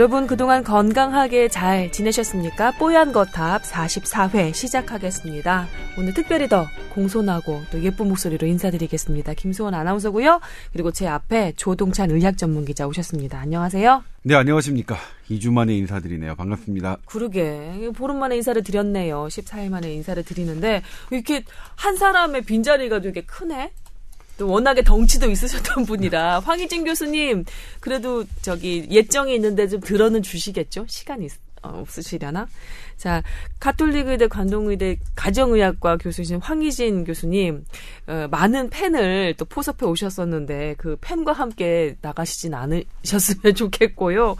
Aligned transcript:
여러분 0.00 0.26
그동안 0.26 0.64
건강하게 0.64 1.48
잘 1.48 1.92
지내셨습니까? 1.92 2.70
뽀얀 2.78 3.12
거탑 3.12 3.64
44회 3.64 4.54
시작하겠습니다. 4.54 5.66
오늘 5.98 6.14
특별히 6.14 6.48
더 6.48 6.66
공손하고 6.94 7.60
또 7.70 7.82
예쁜 7.82 8.08
목소리로 8.08 8.46
인사드리겠습니다. 8.46 9.34
김수원 9.34 9.74
아나운서고요. 9.74 10.40
그리고 10.72 10.90
제 10.90 11.06
앞에 11.06 11.52
조동찬 11.54 12.12
의학 12.12 12.38
전문 12.38 12.64
기자 12.64 12.86
오셨습니다. 12.86 13.40
안녕하세요. 13.40 14.02
네, 14.22 14.34
안녕하십니까. 14.36 14.96
2주 15.28 15.52
만에 15.52 15.74
인사드리네요. 15.76 16.34
반갑습니다. 16.34 16.96
그러게. 17.04 17.90
보름 17.94 18.20
만에 18.20 18.36
인사를 18.36 18.62
드렸네요. 18.62 19.26
14일 19.26 19.68
만에 19.68 19.92
인사를 19.92 20.22
드리는데 20.22 20.80
이렇게 21.10 21.44
한 21.76 21.96
사람의 21.96 22.46
빈자리가 22.46 23.02
되게 23.02 23.20
크네. 23.20 23.72
또 24.40 24.48
워낙에 24.48 24.82
덩치도 24.82 25.30
있으셨던 25.30 25.84
분이라 25.84 26.40
황희진 26.40 26.84
교수님 26.84 27.44
그래도 27.78 28.24
저기 28.40 28.88
예정이 28.90 29.34
있는데 29.34 29.68
좀 29.68 29.80
들어는 29.80 30.22
주시겠죠? 30.22 30.86
시간이 30.88 31.26
있, 31.26 31.32
어, 31.62 31.80
없으시려나? 31.82 32.48
자, 32.96 33.22
가톨릭의대 33.58 34.28
관동의대 34.28 34.96
가정의학과 35.14 35.98
교수신 35.98 36.38
황희진 36.40 37.04
교수님 37.04 37.66
어, 38.06 38.28
많은 38.30 38.70
팬을 38.70 39.34
또 39.36 39.44
포섭해 39.44 39.84
오셨었는데 39.84 40.76
그 40.78 40.96
팬과 41.02 41.34
함께 41.34 41.96
나가시진 42.00 42.54
않으셨으면 42.54 43.52
좋겠고요. 43.54 44.36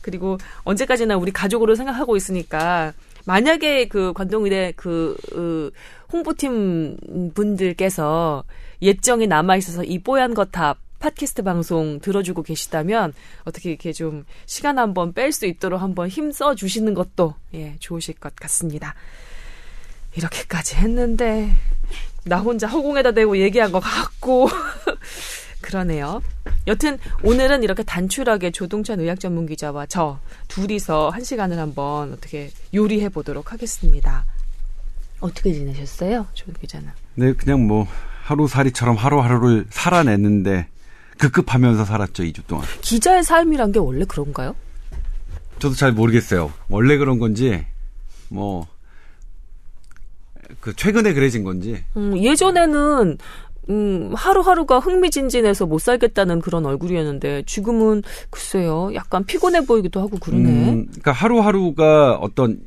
그리고 0.00 0.38
언제까지나 0.64 1.18
우리 1.18 1.30
가족으로 1.30 1.74
생각하고 1.74 2.16
있으니까 2.16 2.94
만약에 3.26 3.88
그 3.88 4.14
관동의대 4.14 4.72
그 4.76 5.14
그 5.30 5.70
홍보팀 6.12 7.32
분들께서 7.34 8.44
예정이 8.82 9.28
남아 9.28 9.56
있어서 9.56 9.84
이 9.84 10.00
뽀얀 10.00 10.34
거탑 10.34 10.78
팟캐스트 10.98 11.42
방송 11.42 12.00
들어주고 12.00 12.42
계시다면 12.42 13.12
어떻게 13.44 13.70
이렇게 13.70 13.92
좀 13.92 14.24
시간 14.46 14.78
한번 14.78 15.12
뺄 15.12 15.32
수 15.32 15.46
있도록 15.46 15.80
한번 15.80 16.08
힘써 16.08 16.54
주시는 16.54 16.94
것도 16.94 17.34
예 17.54 17.76
좋으실 17.80 18.14
것 18.14 18.36
같습니다. 18.36 18.94
이렇게까지 20.14 20.76
했는데 20.76 21.50
나 22.24 22.38
혼자 22.38 22.68
허공에다 22.68 23.12
대고 23.12 23.38
얘기한 23.38 23.72
것 23.72 23.80
같고 23.80 24.48
그러네요. 25.60 26.22
여튼 26.66 26.98
오늘은 27.24 27.62
이렇게 27.62 27.82
단출하게 27.82 28.50
조동찬 28.50 29.00
의학 29.00 29.18
전문 29.18 29.46
기자와 29.46 29.86
저 29.86 30.20
둘이서 30.48 31.10
한 31.10 31.24
시간을 31.24 31.58
한번 31.58 32.12
어떻게 32.12 32.50
요리해 32.74 33.08
보도록 33.08 33.52
하겠습니다. 33.52 34.24
어떻게 35.20 35.52
지내셨어요, 35.52 36.26
조 36.34 36.52
기자는? 36.52 36.90
네, 37.14 37.32
그냥 37.32 37.66
뭐 37.66 37.86
하루살이처럼 38.32 38.96
하루하루를 38.96 39.66
살아냈는데 39.70 40.66
급급하면서 41.18 41.84
살았죠, 41.84 42.24
2주 42.24 42.46
동안. 42.46 42.66
기자의 42.80 43.22
삶이란 43.22 43.72
게 43.72 43.78
원래 43.78 44.04
그런가요? 44.04 44.54
저도 45.58 45.74
잘 45.74 45.92
모르겠어요. 45.92 46.52
원래 46.68 46.96
그런 46.96 47.18
건지 47.18 47.64
뭐 48.28 48.72
그 50.60 50.74
최근에 50.74 51.12
그래진 51.14 51.44
건지. 51.44 51.82
음, 51.96 52.16
예전에는 52.16 53.18
음, 53.70 54.12
하루하루가 54.14 54.78
흥미진진해서 54.80 55.66
못 55.66 55.80
살겠다는 55.80 56.40
그런 56.40 56.66
얼굴이었는데 56.66 57.44
지금은 57.46 58.02
글쎄요. 58.30 58.90
약간 58.94 59.24
피곤해 59.24 59.64
보이기도 59.64 60.00
하고 60.00 60.18
그러네. 60.18 60.44
음, 60.44 60.86
그러니까 60.86 61.12
하루하루가 61.12 62.14
어떤 62.14 62.60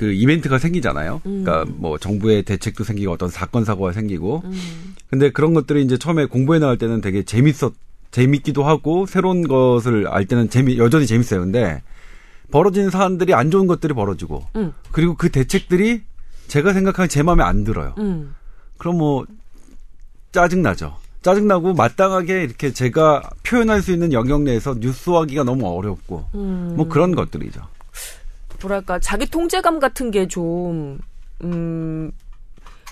그 0.00 0.14
이벤트가 0.14 0.58
생기잖아요. 0.58 1.20
음. 1.26 1.44
그러니까 1.44 1.70
뭐 1.76 1.98
정부의 1.98 2.42
대책도 2.44 2.84
생기고 2.84 3.12
어떤 3.12 3.28
사건 3.28 3.66
사고가 3.66 3.92
생기고. 3.92 4.40
음. 4.46 4.94
근데 5.10 5.30
그런 5.30 5.52
것들이 5.52 5.84
이제 5.84 5.98
처음에 5.98 6.24
공부해 6.24 6.58
나갈 6.58 6.78
때는 6.78 7.02
되게 7.02 7.22
재밌었 7.22 7.74
재밌기도 8.10 8.64
하고 8.64 9.04
새로운 9.04 9.46
것을 9.46 10.08
알 10.08 10.24
때는 10.24 10.48
재미 10.48 10.78
여전히 10.78 11.06
재밌어요. 11.06 11.40
근데 11.40 11.82
벌어지는 12.50 12.88
사안들이 12.88 13.34
안 13.34 13.50
좋은 13.50 13.66
것들이 13.66 13.92
벌어지고 13.92 14.46
음. 14.56 14.72
그리고 14.90 15.16
그 15.16 15.28
대책들이 15.28 16.00
제가 16.48 16.72
생각하는 16.72 17.10
제 17.10 17.22
마음에 17.22 17.44
안 17.44 17.62
들어요. 17.64 17.94
음. 17.98 18.34
그럼 18.78 18.96
뭐 18.96 19.26
짜증 20.32 20.62
나죠. 20.62 20.96
짜증나고 21.20 21.74
마땅하게 21.74 22.44
이렇게 22.44 22.72
제가 22.72 23.28
표현할 23.42 23.82
수 23.82 23.92
있는 23.92 24.14
영역 24.14 24.44
내에서 24.44 24.74
뉴스하기가 24.80 25.44
너무 25.44 25.68
어렵고 25.68 26.24
음. 26.36 26.72
뭐 26.74 26.88
그런 26.88 27.14
것들이죠. 27.14 27.60
뭐랄까 28.62 28.98
자기 28.98 29.26
통제감 29.26 29.78
같은 29.80 30.10
게좀 30.10 30.98
음. 31.44 32.12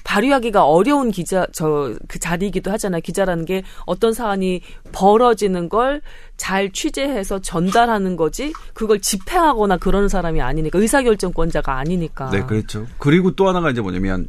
발휘하기가 0.04 0.64
어려운 0.64 1.10
기자 1.10 1.46
저 1.52 1.94
그 2.08 2.18
자리이기도 2.18 2.70
하잖아요. 2.70 3.02
기자라는 3.02 3.44
게 3.44 3.62
어떤 3.84 4.14
사안이 4.14 4.62
벌어지는 4.92 5.68
걸 5.68 6.00
잘 6.38 6.70
취재해서 6.70 7.40
전달하는 7.40 8.16
거지 8.16 8.54
그걸 8.72 9.00
집행하거나 9.00 9.76
그러는 9.76 10.08
사람이 10.08 10.40
아니니까 10.40 10.78
의사결정권자가 10.78 11.76
아니니까. 11.76 12.30
네, 12.30 12.42
그렇죠. 12.42 12.86
그리고 12.96 13.32
또 13.32 13.48
하나가 13.48 13.70
이제 13.70 13.82
뭐냐면 13.82 14.28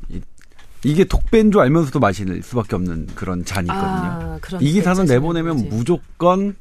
이게 0.84 1.06
독배인 1.06 1.52
줄 1.52 1.62
알면서도 1.62 2.00
마실 2.00 2.42
수밖에 2.44 2.76
없는 2.76 3.08
그런 3.16 3.46
잔이 3.46 3.68
있거든요. 3.68 3.88
아, 3.88 4.40
이 4.60 4.72
기사는 4.74 5.06
내보내면 5.06 5.58
거지. 5.58 5.70
무조건 5.70 6.56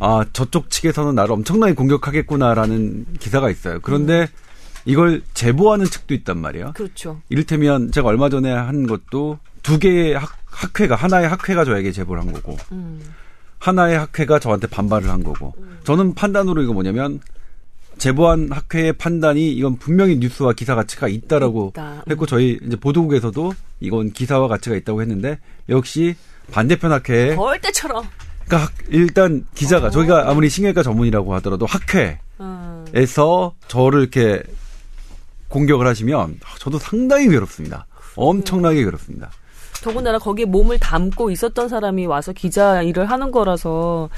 아 0.00 0.24
저쪽 0.32 0.70
측에서는 0.70 1.14
나를 1.14 1.32
엄청나게 1.32 1.74
공격하겠구나라는 1.74 3.06
기사가 3.18 3.50
있어요. 3.50 3.78
그런데 3.82 4.22
음. 4.22 4.26
이걸 4.84 5.22
제보하는 5.34 5.86
측도 5.86 6.14
있단 6.14 6.38
말이에요. 6.38 6.72
그렇죠. 6.74 7.20
이를테면 7.28 7.90
제가 7.90 8.08
얼마 8.08 8.28
전에 8.28 8.52
한 8.52 8.86
것도 8.86 9.38
두 9.62 9.78
개의 9.78 10.14
학, 10.14 10.30
학회가 10.46 10.94
하나의 10.94 11.28
학회가 11.28 11.64
저에게 11.64 11.92
제보를 11.92 12.22
한 12.22 12.32
거고 12.32 12.56
음. 12.72 13.02
하나의 13.58 13.98
학회가 13.98 14.38
저한테 14.38 14.68
반발을 14.68 15.10
한 15.10 15.24
거고 15.24 15.54
음. 15.58 15.78
저는 15.84 16.14
판단으로 16.14 16.62
이거 16.62 16.72
뭐냐면 16.72 17.20
제보한 17.98 18.50
학회의 18.52 18.92
판단이 18.92 19.52
이건 19.52 19.76
분명히 19.76 20.18
뉴스와 20.18 20.52
기사 20.52 20.74
가치가 20.74 21.08
있다라고 21.08 21.70
있다. 21.70 22.02
음. 22.06 22.10
했고 22.10 22.26
저희 22.26 22.58
이제 22.64 22.76
보도국에서도 22.76 23.54
이건 23.80 24.12
기사와 24.12 24.48
가치가 24.48 24.76
있다고 24.76 25.00
했는데 25.00 25.38
역시 25.68 26.14
반대편 26.52 26.92
학회에 26.92 27.34
벌 27.34 27.60
때처럼 27.60 28.04
그러니까 28.46 28.72
일단 28.88 29.44
기자가 29.54 29.88
어. 29.88 29.90
저희가 29.90 30.30
아무리 30.30 30.48
신경외과 30.48 30.82
전문이라고 30.82 31.34
하더라도 31.36 31.66
학회에서 31.66 33.44
어. 33.44 33.54
저를 33.68 34.00
이렇게 34.00 34.42
공격을 35.48 35.86
하시면 35.86 36.40
저도 36.58 36.78
상당히 36.78 37.28
괴롭습니다. 37.28 37.86
엄청나게 38.16 38.84
괴롭습니다. 38.84 39.30
더군다나 39.82 40.18
거기에 40.18 40.46
몸을 40.46 40.78
담고 40.78 41.30
있었던 41.30 41.68
사람이 41.68 42.06
와서 42.06 42.32
기자 42.32 42.82
일을 42.82 43.10
하는 43.10 43.30
거라서 43.30 44.08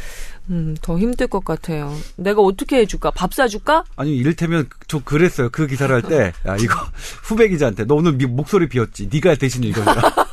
음, 0.50 0.74
더 0.80 0.98
힘들 0.98 1.26
것 1.26 1.44
같아요. 1.44 1.94
내가 2.16 2.40
어떻게 2.40 2.78
해줄까? 2.78 3.10
밥 3.10 3.34
사줄까? 3.34 3.84
아니, 3.96 4.16
이를테면, 4.16 4.66
저 4.86 4.98
그랬어요. 5.04 5.50
그 5.50 5.66
기사를 5.66 5.94
할 5.94 6.00
때, 6.00 6.32
야, 6.46 6.56
이거, 6.56 6.74
후배 7.22 7.48
기자한테, 7.48 7.84
너 7.84 7.96
오늘 7.96 8.12
목소리 8.12 8.66
비었지. 8.66 9.10
네가 9.12 9.34
대신 9.34 9.62
읽어줘라. 9.62 10.27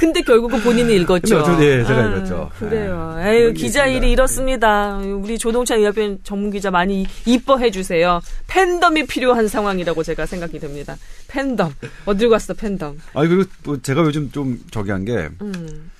근데 0.00 0.22
결국은 0.22 0.62
본인이 0.62 0.94
읽었죠. 0.96 1.58
네, 1.58 1.84
제가 1.84 2.00
아, 2.00 2.06
읽었죠. 2.06 2.50
그래요. 2.58 3.16
네. 3.18 3.36
에휴, 3.36 3.52
기자 3.52 3.84
일이 3.84 4.10
이렇습니다. 4.12 4.96
우리 4.96 5.36
조동찬 5.36 5.78
의학변 5.78 6.20
전문 6.24 6.50
기자 6.50 6.70
많이 6.70 7.06
이뻐해 7.26 7.70
주세요. 7.70 8.22
팬덤이 8.46 9.04
필요한 9.04 9.46
상황이라고 9.46 10.02
제가 10.02 10.24
생각이 10.24 10.58
듭니다. 10.58 10.96
팬덤. 11.28 11.74
어딜 12.06 12.30
갔어, 12.30 12.54
팬덤. 12.54 12.98
아니, 13.12 13.28
그리고 13.28 13.50
또 13.62 13.82
제가 13.82 14.00
요즘 14.00 14.32
좀 14.32 14.58
저기 14.70 14.90
한 14.90 15.04
게, 15.04 15.28
음. 15.42 15.90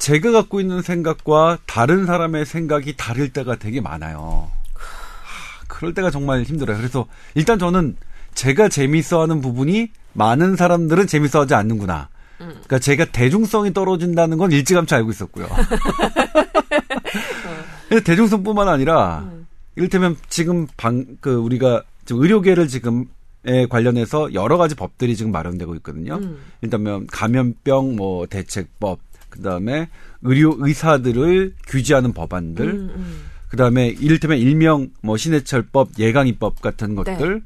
제가 0.00 0.32
갖고 0.32 0.60
있는 0.60 0.82
생각과 0.82 1.58
다른 1.64 2.06
사람의 2.06 2.46
생각이 2.46 2.96
다를 2.96 3.32
때가 3.32 3.54
되게 3.54 3.80
많아요. 3.80 4.50
하, 4.74 5.64
그럴 5.68 5.94
때가 5.94 6.10
정말 6.10 6.42
힘들어요. 6.42 6.76
그래서 6.76 7.06
일단 7.36 7.60
저는 7.60 7.94
제가 8.34 8.68
재밌어 8.68 9.22
하는 9.22 9.40
부분이 9.40 9.90
많은 10.12 10.56
사람들은 10.56 11.06
재밌어 11.06 11.42
하지 11.42 11.54
않는구나. 11.54 12.08
그러니까 12.48 12.78
제가 12.78 13.06
대중성이 13.06 13.72
떨어진다는 13.72 14.38
건 14.38 14.52
일찌감치 14.52 14.94
알고 14.94 15.10
있었고요. 15.10 15.48
대중성뿐만 18.04 18.68
아니라 18.68 19.28
음. 19.30 19.46
이를테면 19.76 20.16
지금 20.28 20.66
방 20.76 21.04
그 21.20 21.34
우리가 21.34 21.82
지금 22.04 22.22
의료계를 22.22 22.68
지금 22.68 23.06
에 23.46 23.66
관련해서 23.66 24.32
여러 24.32 24.56
가지 24.56 24.74
법들이 24.74 25.16
지금 25.16 25.30
마련되고 25.30 25.74
있거든요. 25.76 26.14
음. 26.14 26.38
일단 26.62 27.06
감염병 27.06 27.94
뭐 27.94 28.26
대책법, 28.26 29.00
그다음에 29.28 29.90
의료 30.22 30.56
의사들을 30.58 31.54
규제하는 31.66 32.14
법안들, 32.14 32.66
음, 32.66 32.90
음. 32.96 33.20
그다음에 33.50 33.88
이를테면 33.88 34.38
일명 34.38 34.88
뭐 35.02 35.18
신해철법, 35.18 35.98
예강입법 35.98 36.62
같은 36.62 36.94
것들 36.94 37.34
네. 37.34 37.40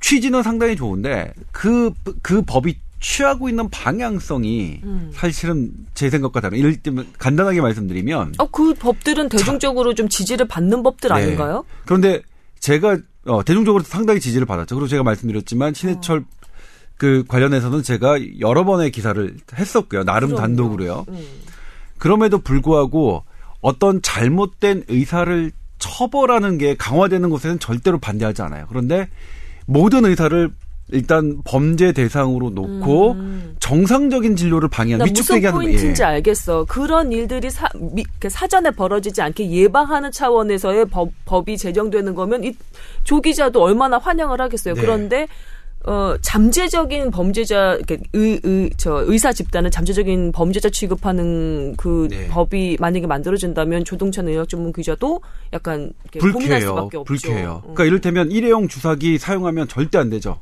취지는 0.00 0.42
상당히 0.42 0.76
좋은데 0.76 1.32
그그 1.52 1.92
그 2.22 2.42
법이 2.42 2.78
취하고 3.00 3.48
있는 3.48 3.68
방향성이 3.70 4.80
음. 4.82 5.10
사실은 5.14 5.70
제 5.94 6.10
생각과 6.10 6.40
다른. 6.40 6.58
이럴 6.58 6.76
때면 6.76 7.06
간단하게 7.18 7.60
말씀드리면 7.60 8.34
어 8.38 8.46
그 8.50 8.74
법들은 8.74 9.28
대중적으로 9.28 9.92
자, 9.92 9.96
좀 9.98 10.08
지지를 10.08 10.48
받는 10.48 10.82
법들 10.82 11.08
네. 11.10 11.14
아닌가요? 11.14 11.64
그런데 11.84 12.22
제가 12.60 12.98
어, 13.26 13.44
대중적으로 13.44 13.84
상당히 13.84 14.20
지지를 14.20 14.46
받았죠. 14.46 14.74
그리고 14.74 14.88
제가 14.88 15.02
말씀드렸지만 15.04 15.74
신해철 15.74 16.18
어. 16.18 16.22
그 16.96 17.22
관련해서는 17.28 17.82
제가 17.84 18.18
여러 18.40 18.64
번의 18.64 18.90
기사를 18.90 19.36
했었고요. 19.54 20.02
나름 20.04 20.30
그럼요. 20.30 20.40
단독으로요. 20.42 21.04
음. 21.08 21.24
그럼에도 21.98 22.38
불구하고 22.38 23.24
어떤 23.60 24.02
잘못된 24.02 24.84
의사를 24.88 25.52
처벌하는 25.78 26.58
게 26.58 26.76
강화되는 26.76 27.30
곳에는 27.30 27.60
절대로 27.60 27.98
반대하지 27.98 28.42
않아요. 28.42 28.66
그런데 28.68 29.08
모든 29.66 30.04
의사를 30.04 30.50
일단 30.90 31.40
범죄 31.44 31.92
대상으로 31.92 32.50
놓고 32.50 33.12
음. 33.12 33.56
정상적인 33.60 34.36
진료를 34.36 34.68
방해하는 34.68 35.06
위축되게 35.06 35.46
하는 35.46 35.58
무슨 35.58 35.70
포인트인지 35.70 36.02
예. 36.02 36.06
알겠어. 36.06 36.64
그런 36.64 37.12
일들이 37.12 37.50
사, 37.50 37.68
미, 37.74 38.04
그 38.18 38.30
사전에 38.30 38.70
벌어지지 38.70 39.20
않게 39.20 39.50
예방하는 39.50 40.10
차원에서의 40.10 40.86
법, 40.86 41.10
법이 41.26 41.58
제정되는 41.58 42.14
거면 42.14 42.44
이 42.44 42.54
조기자도 43.04 43.62
얼마나 43.62 43.98
환영을 43.98 44.40
하겠어요. 44.40 44.74
네. 44.74 44.80
그런데 44.80 45.28
어, 45.84 46.16
잠재적인 46.20 47.10
범죄자, 47.10 47.78
의, 48.12 48.40
의, 48.42 48.70
저, 48.76 49.04
의사 49.06 49.32
집단을 49.32 49.70
잠재적인 49.70 50.32
범죄자 50.32 50.70
취급하는 50.70 51.74
그 51.76 52.08
네. 52.10 52.28
법이 52.28 52.78
만약에 52.80 53.06
만들어진다면 53.06 53.84
조동찬 53.84 54.28
의학 54.28 54.48
전문 54.48 54.72
기자도 54.72 55.20
약간 55.52 55.92
불쾌해요. 56.18 56.88
불쾌해요. 57.06 57.56
음. 57.56 57.74
그러니까 57.74 57.84
이를테면 57.84 58.30
일회용 58.30 58.68
주사기 58.68 59.18
사용하면 59.18 59.68
절대 59.68 59.98
안 59.98 60.10
되죠. 60.10 60.40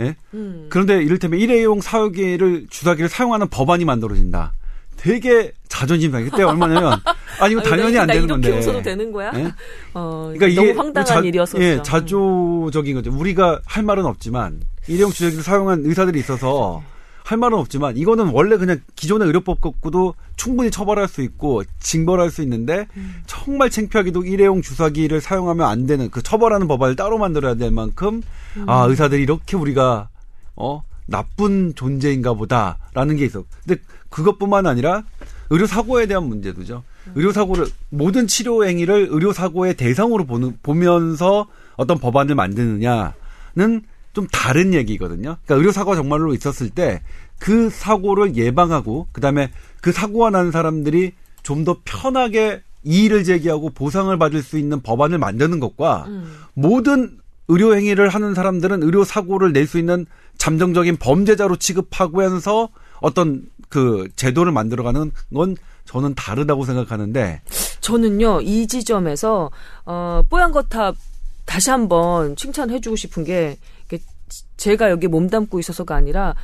예? 0.00 0.16
음. 0.34 0.66
그런데 0.68 1.02
이를테면 1.02 1.40
일회용 1.40 1.80
사유기를 1.80 2.66
주사기를 2.70 3.08
사용하는 3.08 3.48
법안이 3.48 3.84
만들어진다. 3.84 4.52
되게 4.96 5.52
자존심 5.68 6.10
상해. 6.10 6.24
그때 6.28 6.42
얼마냐면 6.42 6.98
아니 7.40 7.52
이거 7.52 7.62
당연히 7.62 7.98
안 7.98 8.06
되는 8.06 8.26
건데. 8.26 8.48
이렇게 8.48 8.64
웃어도 8.66 8.82
되는 8.82 9.12
거야? 9.12 9.30
예? 9.34 9.52
어, 9.94 10.32
그러니까 10.34 10.46
이게 10.48 10.72
너무 10.72 10.80
황당한 10.80 11.06
자, 11.06 11.20
일이었었죠. 11.20 11.62
예, 11.62 11.80
자조적인 11.82 12.94
거죠. 12.96 13.12
우리가 13.12 13.60
할 13.64 13.82
말은 13.84 14.04
없지만 14.06 14.60
일회용 14.88 15.10
주사기를 15.10 15.42
사용한 15.44 15.82
의사들이 15.84 16.18
있어서 16.18 16.82
할 17.28 17.36
말은 17.36 17.58
없지만 17.58 17.98
이거는 17.98 18.28
원래 18.28 18.56
그냥 18.56 18.80
기존의 18.96 19.26
의료법 19.26 19.60
갖고도 19.60 20.14
충분히 20.36 20.70
처벌할 20.70 21.08
수 21.08 21.20
있고 21.20 21.62
징벌할 21.78 22.30
수 22.30 22.40
있는데 22.40 22.86
음. 22.96 23.16
정말 23.26 23.68
창피하게도 23.68 24.24
일회용 24.24 24.62
주사기를 24.62 25.20
사용하면 25.20 25.68
안 25.68 25.86
되는 25.86 26.08
그 26.10 26.22
처벌하는 26.22 26.68
법안을 26.68 26.96
따로 26.96 27.18
만들어야 27.18 27.54
될 27.54 27.70
만큼 27.70 28.22
음. 28.56 28.64
아 28.66 28.86
의사들이 28.86 29.22
이렇게 29.22 29.58
우리가 29.58 30.08
어 30.56 30.82
나쁜 31.04 31.74
존재인가 31.74 32.32
보다라는 32.32 33.16
게 33.16 33.26
있어. 33.26 33.44
근데 33.66 33.82
그것뿐만 34.08 34.66
아니라 34.66 35.02
의료 35.50 35.66
사고에 35.66 36.06
대한 36.06 36.24
문제도죠. 36.24 36.82
음. 37.08 37.12
의료 37.14 37.30
사고를 37.32 37.66
모든 37.90 38.26
치료 38.26 38.64
행위를 38.64 39.08
의료 39.10 39.34
사고의 39.34 39.74
대상으로 39.76 40.24
보는 40.24 40.60
보면서 40.62 41.46
어떤 41.76 41.98
법안을 41.98 42.34
만드느냐는 42.34 43.82
좀 44.18 44.26
다른 44.32 44.74
얘기거든요. 44.74 45.36
그러니까 45.44 45.54
의료 45.54 45.70
사고가 45.70 45.94
정말로 45.94 46.34
있었을 46.34 46.70
때 46.70 47.02
그 47.38 47.70
사고를 47.70 48.36
예방하고 48.36 49.06
그다음에 49.12 49.50
그 49.80 49.92
사고가 49.92 50.30
난 50.30 50.50
사람들이 50.50 51.12
좀 51.44 51.64
더 51.64 51.76
편하게 51.84 52.62
이의를 52.82 53.24
제기하고 53.24 53.70
보상을 53.70 54.16
받을 54.18 54.42
수 54.42 54.58
있는 54.58 54.80
법안을 54.80 55.18
만드는 55.18 55.60
것과 55.60 56.04
음. 56.08 56.34
모든 56.54 57.18
의료 57.48 57.74
행위를 57.74 58.08
하는 58.08 58.34
사람들은 58.34 58.82
의료 58.82 59.04
사고를 59.04 59.52
낼 59.52 59.66
수 59.66 59.78
있는 59.78 60.04
잠정적인 60.36 60.96
범죄자로 60.98 61.56
취급하면서 61.56 62.68
어떤 63.00 63.42
그 63.68 64.08
제도를 64.16 64.52
만들어가는 64.52 65.10
건 65.32 65.56
저는 65.84 66.14
다르다고 66.14 66.64
생각하는데 66.64 67.40
저는요 67.80 68.40
이 68.42 68.66
지점에서 68.66 69.50
어 69.86 70.22
뽀얀 70.28 70.52
거탑 70.52 70.96
다시 71.46 71.70
한번 71.70 72.36
칭찬해주고 72.36 72.96
싶은 72.96 73.24
게 73.24 73.56
제가 74.56 74.90
여기 74.90 75.08
몸담고 75.08 75.58
있어서가 75.58 75.94
아니라 75.94 76.34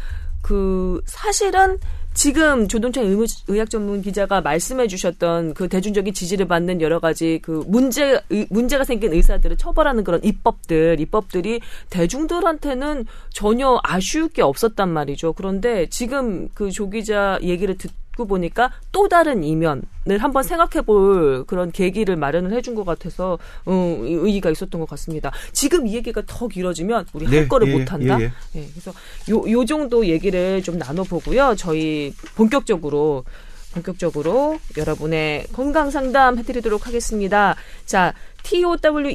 그 0.42 1.00
사실은 1.06 1.78
지금 2.12 2.69
조동찬 2.69 3.04
의학 3.48 3.69
전문 3.70 4.00
기자가 4.00 4.40
말씀해 4.40 4.86
주셨던 4.86 5.54
그 5.54 5.69
대중적인 5.69 6.14
지지를 6.14 6.46
받는 6.46 6.81
여러 6.81 7.00
가지 7.00 7.40
그 7.42 7.64
문제 7.66 8.20
문제가 8.50 8.84
생긴 8.84 9.12
의사들을 9.12 9.56
처벌하는 9.56 10.04
그런 10.04 10.22
입법들 10.22 11.00
입법들이 11.00 11.60
대중들한테는 11.90 13.06
전혀 13.31 13.81
아쉬울 13.82 14.28
게 14.28 14.42
없었단 14.42 14.88
말이죠. 14.88 15.32
그런데 15.32 15.86
지금 15.88 16.48
그 16.54 16.70
조 16.70 16.88
기자 16.90 17.38
얘기를 17.42 17.76
듣 17.76 17.90
듣고 18.14 18.26
보니까 18.26 18.70
또 18.93 19.08
다른 19.08 19.44
이면을 19.44 19.82
한번 20.19 20.43
생각해 20.43 20.84
볼 20.84 21.44
그런 21.46 21.70
계기를 21.70 22.16
마련을 22.16 22.52
해준 22.52 22.75
것 22.75 22.84
같아서 22.84 23.38
어, 23.66 23.96
의의가 24.00 24.50
있었던 24.50 24.81
것 24.81 24.88
같습니다. 24.90 25.31
지금 25.52 25.87
이 25.87 25.94
얘기가 25.94 26.22
더 26.26 26.49
길어지면 26.49 27.06
우리 27.12 27.26
네, 27.26 27.38
할 27.38 27.49
거를 27.49 27.69
예, 27.69 27.72
못한다. 27.76 28.20
예, 28.20 28.25
예. 28.25 28.61
예, 28.61 28.69
그래서 28.70 28.93
요, 29.31 29.50
요 29.50 29.64
정도 29.64 30.06
얘기를 30.06 30.62
좀 30.62 30.78
나눠보고요. 30.78 31.55
저희 31.56 32.14
본격적으로 32.34 33.25
본격적으로 33.72 34.58
여러분의 34.76 35.46
건강 35.52 35.90
상담 35.90 36.38
해드리도록 36.38 36.87
하겠습니다. 36.87 37.56
자, 37.84 38.14
tower 38.44 39.08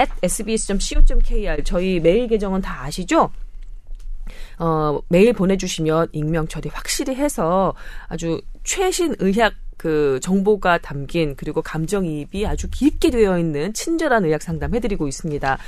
at 0.00 0.10
sbs.co.kr 0.22 1.62
저희 1.64 2.00
메일 2.00 2.26
계정은 2.26 2.62
다 2.62 2.84
아시죠? 2.84 3.30
어, 4.58 4.98
메일 5.08 5.32
보내주시면 5.32 6.08
익명 6.12 6.48
처리 6.48 6.68
확실히 6.68 7.14
해서 7.14 7.74
아주 8.08 8.40
최신 8.64 9.14
의학 9.18 9.54
그 9.76 10.18
정보가 10.22 10.78
담긴 10.78 11.36
그리고 11.36 11.62
감정이입이 11.62 12.46
아주 12.46 12.68
깊게 12.70 13.10
되어 13.10 13.38
있는 13.38 13.72
친절한 13.72 14.24
의학 14.24 14.42
상담 14.42 14.74
해드리고 14.74 15.06
있습니다. 15.06 15.58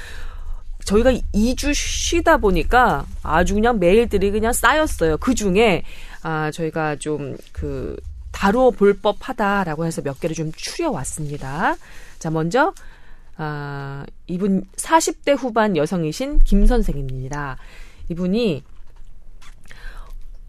저희가 0.85 1.12
2주 1.12 1.75
쉬다 1.75 2.39
보니까 2.39 3.05
아주 3.23 3.55
그냥 3.55 3.79
메일들이 3.79 4.31
그냥 4.31 4.53
쌓였어요. 4.53 5.19
그 5.19 5.35
중에 5.35 5.85
아 6.23 6.51
저희가 6.51 6.97
좀 6.97 7.37
그 7.53 7.97
다뤄 8.33 8.71
볼 8.71 8.95
법하다라고 8.95 9.85
해서 9.85 10.03
몇 10.03 10.21
개를 10.21 10.35
좀 10.35 10.53
추려왔습니다. 10.53 11.77
자 12.19 12.31
먼저 12.31 12.73
아 13.37 14.05
이분 14.27 14.65
40대 14.77 15.37
후반 15.37 15.77
여성이신 15.77 16.41
김 16.41 16.67
선생입니다. 16.67 17.59
이분이 18.11 18.62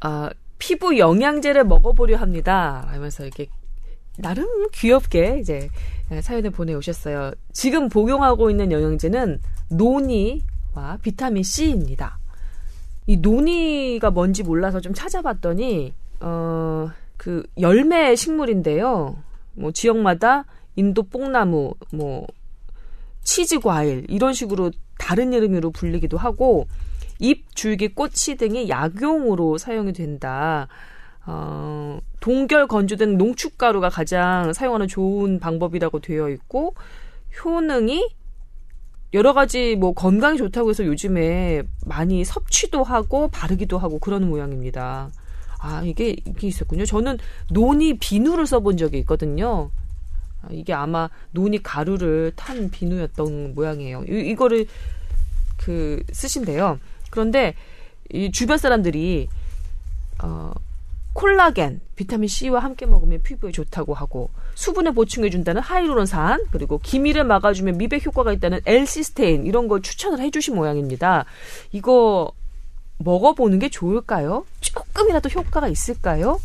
아, 0.02 0.30
피부 0.58 0.98
영양제를 0.98 1.64
먹어보려 1.64 2.18
합니다. 2.18 2.86
하면서 2.90 3.24
이렇게 3.24 3.48
나름 4.18 4.68
귀엽게 4.74 5.40
이제 5.40 5.70
사연을 6.22 6.52
보내오셨어요. 6.52 7.32
지금 7.54 7.88
복용하고 7.88 8.50
있는 8.50 8.72
영양제는 8.72 9.40
노니와 9.70 10.98
비타민 11.02 11.44
C입니다. 11.44 12.20
이 13.08 13.18
노니가 13.18 14.12
뭔지 14.12 14.44
몰라서 14.44 14.82
좀 14.82 14.94
찾아봤더니 14.94 15.94
어 16.20 16.92
그 17.22 17.44
열매 17.60 18.16
식물인데요. 18.16 19.16
뭐 19.54 19.72
지역마다 19.72 20.46
인도 20.76 21.04
뽕나무, 21.04 21.76
뭐 21.94 22.26
치즈 23.24 23.60
과일 23.60 24.08
이런 24.10 24.34
식으로 24.34 24.72
다른 24.98 25.32
이름으로 25.32 25.70
불리기도 25.70 26.18
하고 26.18 26.66
잎, 27.22 27.56
줄기, 27.56 27.88
꽃이 27.88 28.36
등이 28.38 28.68
약용으로 28.68 29.58
사용이 29.58 29.94
된다. 29.94 30.68
어, 31.26 32.00
동결 32.20 32.68
건조된 32.68 33.18
농축가루가 33.18 33.90
가장 33.90 34.54
사용하는 34.54 34.88
좋은 34.88 35.40
방법이라고 35.40 36.00
되어 36.00 36.30
있고 36.30 36.74
효능이 37.44 38.10
여러 39.14 39.34
가지 39.34 39.76
뭐 39.76 39.94
건강에 39.94 40.38
좋다고 40.38 40.72
해서 40.72 40.86
요즘에 40.86 41.64
많이 41.86 42.26
섭취도 42.26 42.84
하고 42.84 43.28
바르기도 43.28 43.78
하고 43.78 44.00
그러는 44.00 44.30
모양입니다. 44.30 45.12
아 45.60 45.84
이게 45.84 46.16
이게 46.26 46.48
있었군요. 46.48 46.86
저는 46.86 47.18
논이 47.52 48.00
비누를 48.00 48.48
써본 48.48 48.78
적이 48.78 49.00
있거든요. 49.00 49.70
아, 50.42 50.48
이게 50.50 50.74
아마 50.74 51.10
논이 51.32 51.62
가루를 51.62 52.32
탄 52.36 52.72
비누였던 52.72 53.54
모양이에요. 53.54 54.06
이, 54.08 54.32
이거를 54.32 54.66
그 55.58 56.02
쓰신대요. 56.12 56.80
그런데 57.12 57.54
이 58.12 58.32
주변 58.32 58.58
사람들이 58.58 59.28
어 60.24 60.52
콜라겐, 61.14 61.82
비타민 61.96 62.28
C와 62.30 62.62
함께 62.62 62.86
먹으면 62.86 63.22
피부에 63.22 63.52
좋다고 63.52 63.94
하고 63.94 64.30
수분을 64.56 64.94
보충해 64.94 65.30
준다는 65.30 65.62
하이루론산 65.62 66.46
그리고 66.52 66.80
기미를 66.80 67.26
막아주면 67.26 67.78
미백 67.78 68.06
효과가 68.06 68.32
있다는 68.34 68.62
엘시스테인 68.66 69.46
이런 69.46 69.68
걸 69.68 69.82
추천을 69.82 70.20
해주신 70.20 70.56
모양입니다. 70.56 71.26
이거 71.74 72.32
먹어보는 73.00 73.60
게 73.60 73.70
좋을까요? 73.70 74.46
조금이라도 74.62 75.30
효과가 75.30 75.68
있을까요? 75.68 76.40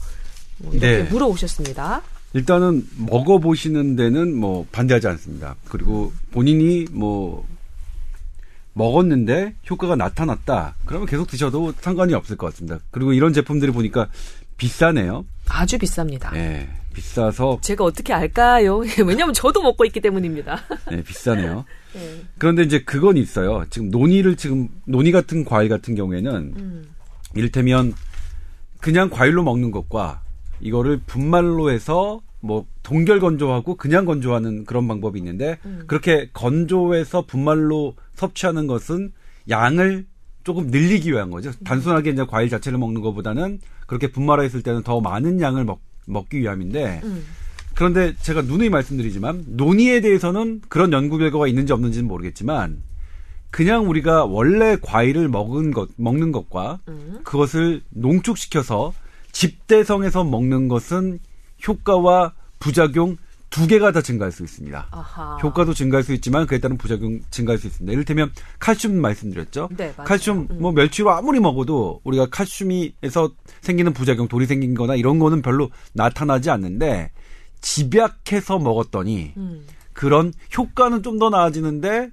뭐 0.58 0.73
이렇게 0.73 1.02
네. 1.02 1.02
물어보셨습니다. 1.04 2.02
일단은 2.32 2.87
먹어보시는 2.99 3.96
데는 3.96 4.35
뭐 4.35 4.66
반대하지 4.73 5.06
않습니다. 5.08 5.54
그리고 5.68 6.12
본인이 6.32 6.87
뭐 6.90 7.46
먹었는데 8.76 9.54
효과가 9.71 9.97
나타났다. 9.97 10.75
그러면 10.85 11.09
계속 11.09 11.26
드셔도 11.26 11.73
상관이 11.80 12.12
없을 12.12 12.37
것 12.37 12.47
같습니다. 12.52 12.78
그리고 12.90 13.14
이런 13.14 13.33
제품들이 13.33 13.73
보니까 13.73 14.09
비싸네요. 14.59 15.25
아주 15.49 15.78
비쌉니다. 15.78 16.33
네, 16.35 16.68
비싸서 16.92 17.59
제가 17.62 17.85
어떻게 17.85 18.12
알까요? 18.12 18.83
왜냐하면 19.06 19.33
저도 19.33 19.62
먹고 19.62 19.87
있기 19.87 20.00
때문입니다. 20.00 20.62
네, 20.90 21.02
비싸네요. 21.02 21.64
네. 21.95 22.23
그런데 22.37 22.62
이제 22.64 22.83
그건 22.83 23.16
있어요. 23.16 23.64
지금 23.71 23.90
논이를 23.90 24.37
지금 24.37 24.68
논이 24.85 25.11
같은 25.11 25.45
과일 25.47 25.71
같은 25.71 25.95
경우에는 25.95 26.35
음. 26.59 26.88
이를테면 27.35 27.95
그냥 28.80 29.09
과일로 29.09 29.42
먹는 29.42 29.71
것과 29.71 30.21
이거를 30.61 31.00
분말로 31.06 31.71
해서 31.71 32.21
뭐 32.46 32.66
동결 32.82 33.20
건조하고 33.20 33.76
그냥 33.76 34.04
건조하는 34.04 34.64
그런 34.64 34.88
방법이 34.88 35.18
있는데 35.18 35.58
음. 35.64 35.84
그렇게 35.86 36.30
건조해서 36.32 37.26
분말로 37.26 37.94
섭취하는 38.14 38.66
것은 38.66 39.12
양을 39.50 40.06
조금 40.44 40.68
늘리기 40.68 41.10
위한 41.10 41.30
거죠. 41.30 41.50
단순하게 41.64 42.10
이제 42.10 42.24
과일 42.24 42.48
자체를 42.48 42.78
먹는 42.78 43.00
것보다는 43.00 43.58
그렇게 43.86 44.10
분말화했을 44.10 44.62
때는 44.62 44.82
더 44.82 45.00
많은 45.00 45.40
양을 45.40 45.64
먹, 45.64 45.80
먹기 46.06 46.38
위함인데 46.38 47.00
음. 47.02 47.24
그런데 47.74 48.14
제가 48.22 48.42
누누이 48.42 48.70
말씀드리지만 48.70 49.44
논의에 49.48 50.00
대해서는 50.00 50.62
그런 50.68 50.92
연구 50.92 51.18
결과가 51.18 51.46
있는지 51.46 51.72
없는지는 51.72 52.08
모르겠지만 52.08 52.82
그냥 53.50 53.88
우리가 53.88 54.24
원래 54.24 54.76
과일을 54.80 55.28
먹은 55.28 55.72
것 55.72 55.88
먹는 55.96 56.32
것과 56.32 56.78
음. 56.88 57.20
그것을 57.24 57.82
농축시켜서 57.90 58.92
집대성에서 59.32 60.24
먹는 60.24 60.68
것은 60.68 61.18
효과와 61.66 62.32
부작용 62.58 63.16
두 63.48 63.66
개가 63.66 63.92
다 63.92 64.02
증가할 64.02 64.32
수 64.32 64.42
있습니다. 64.42 64.88
아하. 64.90 65.38
효과도 65.42 65.72
증가할 65.72 66.02
수 66.02 66.12
있지만 66.14 66.46
그에 66.46 66.58
따른 66.58 66.76
부작용 66.76 67.20
증가할 67.30 67.58
수 67.58 67.68
있습니다. 67.68 67.92
이를테면 67.92 68.32
칼슘 68.58 69.00
말씀드렸죠. 69.00 69.68
네, 69.76 69.94
칼슘 69.96 70.48
음. 70.50 70.58
뭐 70.60 70.72
멸치로 70.72 71.10
아무리 71.12 71.38
먹어도 71.40 72.00
우리가 72.04 72.26
칼슘이에서 72.26 73.30
생기는 73.60 73.92
부작용, 73.92 74.26
돌이 74.28 74.46
생긴 74.46 74.75
거나 74.75 74.94
이런 74.96 75.18
거는 75.18 75.42
별로 75.42 75.70
나타나지 75.94 76.50
않는데 76.50 77.12
집약해서 77.60 78.58
먹었더니 78.58 79.32
음. 79.36 79.64
그런 79.92 80.32
효과는 80.56 81.02
좀 81.02 81.18
더 81.18 81.30
나아지는데 81.30 82.10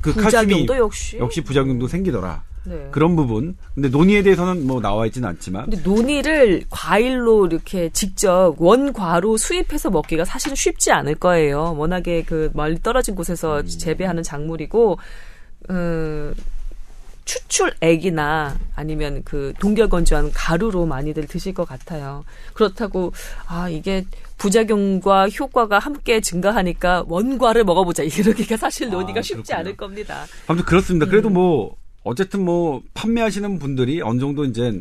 그 0.00 0.12
칼슘이 0.14 0.66
역시 0.68 1.18
역시 1.18 1.40
부작용도 1.40 1.88
생기더라. 1.88 2.44
네. 2.66 2.88
그런 2.90 3.16
부분. 3.16 3.56
근데 3.74 3.88
논의에 3.88 4.22
대해서는 4.22 4.66
뭐 4.66 4.80
나와 4.80 5.06
있지는 5.06 5.28
않지만. 5.28 5.70
근데 5.70 5.80
논의를 5.82 6.64
과일로 6.68 7.46
이렇게 7.46 7.88
직접 7.90 8.54
원과로 8.58 9.36
수입해서 9.36 9.90
먹기가 9.90 10.24
사실은 10.24 10.56
쉽지 10.56 10.92
않을 10.92 11.14
거예요. 11.14 11.74
워낙에 11.76 12.24
그 12.24 12.50
멀리 12.54 12.80
떨어진 12.82 13.14
곳에서 13.14 13.60
음. 13.60 13.66
재배하는 13.66 14.22
작물이고, 14.22 14.98
음, 15.70 16.34
추출액이나 17.26 18.56
아니면 18.74 19.22
그 19.24 19.52
동결 19.58 19.88
건조한 19.88 20.30
가루로 20.32 20.86
많이들 20.86 21.26
드실 21.26 21.52
것 21.52 21.66
같아요. 21.66 22.24
그렇다고 22.54 23.12
아 23.46 23.68
이게 23.68 24.06
부작용과 24.38 25.28
효과가 25.28 25.78
함께 25.78 26.20
증가하니까 26.20 27.04
원과를 27.08 27.64
먹어보자 27.64 28.04
이러기가 28.06 28.56
사실 28.56 28.88
논의가 28.88 29.18
아, 29.18 29.22
쉽지 29.22 29.52
않을 29.52 29.76
겁니다. 29.76 30.24
아무튼 30.46 30.64
그렇습니다. 30.64 31.06
그래도 31.06 31.28
음. 31.28 31.34
뭐 31.34 31.76
어쨌든 32.06 32.44
뭐 32.44 32.82
판매하시는 32.94 33.58
분들이 33.58 34.00
어느 34.00 34.20
정도 34.20 34.44
이제 34.44 34.80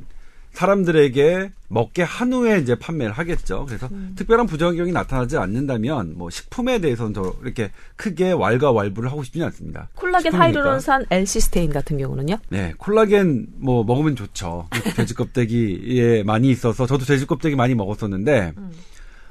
사람들에게 0.54 1.52
먹게 1.68 2.04
한 2.04 2.32
후에 2.32 2.60
이제 2.60 2.76
판매를 2.76 3.12
하겠죠. 3.12 3.66
그래서 3.68 3.90
음. 3.92 4.14
특별한 4.16 4.46
부작용이 4.46 4.92
나타나지 4.92 5.38
않는다면 5.38 6.14
뭐 6.18 6.30
식품에 6.30 6.80
대해서는 6.80 7.14
더 7.14 7.34
이렇게 7.44 7.72
크게 7.98 8.32
왈가왈부를 8.32 9.12
하고 9.12 9.24
싶지는 9.24 9.48
않습니다. 9.48 9.90
콜라겐 9.96 10.34
하이루론산 10.34 11.08
엘시스테인 11.12 11.74
같은 11.74 11.98
경우는요? 11.98 12.38
네, 12.50 12.74
콜라겐 12.78 13.48
뭐 13.58 13.84
먹으면 13.84 14.16
좋죠. 14.16 14.70
돼지 14.96 15.14
껍데기에 15.14 16.24
많이 16.24 16.50
있어서 16.50 16.86
저도 16.86 17.06
돼지 17.06 17.26
껍데기 17.26 17.56
많이 17.56 17.76
먹었었는데 17.76 18.54
음. 18.58 18.72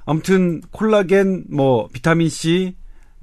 아무튼 0.05 0.61
콜라겐 0.73 1.45
뭐 1.49 1.89
비타민 1.93 2.29
C 2.29 2.75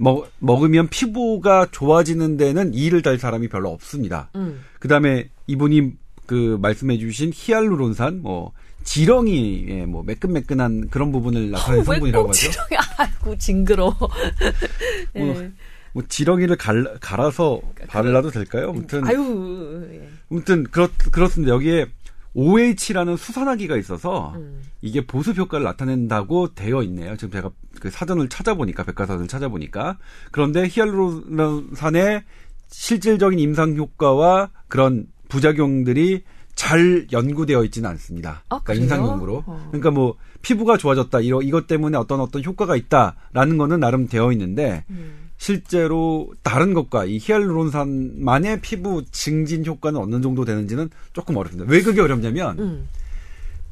먹, 0.02 0.28
먹으면 0.40 0.88
피부가 0.88 1.68
좋아지는 1.70 2.36
데는 2.36 2.74
이의를 2.74 3.02
달 3.02 3.18
사람이 3.18 3.48
별로 3.48 3.70
없습니다. 3.70 4.30
음. 4.34 4.64
그 4.80 4.88
다음에 4.88 5.28
이분이 5.46 5.92
그 6.26 6.58
말씀해 6.60 6.98
주신 6.98 7.30
히알루론산, 7.32 8.20
뭐, 8.20 8.52
지렁이, 8.82 9.66
예, 9.68 9.86
뭐, 9.86 10.02
매끈매끈한 10.02 10.88
그런 10.90 11.12
부분을 11.12 11.52
나타내는 11.52 11.84
성분이라고 11.84 12.28
하죠. 12.30 12.50
지렁이, 12.50 12.68
아이고, 12.98 13.38
징그러. 13.38 13.96
예. 15.14 15.20
뭐, 15.20 15.50
뭐, 15.92 16.02
지렁이를 16.08 16.56
갈, 16.56 16.84
갈아서 17.00 17.60
발라도 17.86 18.30
될까요? 18.30 18.70
아무튼. 18.70 19.06
아유, 19.06 19.88
예. 19.92 20.08
아무튼, 20.32 20.64
그렇, 20.64 20.88
그렇습니다. 21.12 21.54
여기에 21.54 21.86
OH라는 22.34 23.16
수산화기가 23.16 23.76
있어서 23.76 24.32
음. 24.36 24.62
이게 24.80 25.06
보습 25.06 25.36
효과를 25.36 25.64
나타낸다고 25.64 26.54
되어 26.54 26.82
있네요. 26.84 27.16
지금 27.16 27.30
제가 27.30 27.50
그 27.80 27.90
사전을 27.90 28.28
찾아보니까 28.28 28.84
백과사전을 28.84 29.28
찾아보니까 29.28 29.98
그런데 30.30 30.66
히알루론산의 30.68 32.22
실질적인 32.68 33.38
임상 33.38 33.76
효과와 33.76 34.50
그런 34.68 35.06
부작용들이 35.28 36.24
잘 36.54 37.06
연구되어 37.12 37.64
있지는 37.64 37.90
않습니다. 37.90 38.42
아, 38.48 38.60
그러니까 38.62 38.74
임상용으로. 38.74 39.44
어. 39.46 39.66
그러니까 39.68 39.90
뭐 39.90 40.16
피부가 40.42 40.76
좋아졌다 40.76 41.20
이러 41.20 41.40
이것 41.42 41.66
때문에 41.66 41.96
어떤 41.96 42.20
어떤 42.20 42.44
효과가 42.44 42.76
있다라는 42.76 43.58
거는 43.58 43.80
나름 43.80 44.08
되어 44.08 44.32
있는데 44.32 44.84
음. 44.90 45.21
실제로 45.42 46.32
다른 46.44 46.72
것과 46.72 47.04
이 47.04 47.18
히알루론산만의 47.20 48.60
피부 48.60 49.02
증진 49.10 49.66
효과는 49.66 50.00
어느 50.00 50.20
정도 50.20 50.44
되는지는 50.44 50.88
조금 51.12 51.36
어렵습니다. 51.36 51.68
왜 51.68 51.82
그게 51.82 52.00
어렵냐면 52.00 52.56
음. 52.60 52.88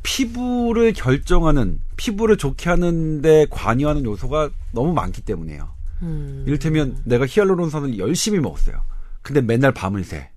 피부를 0.02 0.92
결정하는 0.92 1.78
피부를 1.96 2.36
좋게 2.38 2.68
하는데 2.68 3.46
관여하는 3.50 4.04
요소가 4.04 4.50
너무 4.72 4.92
많기 4.92 5.22
때문이에요. 5.22 5.68
음. 6.02 6.42
이를테면 6.44 7.02
내가 7.04 7.24
히알루론산을 7.24 7.98
열심히 7.98 8.40
먹었어요. 8.40 8.82
근데 9.22 9.40
맨날 9.40 9.72
밤을 9.72 10.02
새. 10.02 10.28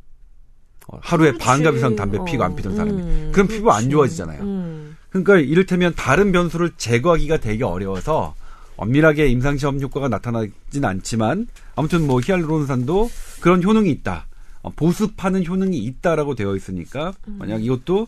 어, 0.87 0.99
하루에 1.01 1.31
그렇지. 1.31 1.43
반갑 1.43 1.75
이상 1.77 1.95
담배 1.95 2.19
피고 2.25 2.43
안 2.43 2.55
피던 2.55 2.75
사람이. 2.75 3.01
음, 3.01 3.29
그럼 3.33 3.47
피부 3.47 3.71
안 3.71 3.89
좋아지잖아요. 3.89 4.43
음. 4.43 4.97
그러니까 5.09 5.37
이를테면 5.37 5.95
다른 5.95 6.31
변수를 6.31 6.73
제거하기가 6.77 7.37
되게 7.37 7.63
어려워서 7.63 8.35
엄밀하게 8.77 9.27
임상시험 9.27 9.79
효과가 9.81 10.07
나타나진 10.07 10.83
않지만 10.83 11.47
아무튼 11.75 12.07
뭐 12.07 12.19
히알루론산도 12.23 13.09
그런 13.41 13.63
효능이 13.63 13.89
있다. 13.91 14.27
어, 14.61 14.69
보습하는 14.69 15.45
효능이 15.45 15.77
있다라고 15.77 16.35
되어 16.35 16.55
있으니까 16.55 17.13
음. 17.27 17.35
만약 17.39 17.63
이것도 17.63 18.07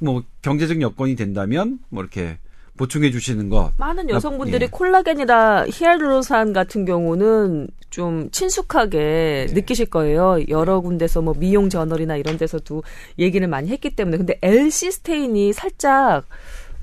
뭐 0.00 0.22
경제적 0.42 0.80
여건이 0.80 1.14
된다면 1.14 1.78
뭐 1.88 2.02
이렇게 2.02 2.38
보충해 2.76 3.10
주시는 3.10 3.48
것. 3.48 3.72
많은 3.76 4.08
여성분들이 4.08 4.64
예. 4.64 4.68
콜라겐이나 4.68 5.66
히알루론산 5.68 6.52
같은 6.52 6.84
경우는 6.84 7.68
좀 7.90 8.30
친숙하게 8.30 9.46
네. 9.48 9.54
느끼실 9.54 9.86
거예요. 9.86 10.38
여러 10.48 10.80
군데서 10.80 11.20
뭐 11.20 11.34
미용 11.34 11.68
저널이나 11.68 12.16
이런 12.16 12.38
데서도 12.38 12.82
얘기를 13.18 13.46
많이 13.46 13.68
했기 13.68 13.90
때문에. 13.90 14.16
근데 14.16 14.38
엘시스테인이 14.42 15.52
살짝 15.52 16.24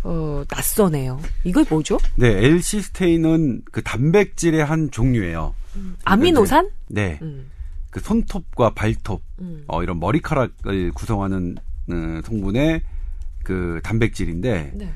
어, 0.04 0.44
낯서네요. 0.50 1.20
이걸 1.44 1.66
뭐죠? 1.70 1.98
네, 2.16 2.28
엘시스테인은 2.28 3.64
그 3.72 3.82
단백질의 3.84 4.64
한 4.64 4.92
종류예요. 4.92 5.54
음. 5.76 5.96
아미노산? 6.06 6.70
네. 6.88 7.20
음. 7.22 7.50
그 7.90 8.00
손톱과 8.00 8.72
발톱, 8.76 9.22
음. 9.42 9.64
어, 9.68 9.84
이런 9.84 10.00
머리카락을 10.00 10.92
구성하는 10.92 11.56
어, 11.92 12.22
성분의 12.24 12.82
그 13.44 13.80
단백질인데 13.84 14.72
네. 14.76 14.94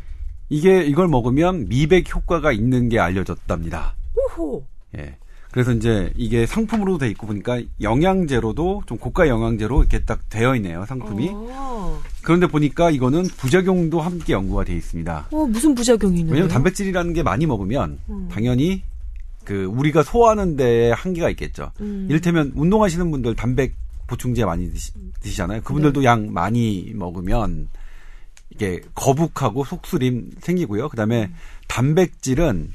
이게 0.49 0.83
이걸 0.83 1.07
먹으면 1.07 1.67
미백 1.67 2.13
효과가 2.13 2.51
있는 2.51 2.89
게 2.89 2.99
알려졌답니다. 2.99 3.95
오호. 4.15 4.65
예. 4.97 5.17
그래서 5.53 5.71
이제 5.71 6.11
이게 6.15 6.47
상품으로 6.47 6.97
돼 6.97 7.07
있고 7.09 7.27
보니까 7.27 7.61
영양제로도 7.79 8.83
좀 8.87 8.97
고가 8.97 9.27
영양제로 9.27 9.81
이렇게 9.81 9.99
딱 10.03 10.27
되어 10.27 10.55
있네요 10.55 10.83
상품이. 10.87 11.29
오. 11.29 11.47
어. 11.51 12.01
그런데 12.23 12.47
보니까 12.47 12.89
이거는 12.89 13.21
부작용도 13.37 14.01
함께 14.01 14.33
연구가 14.33 14.63
돼 14.63 14.75
있습니다. 14.75 15.27
어 15.31 15.45
무슨 15.45 15.75
부작용이 15.75 16.21
있나요? 16.21 16.33
왜냐하면 16.33 16.51
단백질이라는 16.51 17.13
게 17.13 17.21
많이 17.21 17.45
먹으면 17.45 17.99
음. 18.09 18.27
당연히 18.31 18.81
그 19.45 19.65
우리가 19.65 20.01
소화하는 20.01 20.55
데에 20.55 20.91
한계가 20.91 21.29
있겠죠. 21.29 21.71
음. 21.81 22.07
이를테면 22.09 22.53
운동하시는 22.55 23.11
분들 23.11 23.35
단백 23.35 23.75
보충제 24.07 24.45
많이 24.45 24.71
드시, 24.71 24.91
잖아요 25.35 25.61
그분들도 25.61 25.99
네. 25.99 26.07
양 26.07 26.33
많이 26.33 26.91
먹으면 26.95 27.69
이게 28.49 28.81
거북하고 28.95 29.65
속쓰림 29.65 30.31
생기고요. 30.41 30.89
그다음에 30.89 31.25
음. 31.25 31.35
단백질은 31.67 32.71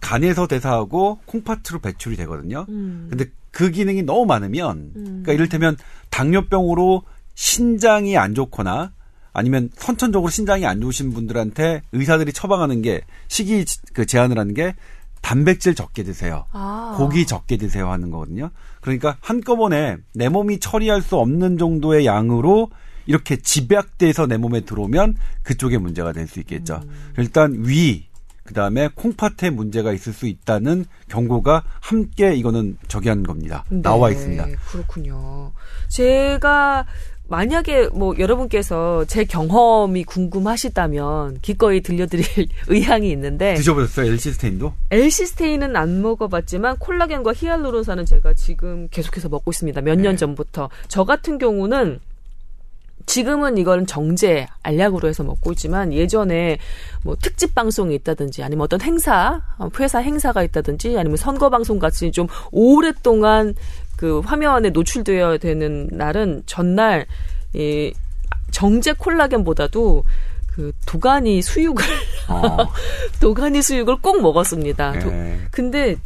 간에서 0.00 0.46
대사하고 0.46 1.18
콩팥으로 1.26 1.80
배출이 1.82 2.16
되거든요. 2.16 2.66
음. 2.68 3.06
근데 3.10 3.26
그 3.50 3.70
기능이 3.70 4.02
너무 4.02 4.26
많으면 4.26 4.92
음. 4.96 5.04
그러니까 5.04 5.32
이를테면 5.32 5.76
당뇨병으로 6.10 7.02
신장이 7.34 8.16
안 8.16 8.34
좋거나 8.34 8.92
아니면 9.32 9.70
선천적으로 9.76 10.30
신장이 10.30 10.66
안 10.66 10.80
좋으신 10.80 11.12
분들한테 11.12 11.82
의사들이 11.92 12.32
처방하는 12.32 12.82
게 12.82 13.02
식이 13.28 13.64
그 13.92 14.06
제한을 14.06 14.38
하는 14.38 14.54
게 14.54 14.74
단백질 15.22 15.74
적게 15.74 16.02
드세요. 16.02 16.46
아. 16.52 16.94
고기 16.96 17.26
적게 17.26 17.56
드세요 17.56 17.90
하는 17.90 18.10
거거든요. 18.10 18.50
그러니까 18.80 19.16
한꺼번에 19.20 19.96
내 20.14 20.28
몸이 20.28 20.58
처리할 20.60 21.02
수 21.02 21.16
없는 21.16 21.58
정도의 21.58 22.06
양으로 22.06 22.70
이렇게 23.06 23.36
집약돼서 23.36 24.26
내 24.26 24.36
몸에 24.36 24.60
들어오면 24.60 25.16
그쪽에 25.42 25.78
문제가 25.78 26.12
될 26.12 26.26
수 26.26 26.40
있겠죠. 26.40 26.80
음. 26.84 27.12
일단 27.16 27.54
위, 27.64 28.07
그 28.48 28.54
다음에 28.54 28.88
콩팥에 28.94 29.50
문제가 29.50 29.92
있을 29.92 30.14
수 30.14 30.26
있다는 30.26 30.86
경고가 31.08 31.64
함께 31.80 32.34
이거는 32.34 32.78
저기한 32.88 33.22
겁니다. 33.22 33.62
네, 33.68 33.82
나와 33.82 34.08
있습니다. 34.08 34.46
그렇군요. 34.70 35.52
제가 35.88 36.86
만약에 37.28 37.88
뭐 37.88 38.14
여러분께서 38.18 39.04
제 39.04 39.24
경험이 39.24 40.04
궁금하시다면 40.04 41.40
기꺼이 41.42 41.82
들려드릴 41.82 42.24
의향이 42.68 43.10
있는데 43.10 43.52
드셔보셨어요 43.52 44.10
엘시스테인도? 44.12 44.72
엘시스테인은 44.92 45.76
안 45.76 46.00
먹어봤지만 46.00 46.78
콜라겐과 46.78 47.34
히알루론산은 47.36 48.06
제가 48.06 48.32
지금 48.32 48.88
계속해서 48.90 49.28
먹고 49.28 49.50
있습니다. 49.50 49.78
몇년 49.82 50.12
네. 50.12 50.16
전부터 50.16 50.70
저 50.88 51.04
같은 51.04 51.36
경우는 51.36 52.00
지금은 53.08 53.56
이거는 53.58 53.86
정제 53.86 54.46
알약으로 54.62 55.08
해서 55.08 55.24
먹고 55.24 55.50
있지만 55.52 55.92
예전에 55.92 56.58
뭐 57.02 57.16
특집 57.20 57.54
방송이 57.54 57.94
있다든지 57.96 58.42
아니면 58.44 58.64
어떤 58.64 58.80
행사 58.82 59.40
어, 59.58 59.68
회사 59.80 59.98
행사가 59.98 60.42
있다든지 60.42 60.96
아니면 60.98 61.16
선거 61.16 61.48
방송 61.48 61.78
같이 61.78 62.12
좀 62.12 62.28
오랫동안 62.52 63.54
그 63.96 64.20
화면에 64.20 64.70
노출되어야 64.70 65.38
되는 65.38 65.88
날은 65.90 66.42
전날 66.46 67.06
이 67.54 67.92
정제 68.50 68.92
콜라겐보다도 68.92 70.04
그 70.54 70.72
도가니 70.86 71.40
수육을 71.42 71.84
어. 72.28 72.58
도가니 73.20 73.62
수육을 73.62 73.96
꼭 74.02 74.20
먹었습니다. 74.20 74.98
도- 74.98 75.10
예. 75.10 75.38
근데 75.50 75.92
이- 75.92 75.96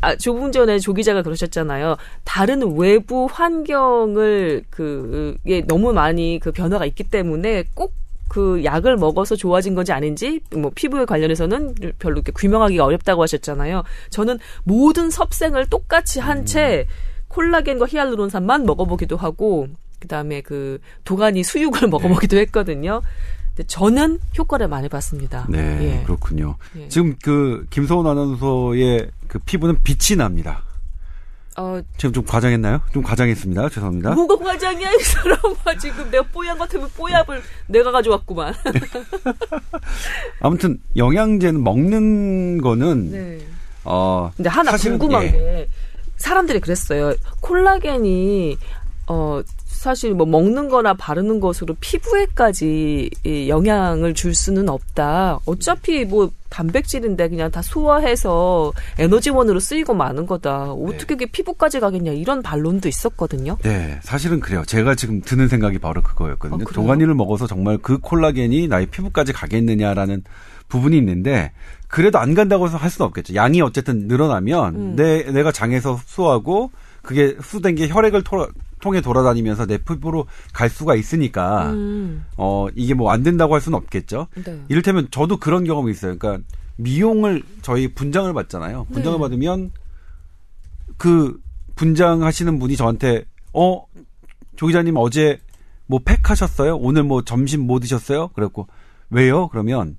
아, 0.00 0.16
조금 0.16 0.52
전에 0.52 0.78
조 0.78 0.92
기자가 0.92 1.22
그러셨잖아요. 1.22 1.96
다른 2.24 2.76
외부 2.76 3.26
환경을 3.30 4.64
그에 4.70 5.62
너무 5.66 5.92
많이 5.92 6.38
그 6.40 6.52
변화가 6.52 6.86
있기 6.86 7.04
때문에 7.04 7.64
꼭 7.74 8.02
그 8.32 8.64
약을 8.64 8.96
먹어서 8.96 9.36
좋아진 9.36 9.74
건지 9.74 9.92
아닌지 9.92 10.40
뭐 10.56 10.70
피부에 10.74 11.04
관련해서는 11.04 11.74
별로 11.98 12.14
이렇게 12.14 12.32
규명하기가 12.32 12.82
어렵다고 12.82 13.20
하셨잖아요. 13.22 13.82
저는 14.08 14.38
모든 14.64 15.10
섭생을 15.10 15.66
똑같이 15.66 16.18
한 16.18 16.46
채 16.46 16.86
콜라겐과 17.28 17.86
히알루론산만 17.88 18.64
먹어보기도 18.64 19.18
하고 19.18 19.68
그다음에 20.00 20.40
그 20.40 20.80
도가니 21.04 21.44
수육을 21.44 21.88
먹어보기도 21.88 22.38
했거든요. 22.38 23.02
근데 23.54 23.66
저는 23.66 24.18
효과를 24.38 24.68
많이 24.68 24.88
봤습니다. 24.88 25.46
네, 25.48 25.98
예. 26.00 26.04
그렇군요. 26.04 26.56
예. 26.76 26.88
지금 26.88 27.14
그 27.22 27.66
김소원 27.70 28.06
아나운서의 28.06 29.10
그 29.28 29.38
피부는 29.40 29.78
빛이 29.82 30.16
납니다. 30.16 30.62
어, 31.58 31.80
지금 31.98 32.14
좀 32.14 32.24
과장했나요? 32.24 32.80
좀 32.94 33.02
과장했습니다. 33.02 33.68
죄송합니다. 33.68 34.14
뭐가 34.14 34.36
과장이야 34.38 34.90
이 34.90 34.98
사람아 35.00 35.76
지금 35.78 36.10
내가 36.10 36.24
뽀얀 36.28 36.56
것 36.56 36.64
같으면 36.64 36.88
뽀약을 36.96 37.42
내가 37.66 37.90
가져왔구만. 37.92 38.54
아무튼 40.40 40.78
영양제는 40.96 41.62
먹는 41.62 42.58
거는 42.62 43.10
네. 43.10 43.38
어 43.84 44.30
근데 44.34 44.48
하나 44.48 44.70
사실은, 44.70 44.98
궁금한 44.98 45.24
예. 45.26 45.30
게 45.30 45.68
사람들이 46.16 46.60
그랬어요. 46.60 47.14
콜라겐이 47.42 48.56
어 49.08 49.42
사실 49.82 50.14
뭐 50.14 50.24
먹는 50.26 50.68
거나 50.68 50.94
바르는 50.94 51.40
것으로 51.40 51.74
피부에까지 51.80 53.10
이 53.24 53.48
영향을 53.48 54.14
줄 54.14 54.32
수는 54.32 54.68
없다. 54.68 55.40
어차피 55.44 56.04
뭐 56.04 56.30
단백질인데 56.50 57.28
그냥 57.28 57.50
다 57.50 57.62
소화해서 57.62 58.72
에너지원으로 59.00 59.58
쓰이고 59.58 59.92
마는 59.92 60.26
거다. 60.26 60.70
어떻게 60.72 61.16
그게 61.16 61.26
피부까지 61.26 61.80
가겠냐 61.80 62.12
이런 62.12 62.42
반론도 62.42 62.88
있었거든요. 62.88 63.58
네, 63.64 63.98
사실은 64.02 64.38
그래요. 64.38 64.62
제가 64.64 64.94
지금 64.94 65.20
드는 65.20 65.48
생각이 65.48 65.80
바로 65.80 66.00
그거였거든요. 66.00 66.64
아? 66.64 66.72
동안이를 66.72 67.16
먹어서 67.16 67.48
정말 67.48 67.76
그 67.78 67.98
콜라겐이 67.98 68.68
나의 68.68 68.86
피부까지 68.86 69.32
가겠느냐라는 69.32 70.22
부분이 70.68 70.96
있는데 70.98 71.50
그래도 71.88 72.20
안 72.20 72.34
간다고 72.34 72.66
해서 72.66 72.76
할 72.76 72.88
수는 72.88 73.08
없겠죠. 73.08 73.34
양이 73.34 73.60
어쨌든 73.60 74.06
늘어나면 74.06 74.74
음. 74.76 74.96
내 74.96 75.24
내가 75.24 75.50
장에서 75.50 75.94
흡수하고 75.94 76.70
그게 77.02 77.34
흡수된 77.36 77.74
게 77.74 77.88
혈액을 77.88 78.22
토- 78.22 78.46
통해 78.82 79.00
돌아다니면서 79.00 79.64
내 79.64 79.78
피부로 79.78 80.26
갈 80.52 80.68
수가 80.68 80.94
있으니까 80.96 81.70
음. 81.70 82.24
어 82.36 82.66
이게 82.74 82.92
뭐 82.92 83.10
안 83.10 83.22
된다고 83.22 83.54
할 83.54 83.60
수는 83.62 83.76
없겠죠. 83.78 84.26
네. 84.44 84.60
이를테면 84.68 85.08
저도 85.10 85.38
그런 85.38 85.64
경험이 85.64 85.90
있어요. 85.92 86.18
그러니까 86.18 86.44
미용을 86.76 87.42
저희 87.62 87.94
분장을 87.94 88.30
받잖아요. 88.34 88.86
분장을 88.92 89.18
네. 89.18 89.20
받으면 89.22 89.70
그 90.98 91.38
분장하시는 91.76 92.58
분이 92.58 92.76
저한테 92.76 93.24
어 93.54 93.86
조 94.56 94.66
기자님 94.66 94.96
어제 94.96 95.40
뭐 95.86 95.98
팩하셨어요? 96.04 96.76
오늘 96.76 97.02
뭐 97.02 97.22
점심 97.22 97.62
뭐 97.66 97.80
드셨어요? 97.80 98.28
그랬고 98.28 98.68
왜요? 99.10 99.48
그러면 99.48 99.96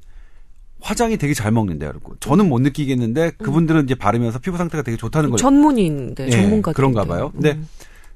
화장이 0.79 1.17
되게 1.17 1.33
잘 1.33 1.51
먹는데요. 1.51 1.89
그랬고 1.89 2.15
저는 2.19 2.47
못 2.49 2.59
느끼겠는데 2.61 3.31
그분들은 3.31 3.85
이제 3.85 3.95
바르면서 3.95 4.39
피부 4.39 4.57
상태가 4.57 4.83
되게 4.83 4.95
좋다는 4.95 5.31
걸 5.31 5.37
전문인데 5.37 6.27
예, 6.27 6.31
전문가 6.31 6.71
그런가 6.71 7.03
봐요. 7.03 7.31
근데 7.31 7.59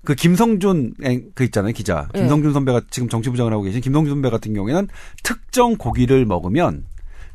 그 0.03 0.15
김성준 0.15 0.93
앵- 1.03 1.31
그 1.36 1.43
있잖아요 1.45 1.73
기자 1.73 2.07
예. 2.15 2.19
김성준 2.19 2.53
선배가 2.53 2.81
지금 2.89 3.10
정치부장을 3.10 3.51
하고 3.51 3.63
계신 3.63 3.81
김성준 3.81 4.13
선배 4.15 4.29
같은 4.29 4.53
경우에는 4.53 4.88
특정 5.23 5.75
고기를 5.75 6.25
먹으면 6.25 6.86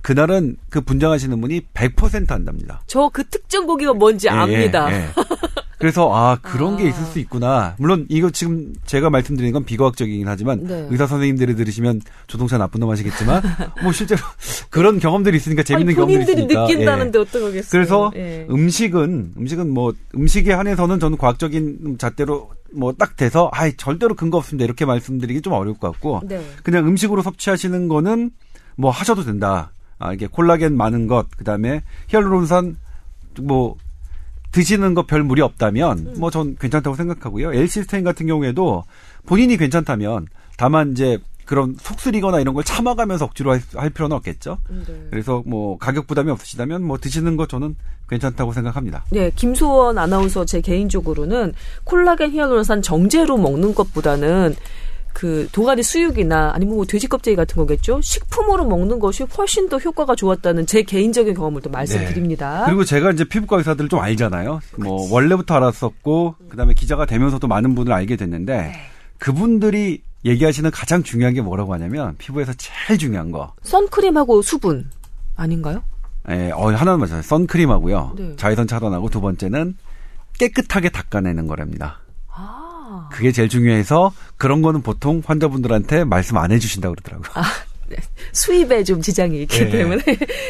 그날은 0.00 0.56
그 0.68 0.80
분장하시는 0.80 1.40
분이 1.40 1.60
100% 1.74 2.28
한답니다. 2.28 2.82
저 2.86 3.08
그 3.12 3.24
특정 3.28 3.66
고기가 3.66 3.92
뭔지 3.94 4.26
예, 4.26 4.30
압니다. 4.30 4.90
예, 4.92 4.96
예. 4.96 5.08
그래서 5.82 6.10
아 6.14 6.38
그런 6.40 6.76
게 6.78 6.84
아. 6.84 6.88
있을 6.88 7.04
수 7.04 7.18
있구나. 7.18 7.74
물론 7.78 8.06
이거 8.08 8.30
지금 8.30 8.72
제가 8.86 9.10
말씀드리는 9.10 9.52
건 9.52 9.64
비과학적이긴 9.64 10.26
하지만 10.28 10.64
네. 10.64 10.86
의사 10.90 11.06
선생님들이 11.06 11.54
들으시면 11.56 12.00
조동차 12.26 12.56
나쁜 12.56 12.80
놈 12.80 12.90
하시겠지만 12.90 13.42
뭐 13.82 13.92
실제로 13.92 14.20
그런 14.70 14.98
경험들이 14.98 15.36
있으니까 15.36 15.62
재밌는 15.62 15.88
아니, 15.90 15.94
경험들이 15.96 16.22
있으니까 16.22 16.62
예. 16.68 16.72
느낀다는데 16.72 17.18
어떡하겠어요. 17.18 17.70
그래서 17.70 18.10
예. 18.16 18.46
음식은 18.48 19.34
음식은 19.36 19.68
뭐 19.70 19.92
음식에 20.14 20.52
한해서는 20.52 20.98
저는 21.00 21.18
과학적인 21.18 21.96
잣대로 21.98 22.50
뭐 22.74 22.92
딱 22.92 23.16
돼서 23.16 23.50
아이 23.52 23.76
절대로 23.76 24.14
근거 24.14 24.38
없습니다 24.38 24.64
이렇게 24.64 24.84
말씀드리기 24.86 25.42
좀 25.42 25.52
어려울 25.52 25.76
것 25.76 25.90
같고 25.92 26.20
네. 26.24 26.40
그냥 26.62 26.86
음식으로 26.86 27.20
섭취하시는 27.20 27.88
거는 27.88 28.30
뭐 28.76 28.90
하셔도 28.90 29.24
된다. 29.24 29.72
아 29.98 30.12
이게 30.14 30.26
콜라겐 30.26 30.76
많은 30.76 31.06
것 31.06 31.26
그 31.36 31.44
다음에 31.44 31.82
히알루론산 32.08 32.76
뭐 33.42 33.76
드시는 34.52 34.94
거 34.94 35.02
별 35.02 35.22
무리 35.22 35.40
없다면 35.42 35.98
음. 35.98 36.14
뭐전 36.18 36.56
괜찮다고 36.60 36.94
생각하고요. 36.96 37.52
엘시스테인 37.52 38.04
같은 38.04 38.26
경우에도 38.26 38.84
본인이 39.26 39.56
괜찮다면 39.56 40.26
다만 40.56 40.92
이제 40.92 41.18
그런 41.44 41.74
속쓰리거나 41.80 42.40
이런 42.40 42.54
걸 42.54 42.62
참아가면서 42.62 43.24
억지로 43.24 43.50
할, 43.52 43.60
할 43.74 43.90
필요는 43.90 44.16
없겠죠. 44.16 44.58
네. 44.68 45.06
그래서 45.10 45.42
뭐 45.44 45.76
가격 45.76 46.06
부담이 46.06 46.30
없으시다면 46.30 46.82
뭐 46.84 46.98
드시는 46.98 47.36
거 47.36 47.46
저는 47.46 47.74
괜찮다고 48.08 48.52
생각합니다. 48.52 49.04
네, 49.10 49.30
김소원 49.34 49.98
아나운서 49.98 50.44
제 50.44 50.60
개인적으로는 50.60 51.54
콜라겐 51.84 52.30
히알루론산 52.32 52.82
정제로 52.82 53.36
먹는 53.38 53.74
것보다는 53.74 54.54
그 55.12 55.48
도가니 55.52 55.82
수육이나 55.82 56.52
아니면 56.54 56.76
뭐 56.76 56.84
돼지 56.84 57.06
껍데기 57.06 57.36
같은 57.36 57.56
거겠죠. 57.56 58.00
식품으로 58.00 58.64
먹는 58.64 58.98
것이 58.98 59.24
훨씬 59.24 59.68
더 59.68 59.78
효과가 59.78 60.14
좋았다는 60.14 60.66
제 60.66 60.82
개인적인 60.82 61.34
경험을 61.34 61.62
또 61.62 61.70
말씀드립니다. 61.70 62.60
네. 62.60 62.64
그리고 62.66 62.84
제가 62.84 63.10
이제 63.10 63.24
피부과 63.24 63.58
의사들을 63.58 63.88
좀 63.88 64.00
알잖아요. 64.00 64.60
뭐 64.78 65.12
원래부터 65.12 65.54
알았었고 65.54 66.36
그다음에 66.48 66.74
기자가 66.74 67.06
되면서도 67.06 67.46
많은 67.46 67.74
분을 67.74 67.92
알게 67.92 68.16
됐는데 68.16 68.56
네. 68.56 68.72
그분들이 69.18 70.02
얘기하시는 70.24 70.70
가장 70.70 71.02
중요한 71.02 71.34
게 71.34 71.42
뭐라고 71.42 71.74
하냐면 71.74 72.16
피부에서 72.18 72.52
제일 72.56 72.98
중요한 72.98 73.30
거. 73.32 73.52
선크림하고 73.62 74.42
수분 74.42 74.90
아닌가요? 75.36 75.82
예, 76.30 76.50
어, 76.52 76.68
하나는 76.68 77.00
맞아요. 77.00 77.22
선크림하고요. 77.22 78.14
네. 78.16 78.36
자외선 78.36 78.66
차단하고 78.66 79.08
두 79.10 79.20
번째는 79.20 79.76
깨끗하게 80.38 80.88
닦아내는 80.90 81.46
거랍니다. 81.46 82.01
아, 82.92 83.08
그게 83.10 83.32
제일 83.32 83.48
중요해서 83.48 84.12
그런 84.36 84.60
거는 84.62 84.82
보통 84.82 85.22
환자분들한테 85.24 86.04
말씀 86.04 86.36
안 86.36 86.52
해주신다고 86.52 86.94
그러더라고요. 86.94 87.44
수입에 88.32 88.84
좀 88.84 89.00
지장이 89.02 89.42
있기 89.42 89.60
예. 89.60 89.70
때문에 89.70 90.02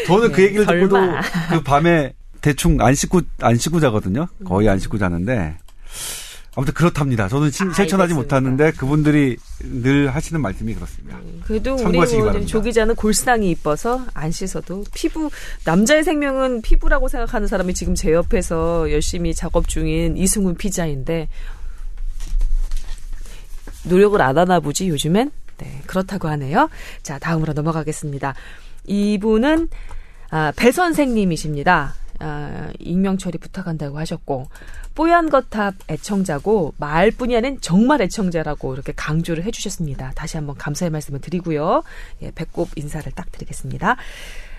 저는 0.06 0.32
그 0.32 0.40
네, 0.40 0.46
얘기를 0.46 0.66
듣고도 0.66 0.96
설마. 0.96 1.20
그 1.50 1.62
밤에 1.62 2.14
대충 2.40 2.80
안 2.80 2.94
씻고 2.94 3.20
안 3.40 3.56
씻고 3.56 3.80
자거든요. 3.80 4.28
거의 4.44 4.68
안 4.68 4.78
씻고 4.78 4.98
자는데 4.98 5.56
아무튼 6.54 6.74
그렇답니다. 6.74 7.28
저는 7.28 7.50
신- 7.50 7.72
실천하지. 7.72 8.12
못하는데 8.14 8.72
그분들이 8.72 9.36
늘 9.60 10.14
하시는 10.14 10.40
말씀이 10.40 10.74
그렇습니다. 10.74 11.18
그래도 11.46 11.74
우리 11.76 11.96
뭐 11.98 12.04
바랍니다. 12.04 12.46
조 12.46 12.60
기자는 12.60 12.94
골상이 12.94 13.50
이뻐서 13.50 14.04
안 14.12 14.30
씻어도 14.30 14.84
피부 14.94 15.30
남자의 15.64 16.04
생명은 16.04 16.60
피부라고 16.62 17.08
생각하는 17.08 17.48
사람이 17.48 17.72
지금 17.74 17.94
제 17.94 18.12
옆에서 18.12 18.92
열심히 18.92 19.34
작업 19.34 19.66
중인 19.66 20.16
이승훈 20.18 20.54
피자인데 20.56 21.28
노력을 23.84 24.20
안 24.20 24.38
하나 24.38 24.60
보지 24.60 24.88
요즘엔 24.88 25.30
네 25.58 25.82
그렇다고 25.86 26.28
하네요. 26.28 26.68
자 27.02 27.18
다음으로 27.18 27.52
넘어가겠습니다. 27.52 28.34
이분은 28.86 29.68
아, 30.30 30.52
배 30.56 30.72
선생님이십니다. 30.72 31.94
아, 32.20 32.70
익명 32.78 33.18
처리 33.18 33.38
부탁한다고 33.38 33.98
하셨고 33.98 34.48
뽀얀 34.94 35.28
거탑 35.28 35.74
애청자고 35.88 36.74
말뿐이 36.76 37.36
아닌 37.36 37.58
정말 37.60 38.02
애청자라고 38.02 38.74
이렇게 38.74 38.92
강조를 38.94 39.44
해주셨습니다. 39.44 40.12
다시 40.14 40.36
한번 40.36 40.56
감사의 40.56 40.90
말씀을 40.90 41.20
드리고요. 41.20 41.82
예, 42.22 42.30
배꼽 42.30 42.68
인사를 42.76 43.10
딱 43.12 43.30
드리겠습니다. 43.32 43.96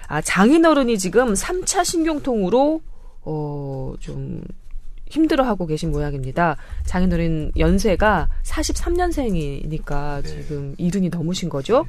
아, 0.07 0.21
장인어른이 0.21 0.97
지금 0.97 1.33
3차 1.33 1.85
신경통으로 1.85 2.81
어, 3.25 3.93
좀 3.99 4.41
힘들어하고 5.17 5.67
계신 5.67 5.91
모양입니다. 5.91 6.57
장인어른 6.85 7.51
연세가 7.57 8.27
43년생이니까 8.43 10.23
네. 10.23 10.29
지금 10.29 10.75
이른이 10.77 11.09
넘으신 11.09 11.49
거죠. 11.49 11.85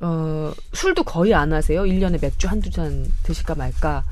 어, 0.00 0.52
술도 0.72 1.04
거의 1.04 1.34
안 1.34 1.52
하세요. 1.52 1.82
1년에 1.82 2.20
맥주 2.20 2.48
한두 2.48 2.70
잔 2.70 3.06
드실까 3.22 3.54
말까. 3.54 4.02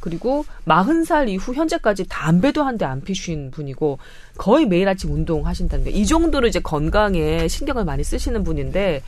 그리고 0.00 0.44
40살 0.66 1.28
이후 1.28 1.54
현재까지 1.54 2.06
담배도 2.08 2.64
한 2.64 2.76
대 2.76 2.84
안 2.84 3.00
피신 3.00 3.50
분이고 3.52 3.98
거의 4.36 4.66
매일 4.66 4.88
아침 4.88 5.12
운동하신다는 5.12 5.84
게 5.84 5.90
이 5.92 6.04
정도로 6.06 6.48
이제 6.48 6.58
건강에 6.60 7.46
신경을 7.46 7.84
많이 7.84 8.02
쓰시는 8.02 8.42
분인데 8.42 9.00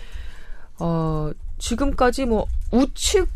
어 0.79 1.31
지금까지 1.59 2.27
뭐 2.27 2.47
우측 2.71 3.29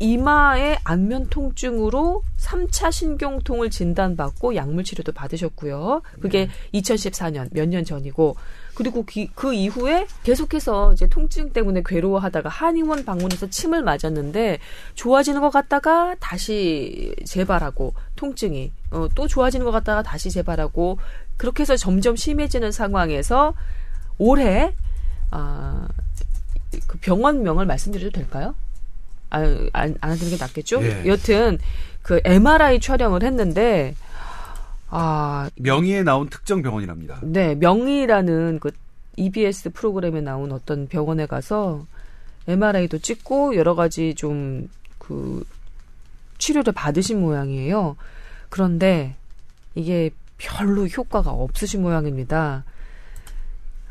이마의 0.00 0.78
안면 0.84 1.28
통증으로 1.28 2.22
3차 2.38 2.92
신경통을 2.92 3.68
진단받고 3.70 4.54
약물 4.54 4.84
치료도 4.84 5.10
받으셨고요. 5.12 6.02
그게 6.20 6.48
2014년 6.72 7.48
몇 7.52 7.66
년 7.68 7.84
전이고 7.84 8.36
그리고 8.74 9.04
기- 9.04 9.28
그 9.34 9.52
이후에 9.54 10.06
계속해서 10.22 10.92
이제 10.92 11.08
통증 11.08 11.52
때문에 11.52 11.82
괴로워하다가 11.84 12.48
한의원 12.48 13.04
방문해서 13.04 13.50
침을 13.50 13.82
맞았는데 13.82 14.58
좋아지는 14.94 15.40
것 15.40 15.50
같다가 15.50 16.14
다시 16.20 17.12
재발하고 17.24 17.92
통증이 18.14 18.70
어, 18.92 19.08
또 19.16 19.26
좋아지는 19.26 19.64
것 19.66 19.72
같다가 19.72 20.02
다시 20.02 20.30
재발하고 20.30 20.98
그렇게 21.36 21.62
해서 21.62 21.76
점점 21.76 22.14
심해지는 22.14 22.70
상황에서 22.70 23.54
올해 24.16 24.72
아, 25.32 25.88
그 26.86 26.98
병원명을 26.98 27.66
말씀드려도 27.66 28.10
될까요? 28.12 28.54
아, 29.30 29.40
안, 29.72 29.94
안 30.00 30.10
하는 30.10 30.30
게 30.30 30.36
낫겠죠? 30.38 30.82
예. 30.82 31.06
여튼 31.06 31.58
그 32.02 32.20
MRI 32.24 32.80
촬영을 32.80 33.22
했는데 33.22 33.94
아, 34.88 35.50
명의에 35.56 36.02
나온 36.02 36.28
특정 36.28 36.62
병원이랍니다. 36.62 37.20
네, 37.22 37.54
명의라는 37.54 38.58
그 38.60 38.70
EBS 39.16 39.70
프로그램에 39.70 40.20
나온 40.20 40.52
어떤 40.52 40.88
병원에 40.88 41.26
가서 41.26 41.84
MRI도 42.46 42.98
찍고 42.98 43.56
여러 43.56 43.74
가지 43.74 44.14
좀 44.14 44.68
그 45.08 45.42
치료를 46.36 46.74
받으신 46.74 47.20
모양이에요. 47.20 47.96
그런데 48.50 49.16
이게 49.74 50.10
별로 50.36 50.86
효과가 50.86 51.30
없으신 51.30 51.80
모양입니다. 51.80 52.64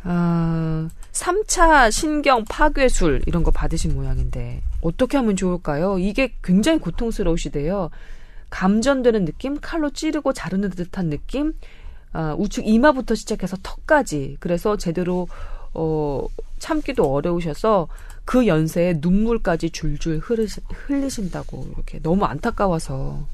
아, 0.03 0.87
3차 1.17 1.91
신경 1.91 2.45
파괴술 2.45 3.23
이런 3.25 3.43
거 3.43 3.51
받으신 3.51 3.95
모양인데 3.95 4.61
어떻게 4.81 5.17
하면 5.17 5.35
좋을까요? 5.35 5.97
이게 5.97 6.33
굉장히 6.43 6.79
고통스러우시대요. 6.79 7.89
감전되는 8.49 9.25
느낌, 9.25 9.59
칼로 9.59 9.89
찌르고 9.89 10.33
자르는 10.33 10.69
듯한 10.69 11.09
느낌, 11.09 11.53
아, 12.13 12.35
우측 12.37 12.67
이마부터 12.67 13.15
시작해서 13.15 13.57
턱까지. 13.61 14.37
그래서 14.39 14.77
제대로 14.77 15.27
어, 15.73 16.25
참기도 16.59 17.11
어려우셔서 17.11 17.87
그 18.23 18.47
연세에 18.47 18.99
눈물까지 18.99 19.71
줄줄 19.71 20.19
흐르시, 20.19 20.61
흘리신다고 20.69 21.67
이렇게 21.73 21.99
너무 21.99 22.25
안타까워서 22.25 23.25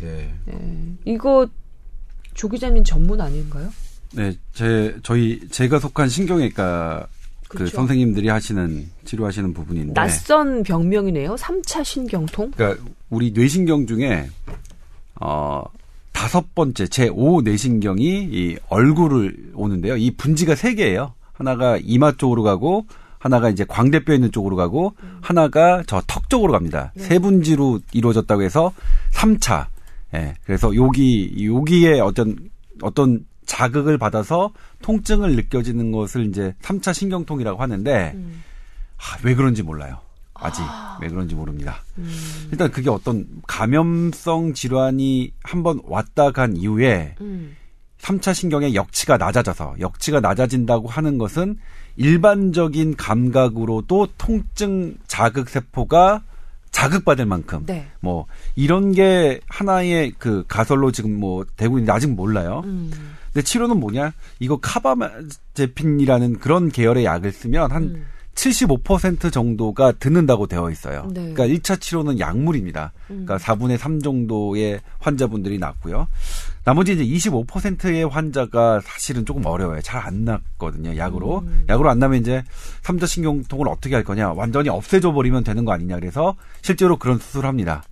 네. 0.00 0.34
예. 0.48 0.96
이거 1.04 1.46
조 2.34 2.48
기자님 2.48 2.84
전문 2.84 3.20
아닌가요? 3.20 3.70
네, 4.12 4.32
제 4.52 4.96
저희 5.02 5.40
제가 5.50 5.78
속한 5.78 6.08
신경외과 6.08 7.06
그 7.48 7.58
그쵸. 7.58 7.76
선생님들이 7.76 8.28
하시는 8.28 8.88
치료하시는 9.04 9.52
부분인데 9.52 9.94
낯선 9.94 10.62
병명이네요. 10.62 11.34
3차 11.34 11.84
신경통. 11.84 12.52
그러니까 12.52 12.82
우리 13.10 13.30
뇌신경 13.32 13.86
중에 13.86 14.28
어 15.20 15.62
다섯 16.12 16.54
번째 16.54 16.84
제5 16.84 17.42
뇌신경이 17.44 18.06
이 18.30 18.56
얼굴을 18.68 19.52
오는데요. 19.54 19.96
이 19.96 20.10
분지가 20.12 20.54
세 20.54 20.74
개예요. 20.74 21.14
하나가 21.32 21.76
이마 21.82 22.12
쪽으로 22.12 22.42
가고 22.42 22.86
하나가 23.18 23.50
이제 23.50 23.64
광대뼈 23.64 24.14
있는 24.14 24.32
쪽으로 24.32 24.56
가고 24.56 24.94
하나가 25.20 25.82
저 25.86 26.02
턱 26.06 26.28
쪽으로 26.28 26.52
갑니다. 26.52 26.92
세 26.96 27.18
분지로 27.18 27.80
이루어졌다고 27.92 28.42
해서 28.42 28.72
3차. 29.12 29.66
예. 30.14 30.34
그래서 30.44 30.74
여기 30.76 31.46
여기에 31.46 32.00
어떤 32.00 32.36
어떤 32.82 33.24
자극을 33.46 33.98
받아서 33.98 34.52
통증을 34.82 35.36
느껴지는 35.36 35.92
것을 35.92 36.26
이제 36.26 36.54
3차 36.62 36.94
신경통이라고 36.94 37.60
하는데 37.60 38.12
음. 38.14 38.42
아, 38.96 39.18
왜 39.22 39.34
그런지 39.34 39.62
몰라요. 39.62 39.98
아직 40.34 40.62
왜 41.00 41.08
그런지 41.08 41.34
모릅니다. 41.34 41.82
일단 42.50 42.70
그게 42.70 42.90
어떤 42.90 43.26
감염성 43.46 44.54
질환이 44.54 45.32
한번 45.42 45.80
왔다 45.84 46.32
간 46.32 46.56
이후에 46.56 47.14
음. 47.20 47.56
3차 47.98 48.34
신경의 48.34 48.74
역치가 48.74 49.16
낮아져서 49.16 49.76
역치가 49.78 50.20
낮아진다고 50.20 50.88
하는 50.88 51.18
것은 51.18 51.58
일반적인 51.96 52.96
감각으로도 52.96 54.08
통증 54.18 54.96
자극 55.06 55.48
세포가 55.48 56.22
자극받을 56.72 57.26
만큼 57.26 57.64
네. 57.66 57.86
뭐 58.00 58.26
이런 58.56 58.92
게 58.92 59.40
하나의 59.46 60.12
그 60.18 60.44
가설로 60.48 60.90
지금 60.90 61.14
뭐 61.14 61.44
되고 61.56 61.78
있는데 61.78 61.92
아직 61.92 62.08
몰라요. 62.10 62.62
음. 62.64 62.90
근데 63.32 63.44
치료는 63.44 63.80
뭐냐? 63.80 64.12
이거 64.40 64.58
카바제핀이라는 64.60 66.38
그런 66.38 66.70
계열의 66.70 67.04
약을 67.04 67.32
쓰면 67.32 67.70
한 67.72 67.82
음. 67.82 68.06
75% 68.34 69.30
정도가 69.30 69.92
듣는다고 69.92 70.46
되어 70.46 70.70
있어요. 70.70 71.02
네. 71.12 71.32
그러니까 71.34 71.46
1차 71.46 71.78
치료는 71.80 72.18
약물입니다. 72.18 72.92
그러니까 73.06 73.36
4분의 73.36 73.76
3 73.76 74.00
정도의 74.00 74.80
환자분들이 75.00 75.58
낫고요. 75.58 76.08
나머지 76.64 76.92
이제 76.94 77.04
25%의 77.04 78.04
환자가 78.04 78.80
사실은 78.82 79.26
조금 79.26 79.44
어려워요. 79.44 79.80
잘 79.82 80.02
안 80.02 80.24
낫거든요. 80.24 80.96
약으로. 80.96 81.44
약으로 81.68 81.90
안 81.90 81.98
나면 81.98 82.20
이제 82.20 82.42
3차 82.82 83.06
신경통을 83.06 83.68
어떻게 83.68 83.94
할 83.94 84.02
거냐? 84.02 84.32
완전히 84.32 84.68
없애줘 84.70 85.12
버리면 85.12 85.44
되는 85.44 85.64
거 85.66 85.72
아니냐. 85.72 85.96
그래서 85.96 86.34
실제로 86.62 86.96
그런 86.96 87.18
수술을 87.18 87.46
합니다. 87.48 87.82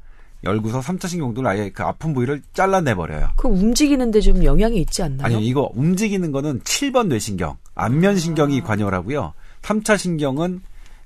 열고서 0.45 0.81
3차 0.81 1.09
신경통을 1.09 1.51
아예 1.51 1.71
그 1.71 1.83
아픈 1.83 2.15
부위를 2.15 2.43
잘라내 2.55 2.95
버려요. 2.95 3.29
그 3.37 3.49
움직이는데 3.49 4.21
좀 4.21 4.43
영향이 4.43 4.79
있지 4.81 5.03
않나요? 5.03 5.27
아니요, 5.27 5.39
이거 5.41 5.71
움직이는 5.75 6.33
거는 6.33 6.61
7번 6.61 7.09
뇌신경, 7.09 7.57
안면 7.75 8.17
신경이 8.17 8.63
관여를 8.63 8.97
하고요. 8.99 9.35
3차 9.63 9.99
신경은 9.99 10.63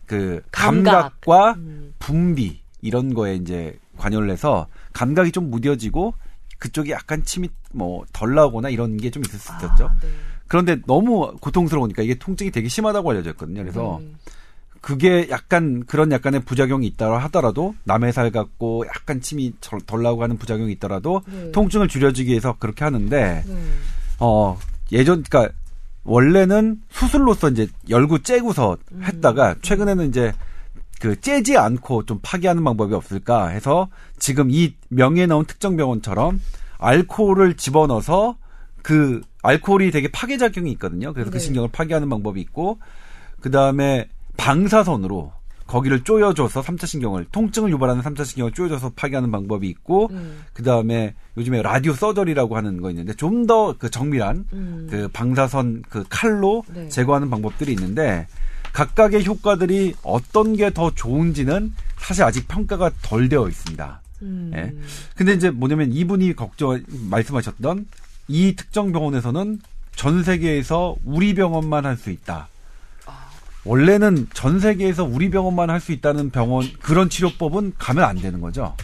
그 0.06 0.40
감각. 0.52 0.92
감각 0.92 1.20
과 1.22 1.52
음. 1.54 1.94
분비 1.98 2.60
이런 2.82 3.14
거에 3.14 3.34
이제 3.36 3.76
관여를 3.96 4.30
해서 4.30 4.66
감각이 4.92 5.32
좀 5.32 5.50
무뎌지고 5.50 6.14
그쪽이 6.58 6.90
약간 6.92 7.24
침이 7.24 7.48
뭐 7.72 8.04
덜 8.12 8.34
나오거나 8.34 8.68
이런 8.68 8.96
게 8.96 9.10
좀 9.10 9.22
있을 9.24 9.38
수 9.38 9.52
있었죠. 9.56 9.86
아, 9.86 9.96
네. 10.00 10.08
그런데 10.46 10.76
너무 10.86 11.34
고통스러우니까 11.40 12.02
이게 12.02 12.14
통증이 12.14 12.50
되게 12.50 12.68
심하다고 12.68 13.10
알려져 13.10 13.30
있거든요. 13.30 13.62
그래서 13.62 13.98
네. 14.00 14.12
그게 14.84 15.28
약간 15.30 15.82
그런 15.86 16.12
약간의 16.12 16.40
부작용이 16.40 16.86
있다 16.88 17.16
하더라도 17.24 17.74
남의 17.84 18.12
살 18.12 18.30
같고 18.30 18.84
약간 18.94 19.22
침이 19.22 19.54
덜- 19.62 19.80
덜 19.80 20.02
나오고 20.02 20.22
하는 20.22 20.36
부작용이 20.36 20.72
있더라도 20.72 21.22
네. 21.26 21.50
통증을 21.52 21.88
줄여주기 21.88 22.28
위해서 22.28 22.56
그렇게 22.58 22.84
하는데 22.84 23.44
네. 23.46 23.54
어, 24.18 24.58
예전, 24.92 25.22
그니까, 25.22 25.48
원래는 26.04 26.82
수술로서 26.90 27.48
이제 27.48 27.66
열고 27.88 28.18
째고서 28.18 28.76
음. 28.92 29.02
했다가, 29.02 29.54
최근에는 29.62 30.06
이제, 30.10 30.34
그, 31.00 31.18
째지 31.18 31.56
않고 31.56 32.04
좀 32.04 32.18
파괴하는 32.22 32.62
방법이 32.62 32.92
없을까 32.92 33.48
해서, 33.48 33.88
지금 34.18 34.50
이 34.50 34.74
명예에 34.90 35.24
나온 35.24 35.46
특정 35.46 35.78
병원처럼, 35.78 36.42
알코올을 36.76 37.56
집어넣어서, 37.56 38.36
그, 38.82 39.22
알코올이 39.42 39.90
되게 39.92 40.10
파괴 40.10 40.36
작용이 40.36 40.70
있거든요. 40.72 41.14
그래서 41.14 41.30
그 41.30 41.38
네. 41.38 41.42
신경을 41.42 41.70
파괴하는 41.72 42.10
방법이 42.10 42.38
있고, 42.42 42.78
그 43.40 43.50
다음에, 43.50 44.08
방사선으로, 44.36 45.32
거기를 45.66 46.04
쪼여줘서 46.04 46.60
3차 46.62 46.86
신경을, 46.86 47.26
통증을 47.32 47.70
유발하는 47.70 48.02
3차 48.02 48.24
신경을 48.24 48.52
쪼여줘서 48.52 48.92
파괴하는 48.94 49.30
방법이 49.30 49.66
있고, 49.68 50.08
음. 50.12 50.42
그 50.52 50.62
다음에 50.62 51.14
요즘에 51.38 51.62
라디오 51.62 51.94
서저리라고 51.94 52.56
하는 52.56 52.80
거 52.82 52.90
있는데 52.90 53.14
좀 53.14 53.46
더 53.46 53.74
그 53.78 53.90
정밀한 53.90 54.44
음. 54.52 54.86
그 54.90 55.08
방사선 55.08 55.82
그 55.88 56.04
칼로 56.08 56.62
네. 56.72 56.88
제거하는 56.88 57.30
방법들이 57.30 57.72
있는데 57.72 58.26
각각의 58.72 59.24
효과들이 59.24 59.94
어떤 60.02 60.54
게 60.56 60.70
더 60.70 60.90
좋은지는 60.94 61.72
사실 61.96 62.24
아직 62.24 62.46
평가가 62.46 62.90
덜 63.02 63.28
되어 63.28 63.48
있습니다. 63.48 64.00
음. 64.22 64.52
예. 64.54 64.72
근데 65.16 65.32
이제 65.32 65.50
뭐냐면 65.50 65.92
이분이 65.92 66.34
걱정 66.34 66.82
말씀하셨던 67.10 67.86
이 68.28 68.54
특정 68.56 68.92
병원에서는 68.92 69.60
전 69.96 70.22
세계에서 70.22 70.96
우리 71.04 71.34
병원만 71.34 71.86
할 71.86 71.96
수 71.96 72.10
있다. 72.10 72.48
원래는 73.64 74.28
전 74.34 74.60
세계에서 74.60 75.04
우리 75.04 75.30
병원만 75.30 75.70
할 75.70 75.80
수 75.80 75.92
있다는 75.92 76.30
병원 76.30 76.66
그런 76.80 77.08
치료법은 77.08 77.74
가면 77.78 78.04
안 78.04 78.16
되는 78.20 78.40
거죠. 78.40 78.74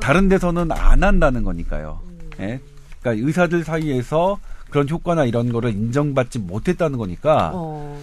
다른 0.00 0.28
데서는 0.28 0.70
안 0.72 1.02
한다는 1.02 1.42
거니까요. 1.44 2.00
예? 2.40 2.60
그러니까 3.00 3.26
의사들 3.26 3.64
사이에서 3.64 4.38
그런 4.70 4.88
효과나 4.88 5.24
이런 5.24 5.50
거를 5.52 5.70
인정받지 5.72 6.38
못했다는 6.38 6.96
거니까 6.98 7.50
어. 7.54 8.00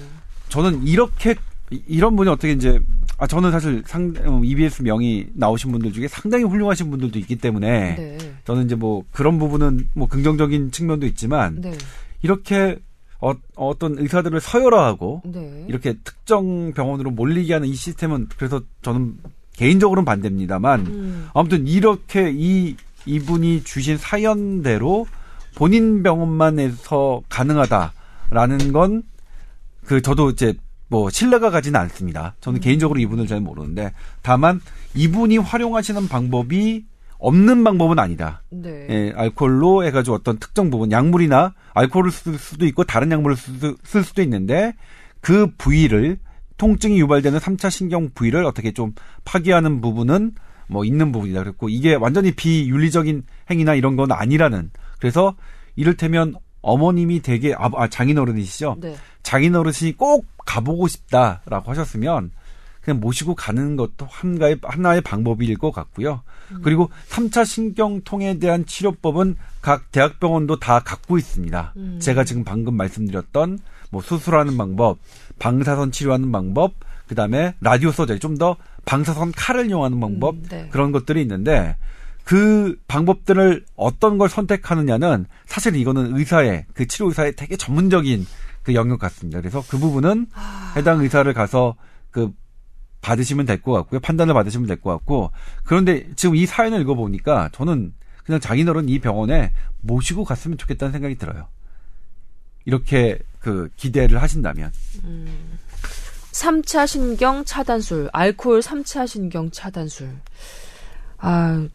저는 0.50 0.86
이렇게 0.86 1.36
이- 1.72 1.82
이런 1.88 2.16
분이 2.16 2.30
어떻게 2.30 2.52
이제 2.52 2.80
아 3.18 3.26
저는 3.26 3.52
사실 3.52 3.84
상 3.88 4.14
EBS 4.44 4.84
명의 4.84 5.28
나오신 5.34 5.72
분들 5.72 5.92
중에 5.94 6.08
상당히 6.08 6.44
훌륭하신 6.44 6.90
분들도 6.92 7.18
있기 7.20 7.38
때문에 7.38 7.96
네. 7.96 8.18
저는 8.46 8.66
이제 8.66 8.76
뭐 8.76 9.04
그런 9.12 9.40
부분은 9.40 9.90
뭐 9.94 10.08
긍정적인 10.08 10.72
측면도 10.72 11.06
있지만 11.08 11.62
네. 11.62 11.74
이렇게 12.22 12.78
어, 13.20 13.34
어떤 13.56 13.98
의사들을 13.98 14.40
서열화하고 14.40 15.24
네. 15.26 15.66
이렇게 15.68 15.96
특정 16.04 16.74
병원으로 16.74 17.12
몰리게 17.12 17.54
하는 17.54 17.68
이 17.68 17.74
시스템은 17.74 18.28
그래서 18.38 18.62
저는 18.82 19.18
개인적으로는 19.54 20.06
반대입니다만 20.06 20.88
음. 20.88 21.30
아무튼 21.34 21.68
이렇게 21.68 22.32
이 22.34 22.76
이분이 23.06 23.64
주신 23.64 23.98
사연대로 23.98 25.08
본인 25.56 26.04
병원만에서 26.04 27.22
가능하다라는 27.30 28.72
건 28.74 29.04
그 29.88 30.02
저도 30.02 30.30
이제 30.30 30.54
뭐 30.90 31.10
신뢰가 31.10 31.50
가지는 31.50 31.80
않습니다. 31.82 32.36
저는 32.42 32.60
음. 32.60 32.62
개인적으로 32.62 33.00
이분을 33.00 33.26
잘 33.26 33.40
모르는데 33.40 33.94
다만 34.22 34.62
이분이 34.94 35.38
활용하시는 35.38 36.08
방법이 36.08 36.86
없는 37.20 37.64
방법은 37.64 38.00
아니다. 38.00 38.44
네. 38.50 38.88
예, 38.90 39.14
알코올로 39.16 39.84
해가지고 39.86 40.16
어떤 40.16 40.38
특정 40.38 40.70
부분 40.70 40.92
약물이나 40.92 41.54
알코올을 41.74 42.12
쓸 42.12 42.38
수도 42.38 42.66
있고 42.66 42.84
다른 42.84 43.12
약물을 43.12 43.36
쓸 43.36 44.04
수도 44.04 44.22
있는데 44.22 44.74
그 45.22 45.52
부위를 45.58 46.18
통증이 46.58 47.00
유발되는 47.00 47.40
3차 47.40 47.70
신경 47.70 48.10
부위를 48.14 48.46
어떻게 48.46 48.72
좀 48.72 48.94
파괴하는 49.26 49.82
부분은 49.82 50.34
뭐 50.68 50.84
있는 50.84 51.12
부분이다 51.12 51.44
그랬고 51.44 51.70
이게 51.70 51.96
완전히 51.96 52.32
비윤리적인 52.32 53.24
행위나 53.50 53.76
이런 53.76 53.96
건 53.96 54.12
아니라는 54.12 54.72
그래서 55.00 55.36
이를테면 55.76 56.36
어머님이 56.62 57.22
되게 57.22 57.54
아, 57.54 57.70
아 57.76 57.88
장인어른이시죠. 57.88 58.78
네. 58.82 58.96
장인어르신이 59.24 59.96
꼭 59.98 60.26
가보고 60.46 60.88
싶다라고 60.88 61.72
하셨으면 61.72 62.32
그냥 62.88 63.02
모시고 63.02 63.36
가는 63.36 63.76
것도 63.76 64.08
하나의 64.10 64.60
하나의 64.64 65.02
방법일 65.02 65.58
것 65.58 65.72
같고요. 65.74 66.22
음. 66.54 66.62
그리고 66.64 66.90
3차 67.10 67.46
신경통에 67.46 68.40
대한 68.40 68.66
치료법은 68.66 69.36
각 69.62 69.92
대학병원도 69.92 70.60
다 70.60 70.80
갖고 70.80 71.18
있습니다. 71.18 71.74
음. 71.76 72.00
제가 72.02 72.24
지금 72.24 72.46
방금 72.46 72.76
말씀드렸던 72.76 73.60
뭐 73.92 74.02
수술하는 74.02 74.58
방법, 74.58 75.00
방사선 75.38 75.92
치료하는 75.92 76.32
방법, 76.32 76.76
그 77.08 77.16
다음에 77.16 77.56
라디오 77.60 77.92
서저리 77.92 78.20
좀더 78.20 78.56
방사선 78.86 79.34
칼을 79.34 79.68
이용하는 79.68 80.00
방법 80.00 80.36
음, 80.36 80.44
네. 80.50 80.70
그런 80.72 80.94
것들이 80.94 81.22
있는데 81.22 81.76
그 82.24 82.78
방법들을 82.88 83.66
어떤 83.76 84.18
걸 84.18 84.30
선택하느냐는 84.30 85.26
사실 85.46 85.76
이거는 85.76 86.18
의사의 86.18 86.68
그 86.74 86.88
치료 86.88 87.08
의사의 87.10 87.36
되게 87.36 87.58
전문적인 87.58 88.26
그 88.64 88.74
영역 88.76 89.00
같습니다. 89.00 89.42
그래서 89.42 89.62
그 89.68 89.78
부분은 89.78 90.28
아... 90.34 90.74
해당 90.78 91.02
의사를 91.02 91.34
가서 91.34 91.76
그 92.12 92.32
받으시면 93.02 93.46
될 93.46 93.62
것 93.62 93.72
같고요. 93.74 94.00
판단을 94.00 94.34
받으시면 94.34 94.68
될 94.68 94.78
것 94.82 94.92
같고 94.92 95.32
그런데 95.64 96.08
지금 96.16 96.36
이 96.36 96.46
사연을 96.46 96.82
읽어보니까 96.82 97.50
저는 97.54 97.94
그냥 98.24 98.40
장인어른 98.42 98.90
이 98.90 99.00
병원에 99.00 99.54
모시고 99.82 100.24
갔으면 100.26 100.58
좋겠다는 100.58 100.92
생각이 100.92 101.16
들어요. 101.16 101.48
이렇게 102.66 103.20
그 103.40 103.70
기대를 103.78 104.22
하신다면. 104.22 104.72
음. 105.06 105.58
3차 106.32 106.86
신경 106.86 107.46
차단술, 107.46 108.10
알코올 108.14 108.60
3차 108.60 109.08
신경 109.08 109.50
차단술. 109.50 110.10
아, 111.18 111.68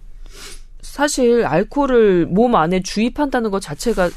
사실 0.83 1.45
알코올을 1.47 2.27
몸 2.27 2.55
안에 2.55 2.81
주입한다는 2.83 3.51
것 3.51 3.61
자체가 3.61 4.11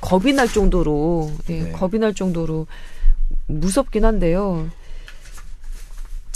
겁이 0.00 0.32
날 0.34 0.48
정도로, 0.48 1.32
예, 1.48 1.62
네. 1.62 1.72
겁이 1.72 1.98
날 1.98 2.12
정도로 2.12 2.66
무섭긴 3.46 4.04
한데요. 4.04 4.68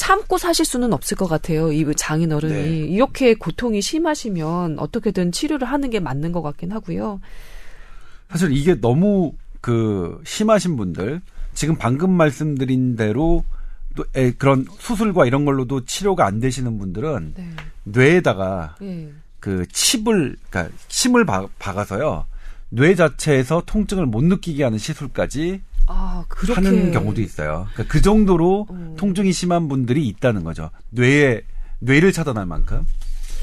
참고 0.01 0.39
사실 0.39 0.65
수는 0.65 0.95
없을 0.95 1.15
것 1.15 1.29
같아요. 1.29 1.71
이 1.71 1.85
장인 1.95 2.33
어른이. 2.33 2.55
네. 2.55 2.71
이렇게 2.71 3.35
고통이 3.35 3.83
심하시면 3.83 4.79
어떻게든 4.79 5.31
치료를 5.31 5.69
하는 5.69 5.91
게 5.91 6.01
맞는 6.01 6.33
것 6.33 6.41
같긴 6.41 6.73
하고요. 6.73 7.21
사실 8.31 8.51
이게 8.51 8.81
너무 8.81 9.35
그 9.61 10.19
심하신 10.25 10.79
분들, 10.79 11.21
지금 11.53 11.77
방금 11.77 12.13
말씀드린 12.13 12.97
대로 12.97 13.45
또 13.95 14.07
에, 14.15 14.31
그런 14.33 14.65
수술과 14.79 15.27
이런 15.27 15.45
걸로도 15.45 15.85
치료가 15.85 16.25
안 16.25 16.41
되시는 16.41 16.79
분들은 16.79 17.35
네. 17.37 17.51
뇌에다가 17.85 18.77
네. 18.81 19.13
그 19.39 19.67
칩을 19.71 20.39
그러니까 20.49 20.75
침을 20.89 21.27
박, 21.27 21.51
박아서요. 21.59 22.25
뇌 22.71 22.95
자체에서 22.95 23.65
통증을 23.67 24.07
못 24.07 24.25
느끼게 24.25 24.65
하는 24.65 24.79
시술까지 24.79 25.61
아, 25.93 26.25
하는 26.55 26.93
경우도 26.93 27.21
있어요. 27.21 27.67
그러니까 27.73 27.93
그 27.93 28.01
정도로 28.01 28.67
어. 28.69 28.95
통증이 28.97 29.33
심한 29.33 29.69
분들이 29.69 30.07
있다는 30.07 30.45
거죠. 30.45 30.71
뇌에 30.91 31.43
뇌를 31.81 32.13
차단할 32.13 32.47
만큼. 32.47 32.87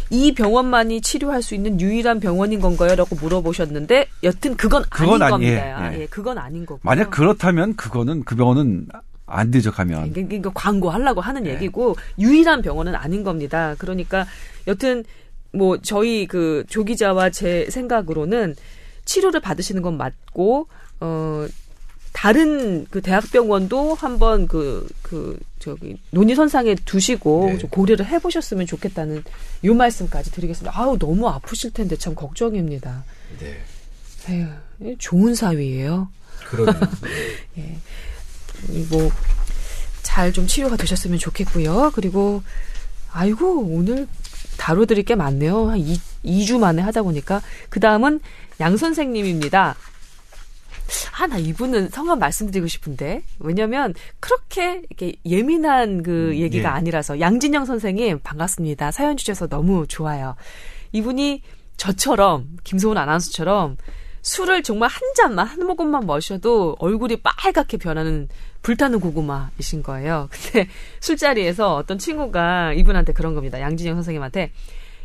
이 0.10 0.34
병원만이 0.34 1.02
치료할 1.02 1.42
수 1.42 1.54
있는 1.54 1.82
유일한 1.82 2.22
병원인 2.22 2.62
건가요? 2.62 2.96
라고 2.96 3.18
물어보셨는데 3.18 4.08
여튼 4.24 4.56
그건, 4.56 4.84
그건 4.90 5.22
아닌 5.22 5.24
아니, 5.24 5.32
겁니다. 5.32 5.94
예, 5.94 6.02
예. 6.02 6.06
그건 6.06 6.38
아닌 6.38 6.66
거고. 6.66 6.80
만약 6.84 7.10
그렇다면 7.10 7.76
그거는 7.76 8.24
그 8.24 8.38
병원은 8.38 8.88
안 9.26 9.52
되죠 9.52 9.74
가면. 9.74 10.14
그러니까, 10.14 10.28
그러니까 10.30 10.52
광고하려고 10.54 11.20
하는 11.20 11.44
네. 11.44 11.54
얘기고 11.56 11.98
유일한 12.18 12.62
병원은 12.62 12.96
아닌 12.96 13.24
겁니다. 13.24 13.76
그러니까 13.78 14.26
여튼 14.68 15.04
뭐 15.52 15.78
저희 15.82 16.26
그 16.28 16.64
조기자와 16.70 17.32
제 17.32 17.68
생각으로는 17.70 18.56
치료를 19.04 19.42
받으시는 19.42 19.82
건 19.82 19.98
맞고 19.98 20.68
어 21.02 21.46
다른 22.18 22.88
그 22.90 23.00
대학병원도 23.00 23.94
한번 23.94 24.48
그, 24.48 24.90
그, 25.04 25.38
저기, 25.60 26.00
논의선상에 26.10 26.74
두시고 26.74 27.46
네. 27.46 27.58
좀 27.60 27.70
고려를 27.70 28.08
해보셨으면 28.08 28.66
좋겠다는 28.66 29.24
요 29.66 29.74
말씀까지 29.76 30.32
드리겠습니다. 30.32 30.76
아우, 30.76 30.98
너무 30.98 31.30
아프실 31.30 31.72
텐데 31.74 31.96
참 31.96 32.16
걱정입니다. 32.16 33.04
네. 33.40 33.62
에휴, 34.30 34.98
좋은 34.98 35.36
사위예요 35.36 36.10
그러네요. 36.48 36.82
예. 37.60 37.78
뭐, 38.90 39.12
잘 40.02 40.34
좀 40.34 40.48
치료가 40.48 40.76
되셨으면 40.76 41.20
좋겠고요. 41.20 41.92
그리고, 41.94 42.42
아이고, 43.12 43.60
오늘 43.60 44.08
다뤄드릴 44.58 45.04
게 45.04 45.14
많네요. 45.14 45.70
한 45.70 45.78
2, 45.78 46.02
2주 46.26 46.58
만에 46.58 46.82
하다 46.82 47.04
보니까. 47.04 47.44
그 47.70 47.80
다음은 47.80 48.22
양 48.60 48.76
선생님입니다. 48.76 49.76
아, 51.20 51.28
나 51.28 51.38
이분은 51.38 51.90
성함 51.90 52.20
말씀드리고 52.20 52.68
싶은데. 52.68 53.24
왜냐면, 53.40 53.94
그렇게 54.20 54.84
이렇게 54.90 55.16
예민한 55.26 56.04
그 56.04 56.30
음, 56.30 56.36
얘기가 56.36 56.70
예. 56.70 56.74
아니라서. 56.74 57.20
양진영 57.20 57.66
선생님, 57.66 58.20
반갑습니다. 58.24 58.92
사연 58.92 59.18
주셔서 59.18 59.48
너무 59.48 59.86
좋아요. 59.88 60.36
이분이 60.92 61.42
저처럼, 61.78 62.58
김소은 62.64 62.98
아나운서처럼 62.98 63.78
술을 64.22 64.64
정말 64.64 64.90
한 64.90 65.02
잔만, 65.16 65.48
한 65.48 65.66
모금만 65.66 66.06
마셔도 66.06 66.76
얼굴이 66.80 67.18
빨갛게 67.22 67.78
변하는 67.78 68.28
불타는 68.62 69.00
고구마이신 69.00 69.84
거예요. 69.84 70.28
근데 70.32 70.68
술자리에서 71.00 71.76
어떤 71.76 71.98
친구가 71.98 72.74
이분한테 72.74 73.14
그런 73.14 73.36
겁니다. 73.36 73.62
양진영 73.62 73.96
선생님한테. 73.96 74.52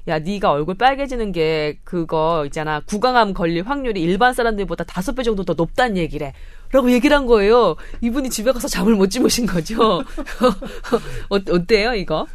야, 0.08 0.18
네가 0.18 0.50
얼굴 0.50 0.74
빨개지는 0.74 1.32
게 1.32 1.78
그거 1.84 2.44
있잖아. 2.46 2.80
구강암 2.80 3.34
걸릴 3.34 3.62
확률이 3.62 4.02
일반 4.02 4.34
사람들보다 4.34 4.84
다섯 4.84 5.14
배 5.14 5.22
정도 5.22 5.44
더 5.44 5.54
높다는 5.54 5.96
얘기래. 5.96 6.32
라고 6.72 6.90
얘기를 6.90 7.16
한 7.16 7.26
거예요. 7.26 7.76
이분이 8.00 8.30
집에 8.30 8.50
가서 8.50 8.66
잠을 8.66 8.94
못 8.94 9.08
주무신 9.08 9.46
거죠. 9.46 10.00
어, 11.30 11.36
어때요, 11.50 11.94
이거? 11.94 12.26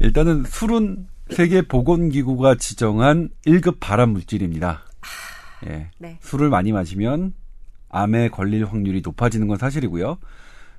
일단은 0.00 0.44
술은 0.44 1.06
세계 1.30 1.62
보건기구가 1.62 2.56
지정한 2.56 3.30
1급 3.46 3.76
발암 3.80 4.10
물질입니다. 4.10 4.82
아, 5.00 5.70
예. 5.70 5.90
네. 5.98 6.18
술을 6.20 6.48
많이 6.48 6.72
마시면 6.72 7.34
암에 7.88 8.28
걸릴 8.28 8.64
확률이 8.66 9.00
높아지는 9.04 9.46
건 9.46 9.56
사실이고요. 9.58 10.18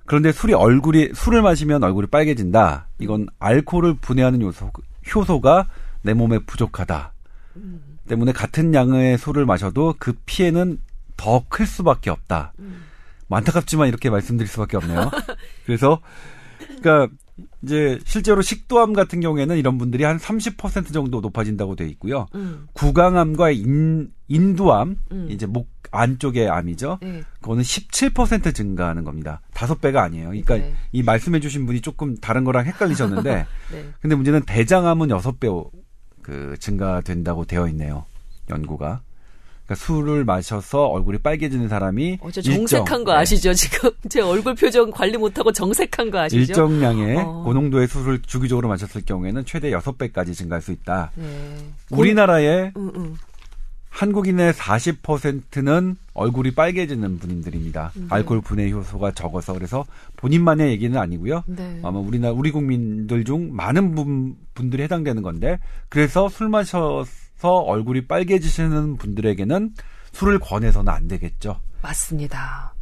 그런데 0.05 0.31
술이 0.31 0.53
얼굴이 0.53 1.11
술을 1.13 1.41
마시면 1.41 1.83
얼굴이 1.83 2.07
빨개진다. 2.07 2.87
이건 2.99 3.27
알코올을 3.39 3.95
분해하는 4.01 4.41
요소 4.41 4.71
효소가 5.13 5.67
내 6.01 6.13
몸에 6.13 6.39
부족하다. 6.39 7.13
때문에 8.07 8.31
같은 8.31 8.73
양의 8.73 9.17
술을 9.17 9.45
마셔도 9.45 9.95
그 9.99 10.13
피해는 10.25 10.79
더 11.17 11.45
클 11.49 11.65
수밖에 11.67 12.09
없다. 12.09 12.53
음. 12.59 12.83
안타깝지만 13.29 13.87
이렇게 13.87 14.09
말씀드릴 14.09 14.47
수밖에 14.49 14.77
없네요. 14.77 15.09
그래서 15.65 16.01
그러니까 16.67 17.07
이제 17.63 17.99
실제로 18.05 18.41
식도암 18.41 18.93
같은 18.93 19.19
경우에는 19.19 19.57
이런 19.57 19.77
분들이 19.77 20.03
한 20.03 20.17
30% 20.17 20.93
정도 20.93 21.21
높아진다고 21.21 21.75
돼 21.75 21.87
있고요. 21.89 22.27
음. 22.35 22.67
구강암과 22.73 23.51
인, 23.51 24.11
인두암, 24.27 24.97
음. 25.11 25.27
이제 25.29 25.45
목 25.45 25.69
안쪽의 25.91 26.49
암이죠. 26.49 26.99
네. 27.01 27.23
그거는 27.41 27.63
17% 27.63 28.55
증가하는 28.55 29.03
겁니다. 29.03 29.41
다섯 29.53 29.81
배가 29.81 30.03
아니에요. 30.03 30.27
그러니까 30.27 30.55
네. 30.57 30.73
이 30.93 31.03
말씀해 31.03 31.39
주신 31.41 31.65
분이 31.65 31.81
조금 31.81 32.15
다른 32.17 32.45
거랑 32.45 32.65
헷갈리셨는데 32.65 33.45
네. 33.71 33.89
근데 34.01 34.15
문제는 34.15 34.43
대장암은 34.45 35.09
여섯 35.09 35.39
배 35.39 35.49
그 36.21 36.55
증가된다고 36.59 37.45
되어 37.45 37.67
있네요. 37.69 38.05
연구가. 38.49 39.01
그러니까 39.71 39.75
술을 39.75 40.25
마셔서 40.25 40.87
얼굴이 40.87 41.19
빨개지는 41.19 41.69
사람이 41.69 42.19
어제 42.21 42.41
정색한 42.41 42.83
일정, 42.83 43.03
거 43.03 43.13
네. 43.13 43.19
아시죠? 43.19 43.53
지금 43.53 43.89
제 44.09 44.21
얼굴 44.21 44.55
표정 44.55 44.91
관리 44.91 45.17
못하고 45.17 45.51
정색한 45.51 46.11
거 46.11 46.19
아시죠? 46.19 46.39
일정량의 46.39 47.17
어. 47.17 47.43
고농도의 47.45 47.87
술을 47.87 48.21
주기적으로 48.23 48.67
마셨을 48.67 49.03
경우에는 49.05 49.45
최대 49.45 49.71
6배까지 49.71 50.35
증가할 50.35 50.61
수 50.61 50.71
있다. 50.71 51.11
네. 51.15 51.25
우리나라의 51.89 52.73
음, 52.75 52.91
음. 52.95 53.17
한국인의 53.89 54.53
40%는 54.53 55.97
얼굴이 56.13 56.51
빨개지는 56.51 57.19
분들입니다. 57.19 57.91
네. 57.93 58.05
알코올 58.09 58.41
분해 58.41 58.71
효소가 58.71 59.11
적어서 59.11 59.53
그래서 59.53 59.85
본인만의 60.15 60.71
얘기는 60.71 60.97
아니고요. 60.97 61.43
네. 61.45 61.79
아마 61.83 61.99
우리나라 61.99 62.33
우리 62.33 62.51
국민들 62.51 63.23
중 63.25 63.53
많은 63.53 63.95
분, 63.95 64.35
분들이 64.53 64.83
해당되는 64.83 65.21
건데 65.21 65.59
그래서 65.89 66.29
술 66.29 66.47
마셔서 66.49 67.05
얼굴이 67.49 68.07
빨개지시는 68.07 68.97
분들에게는 68.97 69.71
술을 70.13 70.39
권해서는 70.39 70.91
안 70.91 71.07
되겠죠. 71.07 71.59
맞습니다. 71.81 72.73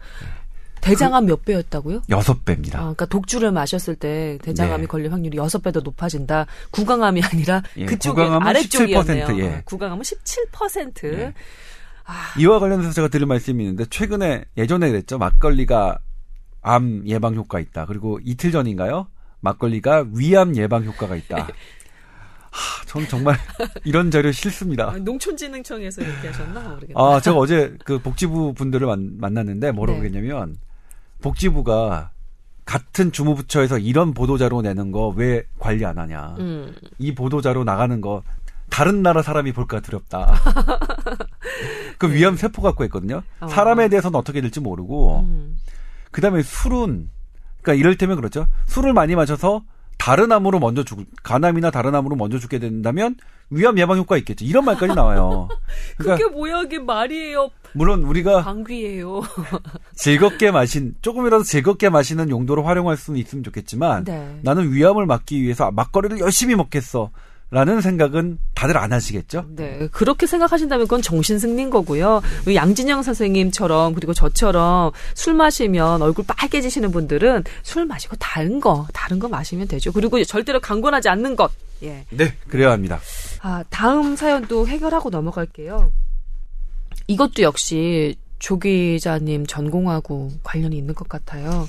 대장암 0.82 1.26
그, 1.26 1.32
몇 1.32 1.46
배였다고요? 1.46 2.04
여섯 2.10 2.46
배입니다. 2.46 2.80
어, 2.80 2.82
그러니까 2.84 3.06
독주를 3.06 3.52
마셨을 3.52 3.96
때 3.96 4.38
대장암이 4.44 4.82
네. 4.84 4.88
걸릴 4.88 5.12
확률이 5.12 5.38
여섯 5.38 5.62
배 5.62 5.72
더 5.72 5.82
높아진다. 5.82 6.46
구강암이 6.72 7.22
아니라 7.22 7.62
예, 7.78 7.86
그쪽에 7.86 8.22
아래쪽이었네요. 8.24 9.28
17%, 9.28 9.40
예. 9.40 9.48
어, 9.48 9.62
구강암은 9.66 10.04
17%. 10.04 11.14
예. 11.20 11.34
아. 12.06 12.14
이와 12.40 12.60
관련해서 12.60 12.92
제가 12.92 13.10
드릴 13.10 13.28
말씀이 13.28 13.62
있는데 13.64 13.86
최근에 13.90 14.46
예전에 14.58 14.90
그랬죠. 14.90 15.18
막걸리가 15.18 16.00
암 16.62 17.04
예방 17.06 17.36
효과 17.36 17.60
있다. 17.60 17.86
그리고 17.86 18.20
이틀 18.24 18.52
전인가요? 18.52 19.08
막걸리가 19.42 20.06
위암 20.16 20.56
예방 20.56 20.84
효과가 20.86 21.16
있다. 21.16 21.48
하, 22.52 22.86
전 22.86 23.08
정말 23.08 23.38
이런 23.84 24.10
자료 24.12 24.32
싫습니다. 24.32 24.90
아, 24.90 24.98
농촌진흥청에서 25.00 26.02
얘기하셨나 26.04 26.60
모르겠네. 26.62 26.94
아, 26.96 27.20
제가 27.20 27.38
어제 27.38 27.76
그 27.86 28.00
복지부 28.00 28.54
분들을 28.54 28.86
만, 28.88 29.34
났는데 29.34 29.72
뭐라고 29.72 30.00
네. 30.00 30.06
했냐면 30.06 30.58
복지부가 31.22 32.12
같은 32.66 33.12
주무부처에서 33.12 33.80
이런 33.80 34.14
보도자료 34.14 34.62
내는 34.62 34.92
거 34.92 35.10
왜 35.16 35.44
관리 35.58 35.86
안 35.86 35.98
하냐. 35.98 36.36
음. 36.40 36.76
이 36.98 37.16
보도자료 37.16 37.64
나가는 37.64 38.00
거 38.02 38.22
다른 38.70 39.02
나라 39.02 39.22
사람이 39.24 39.52
볼까 39.54 39.80
두렵다. 39.80 40.36
그 41.98 42.06
네. 42.06 42.16
위험 42.16 42.36
세포 42.36 42.62
갖고 42.62 42.84
있거든요. 42.86 43.24
어. 43.40 43.48
사람에 43.48 43.90
대해서는 43.90 44.18
어떻게 44.18 44.42
될지 44.42 44.60
모르고. 44.60 45.22
음. 45.22 45.58
그 46.12 46.22
다음에 46.22 46.42
술은, 46.42 47.10
그러니까 47.62 47.74
이럴테면 47.80 48.16
그렇죠. 48.18 48.48
술을 48.68 48.94
많이 48.94 49.16
마셔서 49.16 49.64
다른 50.00 50.32
암으로 50.32 50.60
먼저 50.60 50.84
죽, 50.84 51.06
간암이나 51.24 51.70
다른 51.72 51.94
암으로 51.94 52.16
먼저 52.16 52.40
죽게 52.40 52.58
된다면 52.58 53.16
위암 53.52 53.78
예방 53.78 53.98
효과 53.98 54.18
있겠죠. 54.18 54.46
이런 54.46 54.64
말까지 54.66 54.96
나와요. 54.96 55.50
그러니까 55.98 56.24
그게 56.24 56.36
뭐야, 56.36 56.64
이게 56.64 56.80
말이에요. 56.80 57.50
물론 57.74 58.04
우리가 58.04 58.44
방귀예요. 58.44 59.22
즐겁게 59.94 60.52
마신 60.52 60.96
조금이라도 61.02 61.44
즐겁게 61.44 61.90
마시는 61.90 62.30
용도로 62.30 62.64
활용할 62.64 62.96
수는 62.96 63.20
있으면 63.20 63.44
좋겠지만 63.44 64.06
네. 64.06 64.40
나는 64.42 64.72
위암을 64.72 65.06
막기 65.06 65.42
위해서 65.42 65.70
막걸리를 65.70 66.20
열심히 66.20 66.56
먹겠어. 66.56 67.12
라는 67.52 67.82
생각은 67.82 68.38
다들 68.54 68.78
안 68.78 68.94
하시겠죠? 68.94 69.46
네. 69.50 69.88
그렇게 69.92 70.28
생각하신다면 70.28 70.86
그건 70.86 71.02
정신승리인 71.02 71.72
거고요. 71.72 72.22
양진영 72.54 73.02
선생님처럼 73.02 73.96
그리고 73.96 74.14
저처럼 74.14 74.92
술 75.16 75.34
마시면 75.34 76.04
얼굴 76.04 76.26
빨개지시는 76.28 76.92
분들은 76.92 77.44
술 77.64 77.86
마시고 77.86 78.18
다른 78.18 78.60
거, 78.60 78.88
다른 78.94 79.18
거 79.18 79.28
마시면 79.30 79.68
되죠. 79.68 79.92
그리고 79.92 80.24
절대로 80.24 80.60
강권하지 80.60 81.10
않는 81.10 81.36
것. 81.36 81.52
예. 81.82 82.06
네. 82.12 82.36
그래야 82.48 82.72
합니다. 82.72 83.00
아, 83.42 83.64
다음 83.70 84.16
사연도 84.16 84.68
해결하고 84.68 85.10
넘어갈게요. 85.10 85.92
이것도 87.08 87.42
역시 87.42 88.16
조 88.38 88.60
기자님 88.60 89.48
전공하고 89.48 90.32
관련이 90.44 90.78
있는 90.78 90.94
것 90.94 91.10
같아요. 91.10 91.68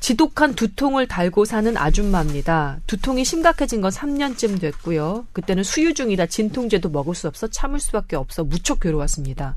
지독한 0.00 0.54
두통을 0.54 1.06
달고 1.06 1.44
사는 1.44 1.76
아줌마입니다. 1.76 2.78
두통이 2.86 3.24
심각해진 3.24 3.80
건 3.80 3.90
3년쯤 3.90 4.60
됐고요. 4.60 5.26
그때는 5.32 5.62
수유 5.62 5.94
중이라 5.94 6.26
진통제도 6.26 6.88
먹을 6.88 7.14
수 7.14 7.28
없어 7.28 7.46
참을 7.48 7.80
수밖에 7.80 8.16
없어 8.16 8.44
무척 8.44 8.80
괴로웠습니다. 8.80 9.56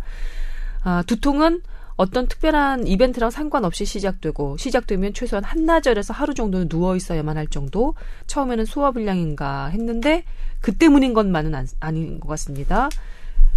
아, 0.83 1.03
두통은 1.05 1.61
어떤 1.95 2.27
특별한 2.27 2.87
이벤트랑 2.87 3.29
상관없이 3.29 3.83
시작되고 3.83 4.55
시작되면 4.55 5.13
최소한 5.13 5.43
한나절에서 5.43 6.13
하루 6.13 6.33
정도는 6.33 6.69
누워 6.69 6.95
있어야만 6.95 7.35
할 7.35 7.47
정도. 7.47 7.93
처음에는 8.27 8.63
소화불량인가 8.63 9.67
했는데 9.67 10.23
그 10.61 10.73
때문인 10.73 11.13
것만은 11.13 11.53
아닌 11.81 12.19
것 12.21 12.29
같습니다. 12.29 12.87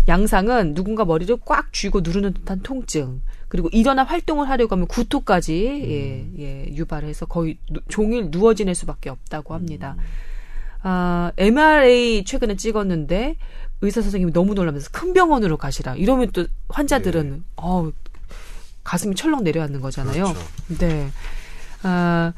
양상은 0.09 0.75
누군가 0.75 1.05
머리를 1.05 1.37
꽉 1.45 1.73
쥐고 1.73 2.01
누르는 2.01 2.35
듯한 2.35 2.61
통증. 2.63 3.23
그리고 3.53 3.69
일어나 3.71 4.03
활동을 4.03 4.49
하려고 4.49 4.75
하면 4.77 4.87
구토까지 4.87 5.69
음. 5.69 6.35
예, 6.39 6.43
예, 6.43 6.75
유발해서 6.75 7.27
거의 7.27 7.59
누, 7.71 7.83
종일 7.87 8.31
누워 8.31 8.55
지낼 8.55 8.75
수밖에 8.75 9.11
없다고 9.11 9.53
합니다. 9.53 9.95
음. 9.99 10.03
아, 10.85 11.33
MRA 11.37 12.25
최근에 12.25 12.57
찍었는데 12.57 13.37
의사 13.83 14.01
선생님이 14.01 14.33
너무 14.33 14.55
놀라면서 14.55 14.89
큰 14.91 15.13
병원으로 15.13 15.59
가시라. 15.59 15.97
이러면 15.97 16.31
또 16.33 16.47
환자들은 16.71 17.31
네. 17.31 17.41
어 17.57 17.91
가슴이 18.85 19.15
철렁 19.17 19.45
내려앉는 19.45 19.83
거잖아요. 19.83 20.33
그렇죠. 20.33 20.79
네. 20.79 21.11
아 21.83 22.33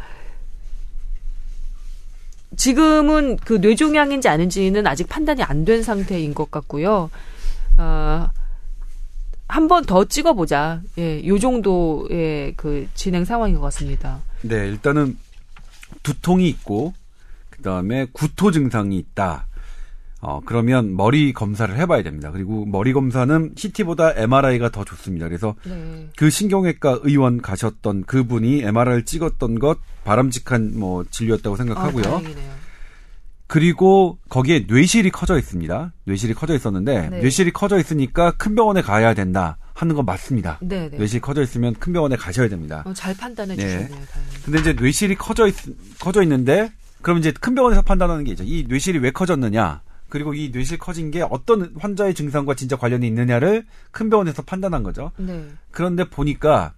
지금은 2.56 3.36
그 3.36 3.52
뇌종양인지 3.54 4.28
아닌지는 4.28 4.84
아직 4.88 5.08
판단이 5.08 5.44
안 5.44 5.64
된 5.64 5.84
상태인 5.84 6.34
것 6.34 6.50
같고요. 6.50 7.08
아 7.76 8.32
한 9.54 9.68
번 9.68 9.84
더 9.84 10.04
찍어보자. 10.04 10.82
예, 10.98 11.24
요 11.26 11.38
정도의 11.38 12.54
그 12.56 12.88
진행 12.94 13.24
상황인 13.24 13.54
것 13.54 13.60
같습니다. 13.62 14.18
네, 14.42 14.66
일단은 14.66 15.16
두통이 16.02 16.48
있고, 16.48 16.92
그 17.50 17.62
다음에 17.62 18.08
구토 18.12 18.50
증상이 18.50 18.96
있다. 18.98 19.46
어, 20.20 20.40
그러면 20.44 20.96
머리 20.96 21.32
검사를 21.32 21.72
해봐야 21.76 22.02
됩니다. 22.02 22.32
그리고 22.32 22.64
머리 22.64 22.92
검사는 22.92 23.52
CT보다 23.54 24.14
MRI가 24.16 24.70
더 24.70 24.84
좋습니다. 24.84 25.28
그래서 25.28 25.54
네. 25.64 26.08
그 26.16 26.30
신경외과 26.30 27.00
의원 27.02 27.40
가셨던 27.40 28.04
그분이 28.04 28.62
MRI를 28.62 29.04
찍었던 29.04 29.58
것 29.60 29.78
바람직한 30.04 30.72
뭐 30.78 31.04
진료였다고 31.10 31.54
생각하고요. 31.56 32.04
아, 32.06 32.22
그리고 33.54 34.18
거기에 34.30 34.66
뇌실이 34.66 35.10
커져 35.10 35.38
있습니다. 35.38 35.92
뇌실이 36.06 36.34
커져 36.34 36.56
있었는데 36.56 37.08
네. 37.08 37.20
뇌실이 37.20 37.52
커져 37.52 37.78
있으니까 37.78 38.32
큰 38.32 38.56
병원에 38.56 38.82
가야 38.82 39.14
된다 39.14 39.58
하는 39.74 39.94
건 39.94 40.04
맞습니다. 40.04 40.58
네, 40.60 40.88
네. 40.90 40.98
뇌실이 40.98 41.20
커져 41.20 41.40
있으면 41.42 41.72
큰 41.74 41.92
병원에 41.92 42.16
가셔야 42.16 42.48
됩니다. 42.48 42.82
어, 42.84 42.92
잘 42.92 43.16
판단해 43.16 43.54
네. 43.54 43.62
주셨네요. 43.62 44.06
다행히. 44.06 44.30
근데 44.44 44.58
이제 44.58 44.72
뇌실이 44.72 45.14
커져 45.14 45.46
있 45.46 45.54
커져 46.00 46.24
있는데 46.24 46.72
그럼 47.00 47.18
이제 47.18 47.30
큰 47.30 47.54
병원에서 47.54 47.82
판단하는 47.82 48.24
게 48.24 48.32
있죠. 48.32 48.42
이 48.42 48.66
뇌실이 48.68 48.98
왜 48.98 49.12
커졌느냐? 49.12 49.82
그리고 50.08 50.34
이 50.34 50.50
뇌실 50.52 50.78
커진 50.78 51.12
게 51.12 51.22
어떤 51.22 51.72
환자의 51.78 52.14
증상과 52.14 52.56
진짜 52.56 52.74
관련이 52.74 53.06
있느냐를 53.06 53.66
큰 53.92 54.10
병원에서 54.10 54.42
판단한 54.42 54.82
거죠. 54.82 55.12
네. 55.16 55.46
그런데 55.70 56.02
보니까 56.02 56.74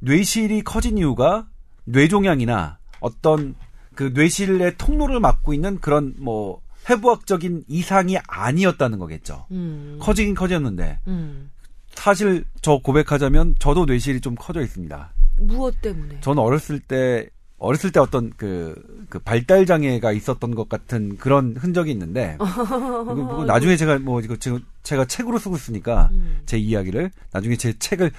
뇌실이 0.00 0.62
커진 0.62 0.98
이유가 0.98 1.46
뇌종양이나 1.84 2.78
어떤 2.98 3.54
그 4.02 4.10
뇌실의 4.14 4.74
통로를 4.78 5.20
막고 5.20 5.54
있는 5.54 5.78
그런 5.78 6.14
뭐 6.18 6.60
해부학적인 6.90 7.64
이상이 7.68 8.18
아니었다는 8.26 8.98
거겠죠. 8.98 9.46
음. 9.52 9.98
커지긴 10.00 10.34
커졌는데 10.34 10.98
음. 11.06 11.50
사실 11.94 12.44
저 12.60 12.78
고백하자면 12.78 13.54
저도 13.60 13.84
뇌실이 13.84 14.20
좀 14.20 14.34
커져 14.34 14.60
있습니다. 14.60 15.12
무엇 15.38 15.80
때문에? 15.80 16.20
저는 16.20 16.42
어렸을 16.42 16.80
때 16.80 17.28
어렸을 17.58 17.92
때 17.92 18.00
어떤 18.00 18.32
그, 18.36 18.74
그 19.08 19.20
발달 19.20 19.66
장애가 19.66 20.10
있었던 20.10 20.56
것 20.56 20.68
같은 20.68 21.16
그런 21.16 21.54
흔적이 21.56 21.92
있는데 21.92 22.36
뭐 23.06 23.44
나중에 23.44 23.76
제가 23.76 24.00
뭐 24.00 24.20
이거 24.20 24.34
지금 24.34 24.58
제가 24.82 25.04
책으로 25.04 25.38
쓰고 25.38 25.54
있으니까 25.54 26.08
음. 26.10 26.40
제 26.44 26.58
이야기를 26.58 27.12
나중에 27.30 27.54
제 27.54 27.72
책을 27.78 28.10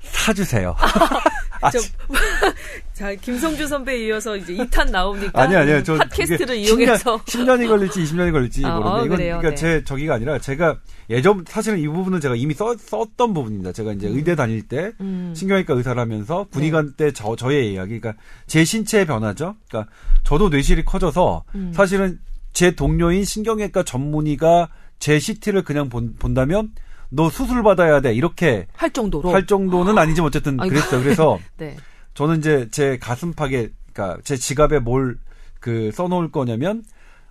사주세요. 0.00 0.76
아, 1.62 1.70
저, 1.70 1.78
자, 2.92 3.14
김성주 3.14 3.66
선배에 3.68 4.06
이어서 4.06 4.36
이제 4.36 4.52
2탄 4.54 4.90
나오니까. 4.90 5.40
아니, 5.40 5.54
아니요. 5.54 5.82
저. 5.82 5.96
팟캐스트를 5.96 6.56
이용해서. 6.56 7.18
10년, 7.24 7.64
이 7.64 7.68
걸릴지 7.68 8.02
20년이 8.02 8.32
걸릴지 8.32 8.66
아, 8.66 8.76
모르는데. 8.76 9.00
어, 9.00 9.04
이건 9.04 9.16
그래요? 9.16 9.38
그러니까 9.38 9.50
네. 9.50 9.54
제 9.54 9.84
저기가 9.84 10.14
아니라 10.14 10.38
제가 10.38 10.78
예전, 11.08 11.44
사실은 11.46 11.78
이 11.78 11.86
부분은 11.86 12.20
제가 12.20 12.34
이미 12.34 12.52
써, 12.52 12.76
썼던 12.76 13.32
부분입니다. 13.32 13.72
제가 13.72 13.92
이제 13.92 14.08
음. 14.08 14.16
의대 14.16 14.34
다닐 14.34 14.66
때 14.66 14.92
음. 15.00 15.32
신경외과 15.36 15.74
의사를 15.74 15.98
하면서 16.00 16.46
군의관 16.52 16.94
네. 16.96 17.06
때 17.06 17.12
저, 17.12 17.36
저의 17.36 17.72
이야기. 17.72 18.00
그러니까 18.00 18.20
제 18.46 18.64
신체의 18.64 19.06
변화죠. 19.06 19.54
그러니까 19.68 19.90
저도 20.24 20.48
뇌실이 20.48 20.84
커져서 20.84 21.44
음. 21.54 21.72
사실은 21.74 22.18
제 22.52 22.72
동료인 22.72 23.24
신경외과 23.24 23.84
전문의가 23.84 24.68
제 24.98 25.18
CT를 25.18 25.62
그냥 25.62 25.88
본, 25.88 26.14
본다면 26.18 26.70
너 27.14 27.28
수술 27.30 27.62
받아야 27.62 28.00
돼 28.00 28.14
이렇게 28.14 28.66
할 28.74 28.90
정도로 28.90 29.30
할 29.32 29.46
정도는 29.46 29.98
아니지만 29.98 30.28
어쨌든 30.28 30.56
그랬어요. 30.56 31.02
그래서 31.02 31.38
네. 31.58 31.76
저는 32.14 32.38
이제 32.38 32.68
제 32.70 32.98
가슴팍에 32.98 33.70
그러니까 33.92 34.20
제 34.24 34.36
지갑에 34.36 34.78
뭘 34.78 35.16
그 35.62 35.92
써놓을 35.92 36.30
거냐면 36.30 36.82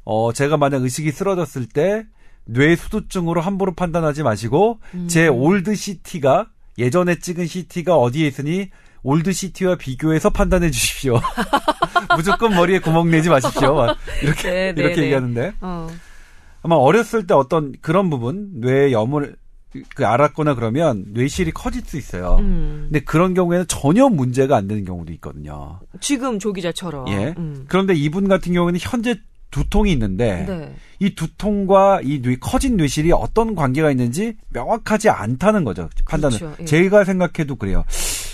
어 0.04 0.34
제가 0.34 0.58
만약 0.58 0.82
의식이 0.82 1.12
쓰러졌을 1.12 1.68
때 1.68 2.06
뇌 2.46 2.76
수두증으로 2.76 3.40
함부로 3.42 3.74
판단하지 3.76 4.24
마시고 4.24 4.80
음. 4.96 5.08
제 5.08 5.28
old 5.28 5.76
CT가 5.76 6.48
예전에 6.80 7.20
찍은 7.20 7.46
CT가 7.46 7.98
어디에 7.98 8.28
있으니 8.28 8.70
old 9.04 9.32
CT와 9.32 9.76
비교해서 9.76 10.30
판단해 10.32 10.72
주십시오. 10.72 11.20
무조건 12.16 12.56
머리에 12.56 12.80
구멍 12.80 13.12
내지 13.12 13.30
마십시오. 13.30 13.86
이렇게 14.24 14.50
네, 14.50 14.74
네, 14.74 14.82
이렇게 14.82 14.96
네. 14.96 15.02
얘기하는데 15.04 15.54
어. 15.62 15.88
아마 16.64 16.76
어렸을 16.76 17.28
때 17.28 17.34
어떤 17.34 17.74
그런 17.82 18.10
부분 18.10 18.62
뇌 18.62 18.92
염을 18.92 19.36
그 19.96 20.06
알았거나 20.06 20.56
그러면 20.56 21.06
뇌실이 21.10 21.52
커질 21.52 21.82
수 21.86 21.98
있어요. 21.98 22.38
음. 22.40 22.88
근데 22.90 23.00
그런 23.00 23.34
경우에는 23.34 23.66
전혀 23.68 24.10
문제가 24.10 24.58
안 24.58 24.68
되는 24.68 24.84
경우도 24.86 25.14
있거든요. 25.14 25.80
지금 26.00 26.40
조 26.40 26.52
기자처럼. 26.52 27.08
예. 27.10 27.34
음. 27.38 27.66
그런데 27.68 27.94
이분 27.94 28.28
같은 28.28 28.54
경우에는 28.54 28.80
현재 28.82 29.16
두통이 29.52 29.92
있는데 29.92 30.46
네. 30.48 30.76
이 31.00 31.14
두통과 31.14 32.00
이 32.04 32.22
뇌, 32.22 32.38
커진 32.38 32.78
뇌실이 32.78 33.12
어떤 33.12 33.54
관계가 33.54 33.92
있는지 33.92 34.38
명확하지 34.50 35.10
않다는 35.10 35.66
거죠. 35.66 35.90
판단은. 36.06 36.38
그렇죠. 36.38 36.56
예. 36.62 36.66
제가 36.66 37.04
생각해도 37.04 37.56
그래요. 37.58 37.84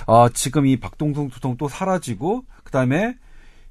아, 0.05 0.29
지금 0.33 0.67
이 0.67 0.79
박동성 0.79 1.29
두통 1.29 1.57
또 1.57 1.67
사라지고 1.67 2.45
그다음에 2.63 3.15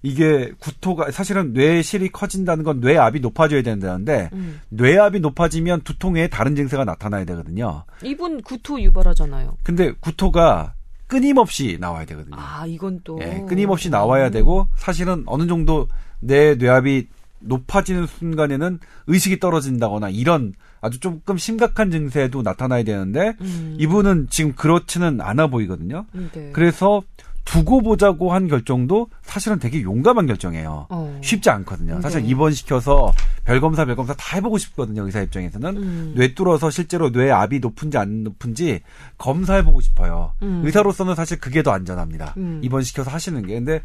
이게 0.07 0.53
구토가 0.61 1.11
사실은 1.11 1.53
뇌실이 1.53 2.11
커진다는 2.11 2.63
건 2.63 2.79
뇌압이 2.79 3.19
높아져야 3.19 3.63
된다는데 3.63 4.31
음. 4.35 4.61
뇌압이 4.69 5.19
높아지면 5.19 5.81
두통 5.81 6.15
외에 6.15 6.29
다른 6.29 6.55
증세가 6.55 6.85
나타나야 6.85 7.25
되거든요. 7.25 7.83
이분 8.05 8.41
구토 8.43 8.81
유발하잖아요. 8.81 9.57
근데 9.65 9.93
구토가 9.99 10.75
끊임없이 11.09 11.77
나와야 11.81 12.05
되거든요. 12.05 12.37
아, 12.39 12.65
이건 12.69 13.01
또 13.03 13.19
예, 13.21 13.45
끊임없이 13.49 13.91
나와야 13.91 14.31
되고 14.31 14.69
사실은 14.77 15.25
어느 15.27 15.49
정도 15.49 15.89
내 16.21 16.55
뇌압이 16.55 17.09
높아지는 17.41 18.07
순간에는 18.07 18.79
의식이 19.09 19.41
떨어진다거나 19.41 20.11
이런 20.11 20.53
아주 20.81 21.01
조금 21.01 21.37
심각한 21.37 21.91
증세도 21.91 22.43
나타나야 22.43 22.85
되는데 22.85 23.35
음. 23.41 23.77
이분은 23.81 24.29
지금 24.31 24.53
그렇지는 24.53 25.21
않아 25.21 25.49
보이거든요. 25.49 26.07
네. 26.13 26.51
그래서 26.53 27.03
두고 27.47 27.81
보자고 27.81 28.33
한 28.33 28.49
결정도 28.49 29.09
사실은 29.23 29.59
되게 29.59 29.81
용감한 29.81 30.27
결정이에요. 30.27 30.89
어. 30.91 31.21
쉽지 31.23 31.49
않거든요. 31.49 32.01
사실 32.03 32.21
네. 32.23 32.29
입원시켜서 32.29 33.13
별검사 33.45 33.85
별검사 33.85 34.15
다 34.15 34.37
해보고 34.37 34.59
싶거든요. 34.59 35.07
의사 35.07 35.23
입장에서는 35.23 35.77
음. 35.77 36.13
뇌 36.17 36.35
뚫어서 36.35 36.71
실제로 36.71 37.11
뇌 37.13 37.31
압이 37.31 37.61
높은지 37.61 37.97
안 37.97 38.25
높은지 38.25 38.81
검사해보고 39.17 39.81
싶어요. 39.81 40.33
음. 40.43 40.63
의사로서는 40.65 41.15
사실 41.15 41.39
그게 41.39 41.63
더 41.63 41.71
안전합니다. 41.71 42.35
음. 42.37 42.61
입원시켜서 42.65 43.11
하시는 43.13 43.41
게. 43.47 43.55
근데 43.55 43.81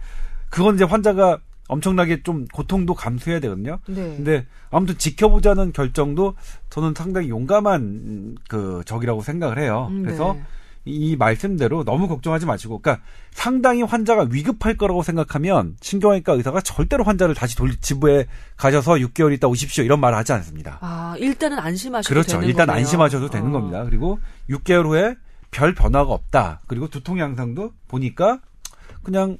그건 0.49 0.75
이제 0.75 0.83
환자가 0.83 1.37
엄청나게 1.67 2.23
좀 2.23 2.47
고통도 2.47 2.95
감수해야 2.95 3.39
되거든요. 3.41 3.77
네. 3.87 4.15
근데 4.17 4.45
아무튼 4.71 4.97
지켜보자는 4.97 5.71
결정도 5.71 6.33
저는 6.71 6.93
상당히 6.97 7.29
용감한 7.29 8.37
그 8.49 8.81
적이라고 8.85 9.21
생각을 9.21 9.59
해요. 9.59 9.87
음, 9.91 10.03
그래서 10.03 10.33
네. 10.33 10.43
이 10.85 11.15
말씀대로 11.15 11.83
너무 11.83 12.07
걱정하지 12.07 12.45
마시고, 12.45 12.79
그러니까 12.79 13.03
상당히 13.31 13.83
환자가 13.83 14.27
위급할 14.31 14.77
거라고 14.77 15.03
생각하면 15.03 15.75
신경외과 15.81 16.33
의사가 16.33 16.61
절대로 16.61 17.03
환자를 17.03 17.35
다시 17.35 17.55
돌리 17.55 17.75
지부에 17.77 18.27
가셔서 18.57 18.93
6개월 18.93 19.33
있다 19.33 19.47
오십시오 19.47 19.83
이런 19.83 19.99
말을 19.99 20.17
하지 20.17 20.33
않습니다. 20.33 20.79
아 20.81 21.15
일단은 21.19 21.59
안심하셔도 21.59 22.09
그렇죠. 22.13 22.31
되는 22.37 22.47
일단 22.47 22.67
거네요. 22.67 22.79
안심하셔도 22.79 23.29
되는 23.29 23.49
어. 23.49 23.51
겁니다. 23.51 23.83
그리고 23.83 24.19
6개월 24.49 24.85
후에 24.87 25.15
별 25.51 25.75
변화가 25.75 26.11
없다. 26.11 26.61
그리고 26.67 26.87
두통 26.87 27.19
양상도 27.19 27.73
보니까 27.87 28.39
그냥 29.03 29.37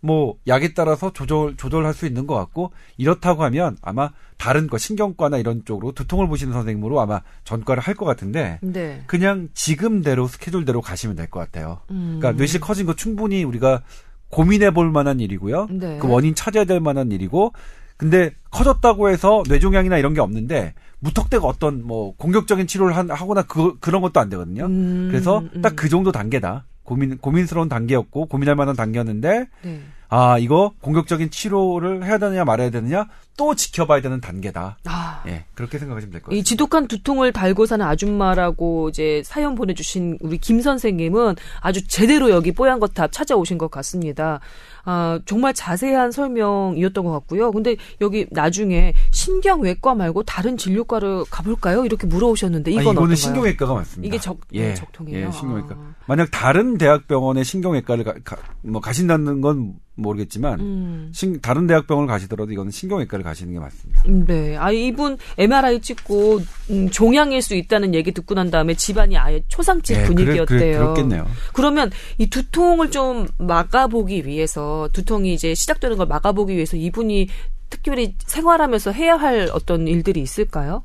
뭐 0.00 0.36
약에 0.46 0.72
따라서 0.74 1.12
조절 1.12 1.56
조절할 1.56 1.92
수 1.94 2.06
있는 2.06 2.26
것 2.26 2.34
같고 2.34 2.72
이렇다고 2.96 3.42
하면 3.44 3.76
아마 3.82 4.10
다른 4.36 4.66
거 4.68 4.78
신경과나 4.78 5.38
이런 5.38 5.64
쪽으로 5.64 5.92
두통을 5.92 6.28
보시는 6.28 6.52
선생님으로 6.52 7.00
아마 7.00 7.22
전과를 7.44 7.82
할 7.82 7.94
것 7.96 8.04
같은데 8.04 8.58
네. 8.62 9.02
그냥 9.06 9.48
지금대로 9.54 10.26
스케줄대로 10.28 10.80
가시면 10.82 11.16
될 11.16 11.28
것 11.28 11.40
같아요. 11.40 11.80
음. 11.90 12.18
그러니까 12.18 12.32
뇌실 12.38 12.60
커진 12.60 12.86
거 12.86 12.94
충분히 12.94 13.42
우리가 13.42 13.82
고민해 14.28 14.72
볼 14.72 14.90
만한 14.90 15.18
일이고요. 15.20 15.68
네. 15.70 15.98
그 15.98 16.08
원인 16.08 16.34
찾아야 16.34 16.64
될 16.64 16.80
만한 16.80 17.10
일이고 17.10 17.52
근데 17.96 18.34
커졌다고 18.50 19.08
해서 19.08 19.42
뇌종양이나 19.48 19.96
이런 19.96 20.12
게 20.12 20.20
없는데 20.20 20.74
무턱대고 20.98 21.48
어떤 21.48 21.82
뭐 21.86 22.14
공격적인 22.16 22.66
치료를 22.66 22.94
하거나 22.94 23.42
그, 23.42 23.78
그런 23.78 24.02
것도 24.02 24.20
안 24.20 24.28
되거든요. 24.28 24.66
음. 24.66 25.08
그래서 25.10 25.42
딱 25.62 25.74
그 25.76 25.88
정도 25.88 26.12
단계다. 26.12 26.66
고민 26.86 27.18
고민스러운 27.18 27.68
단계였고 27.68 28.26
고민할 28.26 28.54
만한 28.56 28.74
단계였는데 28.76 29.48
네. 29.62 29.82
아 30.08 30.38
이거 30.38 30.72
공격적인 30.82 31.30
치료를 31.30 32.04
해야 32.04 32.18
되느냐 32.18 32.44
말아야 32.44 32.70
되느냐 32.70 33.08
또 33.36 33.56
지켜봐야 33.56 34.00
되는 34.00 34.20
단계다. 34.20 34.78
아. 34.86 35.22
예 35.26 35.44
그렇게 35.54 35.78
생각하시면 35.78 36.12
될것 36.12 36.26
같아요. 36.26 36.38
이 36.38 36.44
지독한 36.44 36.86
두통을 36.86 37.32
달고 37.32 37.66
사는 37.66 37.84
아줌마라고 37.84 38.88
이제 38.88 39.22
사연 39.24 39.56
보내주신 39.56 40.18
우리 40.20 40.38
김 40.38 40.62
선생님은 40.62 41.34
아주 41.60 41.86
제대로 41.88 42.30
여기 42.30 42.52
뽀얀 42.52 42.78
거탑 42.78 43.10
찾아오신 43.10 43.58
것 43.58 43.68
같습니다. 43.72 44.38
아, 44.84 45.18
정말 45.26 45.52
자세한 45.52 46.12
설명이었던 46.12 47.04
것 47.04 47.10
같고요. 47.10 47.50
근데 47.50 47.74
여기 48.00 48.26
나중에 48.30 48.94
신경외과 49.10 49.96
말고 49.96 50.22
다른 50.22 50.56
진료과를 50.56 51.24
가볼까요? 51.28 51.84
이렇게 51.84 52.06
물어오셨는데 52.06 52.70
이건 52.70 52.78
아니, 52.78 52.84
이거는 52.84 52.98
어떤가요? 52.98 53.16
신경외과가 53.16 53.74
맞습니다. 53.74 54.06
이게 54.06 54.20
적, 54.22 54.38
예, 54.52 54.74
적통이에요. 54.74 55.26
예, 55.26 55.32
신경외과. 55.32 55.74
아. 55.74 55.94
만약 56.06 56.30
다른 56.30 56.78
대학병원의 56.78 57.44
신경외과를 57.44 58.04
가, 58.04 58.14
가, 58.24 58.36
뭐 58.62 58.80
가신다는 58.80 59.40
건 59.40 59.74
모르겠지만 59.96 60.60
음. 60.60 61.10
신, 61.12 61.40
다른 61.40 61.66
대학병원을 61.66 62.06
가시더라도 62.06 62.52
이거는 62.52 62.70
신경외과를 62.70 63.24
가시는 63.24 63.54
게 63.54 63.58
맞습니다. 63.58 64.02
음, 64.06 64.24
네. 64.26 64.56
아 64.56 64.70
이분 64.70 65.16
MRI 65.38 65.80
찍고 65.80 66.40
음, 66.70 66.90
종양일 66.90 67.42
수 67.42 67.54
있다는 67.54 67.94
얘기 67.94 68.12
듣고 68.12 68.34
난 68.34 68.50
다음에 68.50 68.74
집안이 68.74 69.16
아예 69.16 69.42
초상집 69.48 69.96
네, 69.96 70.04
분위기였대요. 70.04 70.46
그래, 70.46 70.58
그래, 70.58 70.78
그렇겠네요. 70.78 71.26
그러면 71.52 71.90
이 72.18 72.28
두통을 72.28 72.90
좀 72.90 73.26
막아보기 73.38 74.26
위해서 74.26 74.88
두통이 74.92 75.32
이제 75.34 75.54
시작되는 75.54 75.96
걸 75.96 76.06
막아보기 76.06 76.54
위해서 76.54 76.76
이분이 76.76 77.28
특별히 77.68 78.14
생활하면서 78.18 78.92
해야 78.92 79.16
할 79.16 79.48
어떤 79.52 79.88
일들이 79.88 80.20
있을까요? 80.20 80.82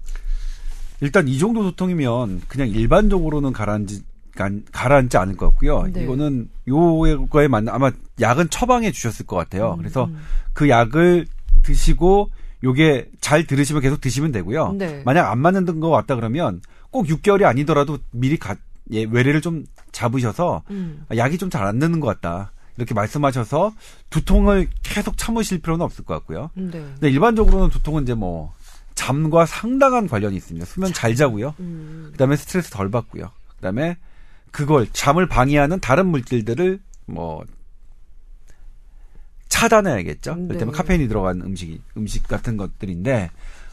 일단 1.01 1.27
이 1.27 1.37
정도 1.37 1.63
두통이면 1.63 2.41
그냥 2.47 2.69
일반적으로는 2.69 3.53
가라앉지 3.53 4.03
가라앉지 4.71 5.17
않을 5.17 5.37
것 5.37 5.49
같고요. 5.49 5.83
네. 5.91 6.03
이거는 6.03 6.49
요거에 6.67 7.47
맞는 7.47 7.73
아마 7.73 7.91
약은 8.19 8.49
처방해 8.49 8.91
주셨을 8.91 9.25
것 9.25 9.35
같아요. 9.35 9.73
음, 9.73 9.77
그래서 9.77 10.05
음. 10.05 10.19
그 10.53 10.69
약을 10.69 11.25
드시고 11.63 12.29
요게 12.63 13.09
잘 13.19 13.45
들으시면 13.45 13.81
계속 13.81 14.01
드시면 14.01 14.31
되고요. 14.31 14.73
네. 14.73 15.01
만약 15.05 15.31
안 15.31 15.39
맞는 15.39 15.79
거 15.79 15.89
왔다 15.89 16.15
그러면 16.15 16.61
꼭 16.91 17.07
6개월이 17.07 17.45
아니더라도 17.45 17.97
미리 18.11 18.37
가, 18.37 18.55
예, 18.91 19.03
외래를 19.03 19.41
좀 19.41 19.65
잡으셔서 19.91 20.63
음. 20.69 21.05
약이 21.15 21.37
좀 21.37 21.49
잘안 21.49 21.79
되는 21.79 21.99
것 21.99 22.07
같다. 22.07 22.51
이렇게 22.77 22.93
말씀하셔서 22.93 23.73
두통을 24.09 24.67
계속 24.83 25.17
참으실 25.17 25.59
필요는 25.59 25.83
없을 25.83 26.03
것 26.05 26.13
같고요. 26.15 26.49
네. 26.53 26.71
근데 26.71 27.09
일반적으로는 27.09 27.69
두통은 27.69 28.03
이제 28.03 28.13
뭐 28.13 28.53
잠과 28.95 29.45
상당한 29.45 30.07
관련이 30.07 30.35
있습니다. 30.35 30.65
수면 30.65 30.93
잘 30.93 31.15
자고요. 31.15 31.55
음. 31.59 32.09
그다음에 32.11 32.35
스트레스 32.35 32.69
덜 32.69 32.89
받고요. 32.89 33.31
그다음에 33.57 33.97
그걸 34.51 34.87
잠을 34.91 35.27
방해하는 35.27 35.79
다른 35.79 36.07
물질들을 36.07 36.79
뭐 37.05 37.43
차단해야겠죠. 39.49 40.35
네. 40.35 40.47
그때문 40.49 40.73
카페인이 40.73 41.07
들어간 41.07 41.41
음식이 41.41 41.81
음식 41.97 42.27
같은 42.27 42.57
것들인데 42.57 43.29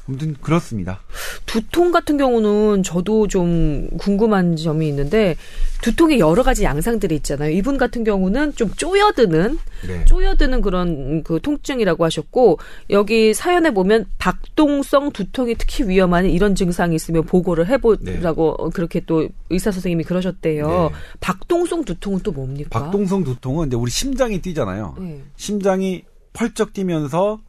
아무튼 0.08 0.34
그렇습니다. 0.40 1.00
두통 1.44 1.92
같은 1.92 2.16
경우는 2.16 2.82
저도 2.82 3.28
좀 3.28 3.88
궁금한 3.98 4.56
점이 4.56 4.88
있는데 4.88 5.36
두통의 5.82 6.18
여러 6.18 6.42
가지 6.42 6.64
양상들이 6.64 7.14
있잖아요. 7.16 7.50
이분 7.50 7.76
같은 7.76 8.04
경우는 8.04 8.54
좀 8.54 8.70
쪼여드는 8.70 9.58
네. 9.86 10.04
쪼여드는 10.06 10.62
그런 10.62 11.22
그 11.22 11.40
통증이라고 11.40 12.04
하셨고 12.04 12.58
여기 12.90 13.34
사연에 13.34 13.70
보면 13.70 14.06
박동성 14.16 15.12
두통이 15.12 15.54
특히 15.56 15.86
위험한 15.86 16.26
이런 16.26 16.54
증상이 16.54 16.96
있으면 16.96 17.24
보고를 17.24 17.68
해보라고 17.68 18.56
네. 18.58 18.70
그렇게 18.72 19.00
또 19.00 19.28
의사 19.50 19.70
선생님이 19.70 20.04
그러셨대요. 20.04 20.66
네. 20.66 20.96
박동성 21.20 21.84
두통은 21.84 22.20
또 22.20 22.32
뭡니까? 22.32 22.70
박동성 22.70 23.24
두통은 23.24 23.68
이제 23.68 23.76
우리 23.76 23.90
심장이 23.90 24.40
뛰잖아요. 24.40 24.96
네. 24.98 25.22
심장이 25.36 26.02
펄쩍 26.32 26.72
뛰면서 26.72 27.40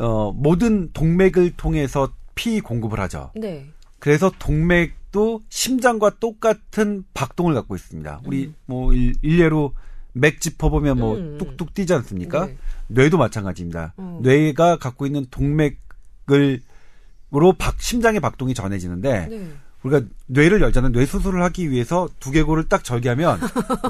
어, 0.00 0.32
모든 0.32 0.90
동맥을 0.92 1.52
통해서 1.56 2.12
피 2.34 2.60
공급을 2.60 2.98
하죠. 3.00 3.30
네. 3.34 3.66
그래서 3.98 4.32
동맥도 4.38 5.42
심장과 5.50 6.18
똑같은 6.20 7.04
박동을 7.12 7.54
갖고 7.54 7.76
있습니다. 7.76 8.22
우리 8.24 8.46
음. 8.46 8.54
뭐 8.66 8.92
일, 8.94 9.14
일례로 9.22 9.74
맥 10.12 10.40
짚어보면 10.40 10.98
뭐 10.98 11.16
음. 11.16 11.38
뚝뚝 11.38 11.74
뛰지 11.74 11.92
않습니까? 11.94 12.46
네. 12.46 12.56
뇌도 12.88 13.18
마찬가지입니다. 13.18 13.94
음. 13.98 14.20
뇌가 14.22 14.78
갖고 14.78 15.06
있는 15.06 15.26
동맥을 15.30 16.62
으로 17.32 17.52
박, 17.52 17.80
심장의 17.80 18.18
박동이 18.18 18.54
전해지는데 18.54 19.28
네. 19.28 19.52
우리가 19.84 20.04
뇌를 20.26 20.60
열자는 20.62 20.90
뇌 20.90 21.06
수술을 21.06 21.42
하기 21.44 21.70
위해서 21.70 22.08
두개골을 22.18 22.68
딱 22.68 22.82
절개하면 22.82 23.38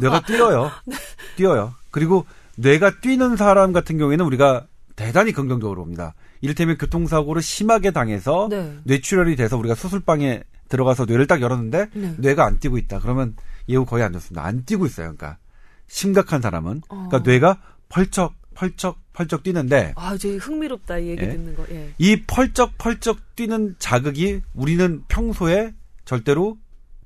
뇌가 0.00 0.20
뛰어요. 0.28 0.70
네. 0.84 0.96
뛰어요. 1.36 1.72
그리고 1.90 2.26
뇌가 2.56 3.00
뛰는 3.00 3.36
사람 3.36 3.72
같은 3.72 3.96
경우에는 3.96 4.26
우리가 4.26 4.66
대단히 5.00 5.32
긍정적으로 5.32 5.80
봅니다. 5.82 6.14
이를테면 6.42 6.76
교통사고를 6.76 7.40
심하게 7.40 7.90
당해서 7.90 8.48
네. 8.50 8.76
뇌출혈이 8.84 9.34
돼서 9.34 9.56
우리가 9.56 9.74
수술방에 9.74 10.42
들어가서 10.68 11.06
뇌를 11.06 11.26
딱 11.26 11.40
열었는데 11.40 11.88
네. 11.94 12.14
뇌가 12.18 12.44
안 12.44 12.58
뛰고 12.58 12.76
있다. 12.76 13.00
그러면 13.00 13.34
예후 13.68 13.86
거의 13.86 14.04
안 14.04 14.12
좋습니다. 14.12 14.44
안 14.44 14.64
뛰고 14.66 14.84
있어요. 14.84 15.14
그러니까 15.16 15.38
심각한 15.86 16.42
사람은 16.42 16.82
어. 16.90 17.08
그러니까 17.08 17.18
뇌가 17.30 17.60
펄쩍 17.88 18.34
펄쩍 18.54 18.98
펄쩍 19.14 19.42
뛰는데 19.42 19.94
아, 19.96 20.18
저 20.18 20.28
흥미롭다 20.28 20.98
이 20.98 21.08
얘기 21.08 21.22
예? 21.22 21.30
듣는 21.30 21.56
거. 21.56 21.64
예. 21.70 21.92
이 21.96 22.22
펄쩍 22.26 22.76
펄쩍 22.76 23.34
뛰는 23.36 23.76
자극이 23.78 24.42
우리는 24.54 25.02
평소에 25.08 25.72
절대로 26.04 26.58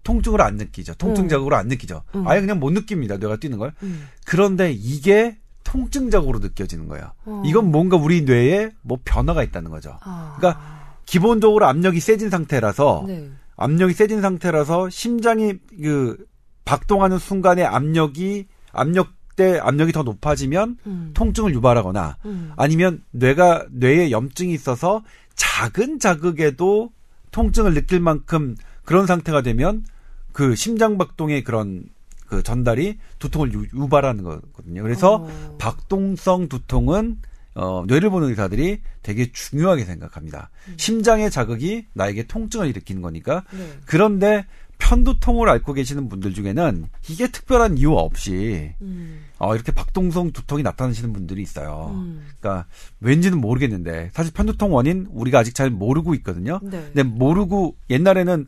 통증을 0.03 0.41
안 0.41 0.57
느끼죠. 0.57 0.95
통증 0.95 1.25
음. 1.25 1.29
자극으로 1.29 1.55
안 1.55 1.69
느끼죠. 1.69 2.03
음. 2.17 2.27
아예 2.27 2.41
그냥 2.41 2.59
못 2.59 2.73
느낍니다. 2.73 3.19
뇌가 3.19 3.37
뛰는 3.37 3.59
걸. 3.59 3.73
음. 3.85 4.09
그런데 4.27 4.73
이게 4.73 5.39
통증 5.65 6.11
자극으로 6.11 6.39
느껴지는 6.39 6.87
거예요. 6.89 7.11
어. 7.25 7.43
이건 7.45 7.71
뭔가 7.71 7.97
우리 7.97 8.23
뇌에 8.23 8.71
뭐 8.83 8.99
변화가 9.05 9.43
있다는 9.43 9.71
거죠. 9.71 9.99
아. 10.03 10.37
그러니까 10.39 10.97
기본적으로 11.07 11.67
압력이 11.67 12.01
세진 12.01 12.31
상태라서 12.31 13.05
네. 13.07 13.31
압력이 13.57 13.95
세진 13.95 14.21
상태라서 14.21 14.91
심장이 14.91 15.55
그 15.81 16.25
박동하는 16.65 17.19
순간에 17.19 17.65
압력이 17.65 18.47
압력대 18.73 19.59
압력이 19.59 19.93
더 19.93 20.03
높아지면 20.03 20.79
음. 20.87 21.11
통증을 21.15 21.55
유발하거나 21.55 22.17
음. 22.25 22.53
아니면 22.57 23.03
뇌가 23.11 23.67
뇌에 23.71 24.11
염증이 24.11 24.53
있어서 24.53 25.03
작은 25.35 25.99
자극에도 25.99 26.91
통증을 27.31 27.75
느낄 27.75 28.01
만큼 28.01 28.55
그런 28.85 29.07
상태가 29.07 29.43
되면 29.43 29.85
그 30.33 30.57
심장 30.57 30.99
박동의 30.99 31.45
그런 31.45 31.85
그 32.27 32.43
전달이 32.43 32.99
두통을 33.19 33.53
유, 33.53 33.67
유발하는 33.75 34.25
거거든요. 34.25 34.83
그래서 34.83 35.17
어. 35.17 35.57
박동성 35.59 36.49
두통은 36.49 37.19
어, 37.55 37.85
뇌를 37.87 38.11
보는 38.11 38.31
의사들이 38.31 38.81
되게 39.03 39.31
중요하게 39.31 39.85
생각합니다. 39.85 40.51
심장의 40.77 41.31
자극이 41.31 41.87
나에게 41.93 42.25
통증을 42.25 42.67
일으키는 42.69 43.01
거니까. 43.01 43.45
네. 43.53 43.71
그런데 43.87 44.45
편두통을 44.79 45.49
앓고 45.49 45.73
계시는 45.73 46.09
분들 46.09 46.35
중에는 46.35 46.87
이게 47.09 47.29
특별한 47.29 47.79
이유 47.79 47.93
없이 47.93 48.73
음. 48.83 49.25
어, 49.39 49.55
이렇게 49.55 49.71
박동성 49.73 50.33
두통이 50.33 50.63
나타나시는 50.65 51.13
분들이 51.13 51.43
있어요. 51.43 51.93
음. 51.95 52.27
그러니까 52.41 52.67
왠지는 53.01 53.41
모르겠는데 53.41 54.11
사실 54.13 54.33
편두통 54.33 54.75
원인 54.75 55.07
우리가 55.11 55.39
아직 55.39 55.55
잘 55.55 55.71
모르고 55.71 56.15
있거든요. 56.17 56.59
네. 56.63 56.83
근데 56.93 57.03
모르고 57.05 57.77
옛날에는 57.89 58.47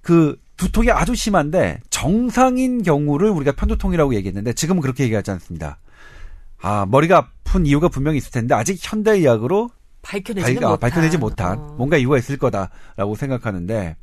그 0.00 0.40
두통이 0.62 0.90
아주 0.92 1.14
심한데 1.16 1.80
정상인 1.90 2.82
경우를 2.82 3.30
우리가 3.30 3.52
편두통이라고 3.52 4.14
얘기했는데 4.14 4.52
지금은 4.52 4.80
그렇게 4.80 5.02
얘기하지 5.04 5.30
않습니다. 5.32 5.78
아 6.60 6.86
머리가 6.88 7.18
아픈 7.44 7.66
이유가 7.66 7.88
분명히 7.88 8.18
있을 8.18 8.30
텐데 8.30 8.54
아직 8.54 8.78
현대 8.80 9.12
의학으로 9.12 9.70
밝혀내지는 10.02 10.60
발, 10.60 10.64
아, 10.64 10.70
못한. 10.70 10.78
밝혀내지 10.90 11.18
못한 11.18 11.58
어. 11.58 11.74
뭔가 11.76 11.96
이유가 11.96 12.16
있을 12.18 12.36
거다라고 12.38 13.16
생각하는데 13.16 13.96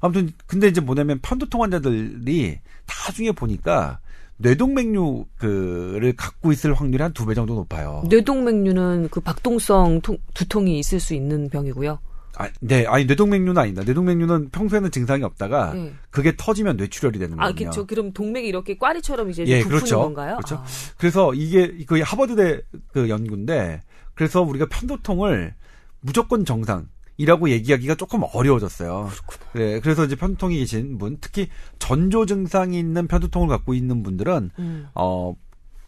아무튼 0.00 0.30
근데 0.46 0.68
이제 0.68 0.80
뭐냐면 0.80 1.18
편두통 1.20 1.62
환자들이 1.62 2.58
나중에 2.86 3.32
보니까 3.32 3.98
뇌동맥류 4.38 5.26
그를 5.36 6.14
갖고 6.16 6.52
있을 6.52 6.72
확률이 6.72 7.02
한 7.02 7.12
두 7.12 7.26
배 7.26 7.34
정도 7.34 7.54
높아요. 7.54 8.04
뇌동맥류는 8.08 9.08
그 9.10 9.20
박동성 9.20 10.00
통- 10.00 10.18
두통이 10.32 10.78
있을 10.78 11.00
수 11.00 11.12
있는 11.12 11.50
병이고요. 11.50 11.98
아, 12.38 12.48
네, 12.60 12.86
아니 12.86 13.04
뇌동맥류는 13.04 13.58
아니다. 13.58 13.82
뇌동맥류는 13.82 14.50
평소에는 14.50 14.92
증상이 14.92 15.24
없다가 15.24 15.72
네. 15.74 15.92
그게 16.10 16.34
터지면 16.36 16.76
뇌출혈이 16.76 17.18
되는 17.18 17.38
아, 17.40 17.48
거거든요. 17.48 17.70
그렇죠. 17.70 17.86
그럼 17.86 18.12
동맥이 18.12 18.46
이렇게 18.46 18.78
꽈리처럼 18.78 19.30
이제 19.30 19.44
예, 19.48 19.58
부푸는 19.58 19.78
그렇죠. 19.78 19.98
건가요? 19.98 20.36
그렇죠. 20.36 20.54
아. 20.54 20.64
그래서 20.96 21.34
이게 21.34 21.84
거의 21.84 22.02
하버드대 22.02 22.60
그 22.92 23.08
연구인데 23.08 23.80
그래서 24.14 24.40
우리가 24.42 24.66
편두통을 24.70 25.54
무조건 26.00 26.44
정상 26.44 26.86
이라고 27.16 27.50
얘기하기가 27.50 27.96
조금 27.96 28.22
어려워졌어요. 28.32 29.10
네, 29.54 29.80
그래서 29.80 30.04
이제 30.04 30.14
편두통이 30.14 30.58
계신 30.58 30.96
분, 30.96 31.18
특히 31.20 31.48
전조 31.80 32.24
증상이 32.24 32.78
있는 32.78 33.08
편두통을 33.08 33.48
갖고 33.48 33.74
있는 33.74 34.04
분들은 34.04 34.50
음. 34.60 34.86
어 34.94 35.34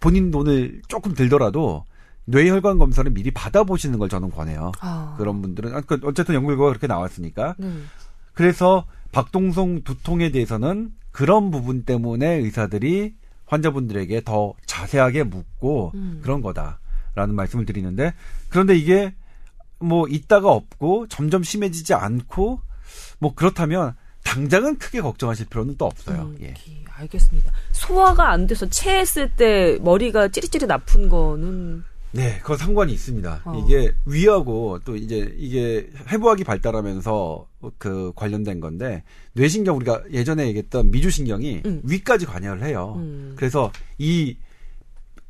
본인 0.01 0.33
돈을 0.33 0.83
조금 0.89 1.15
들더라도 1.15 1.85
뇌혈관 2.31 2.79
검사를 2.79 3.11
미리 3.11 3.31
받아보시는 3.31 3.99
걸 3.99 4.09
저는 4.09 4.31
권해요. 4.31 4.73
아. 4.81 5.15
그런 5.19 5.43
분들은 5.43 5.75
아, 5.75 5.81
그 5.81 6.01
어쨌든 6.05 6.35
연구 6.35 6.49
결과가 6.49 6.71
그렇게 6.71 6.87
나왔으니까 6.87 7.55
네. 7.59 7.71
그래서 8.35 8.87
박동성 9.13 9.83
두통에 9.83 10.31
대해서는 10.31 10.93
그런 11.11 11.51
부분 11.51 11.85
때문에 11.85 12.27
의사들이 12.37 13.15
환자분들에게 13.47 14.23
더 14.25 14.55
자세하게 14.67 15.25
묻고 15.25 15.91
음. 15.95 16.21
그런 16.23 16.41
거다라는 16.41 17.35
말씀을 17.35 17.67
드리는데 17.67 18.15
그런데 18.49 18.77
이게 18.77 19.13
뭐 19.81 20.07
있다가 20.09 20.51
없고 20.53 21.09
점점 21.09 21.43
심해지지 21.43 21.95
않고 21.95 22.61
뭐 23.19 23.35
그렇다면 23.35 23.95
당장은 24.23 24.79
크게 24.79 25.01
걱정하실 25.01 25.47
필요는 25.47 25.77
또 25.79 25.87
없어요. 25.87 26.23
음, 26.23 26.37
예. 26.43 26.53
기- 26.53 26.85
알겠습니다. 26.89 27.51
소화가 27.73 28.31
안 28.31 28.47
돼서 28.47 28.69
체했을 28.69 29.31
때 29.35 29.79
머리가 29.81 30.29
찌릿찌릿 30.29 30.71
아픈 30.71 31.09
거는 31.09 31.83
네, 32.13 32.39
그건 32.41 32.57
상관이 32.57 32.93
있습니다. 32.93 33.43
어. 33.45 33.65
이게 33.65 33.93
위하고 34.05 34.81
또 34.85 34.97
이제 34.97 35.33
이게 35.39 35.89
해부학이 36.11 36.45
발달하면서 36.45 37.47
그 37.79 38.13
관련된 38.17 38.61
건데 38.61 39.05
뇌신경 39.35 39.77
우리가 39.77 40.03
예전에 40.11 40.47
얘기했던 40.49 40.91
미주신경이 40.91 41.63
음. 41.67 41.81
위까지 41.85 42.27
관여를 42.27 42.65
해요. 42.65 42.95
음. 42.97 43.35
그래서 43.37 43.71
이 43.99 44.37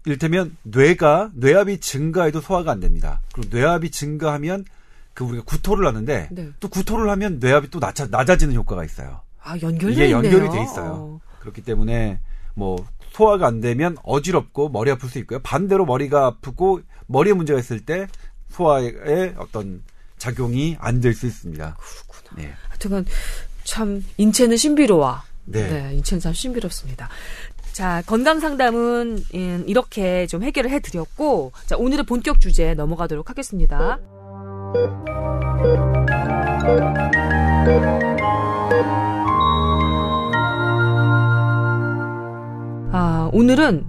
이를테면 0.07 0.57
뇌가 0.63 1.33
뇌압이 1.35 1.81
증가해도 1.81 2.41
소화가 2.41 2.73
안 2.73 2.81
됩니다. 2.81 3.21
그리고 3.35 3.55
뇌압이 3.55 3.91
증가하면 3.91 4.65
그 5.13 5.25
우리가 5.25 5.45
구토를 5.45 5.87
하는데 5.87 6.29
네. 6.31 6.49
또 6.61 6.69
구토를 6.69 7.11
하면 7.11 7.39
뇌압이 7.41 7.69
또 7.71 7.79
낮아, 7.79 8.07
낮아지는 8.11 8.55
효과가 8.55 8.85
있어요. 8.85 9.21
아 9.43 9.57
연결돼 9.61 9.93
이게 9.93 10.05
있네요. 10.07 10.17
연결이 10.17 10.49
돼 10.51 10.63
있어요. 10.63 11.21
그렇기 11.41 11.63
때문에 11.63 12.21
뭐 12.55 12.77
소화가 13.13 13.47
안 13.47 13.61
되면 13.61 13.97
어지럽고 14.05 14.69
머리 14.69 14.91
아플 14.91 15.09
수 15.09 15.19
있고요. 15.19 15.41
반대로 15.41 15.85
머리가 15.85 16.27
아프고 16.27 16.81
머리에 17.07 17.33
문제가 17.33 17.59
있을 17.59 17.81
때 17.85 18.07
소화에 18.51 19.35
어떤 19.37 19.83
작용이 20.19 20.77
안 20.81 21.01
될 21.01 21.15
수 21.15 21.27
있습니다. 21.27 21.77
그렇구나. 21.79 22.43
네. 22.43 22.53
하여튼간 22.69 23.07
참 23.65 24.05
인체는 24.17 24.57
신비로워. 24.57 25.19
네. 25.47 25.91
인체는 25.95 26.21
참 26.21 26.33
신비롭습니다. 26.33 27.09
자, 27.73 28.03
건강 28.07 28.41
상담은 28.41 29.25
음, 29.35 29.65
이렇게 29.67 30.27
좀 30.27 30.43
해결을 30.43 30.71
해 30.71 30.81
드렸고, 30.81 31.53
자, 31.67 31.77
오늘의 31.77 32.05
본격 32.05 32.41
주제 32.41 32.75
넘어가도록 32.75 33.31
하겠습니다. 33.31 33.99
아, 42.93 43.31
오늘은 43.33 43.87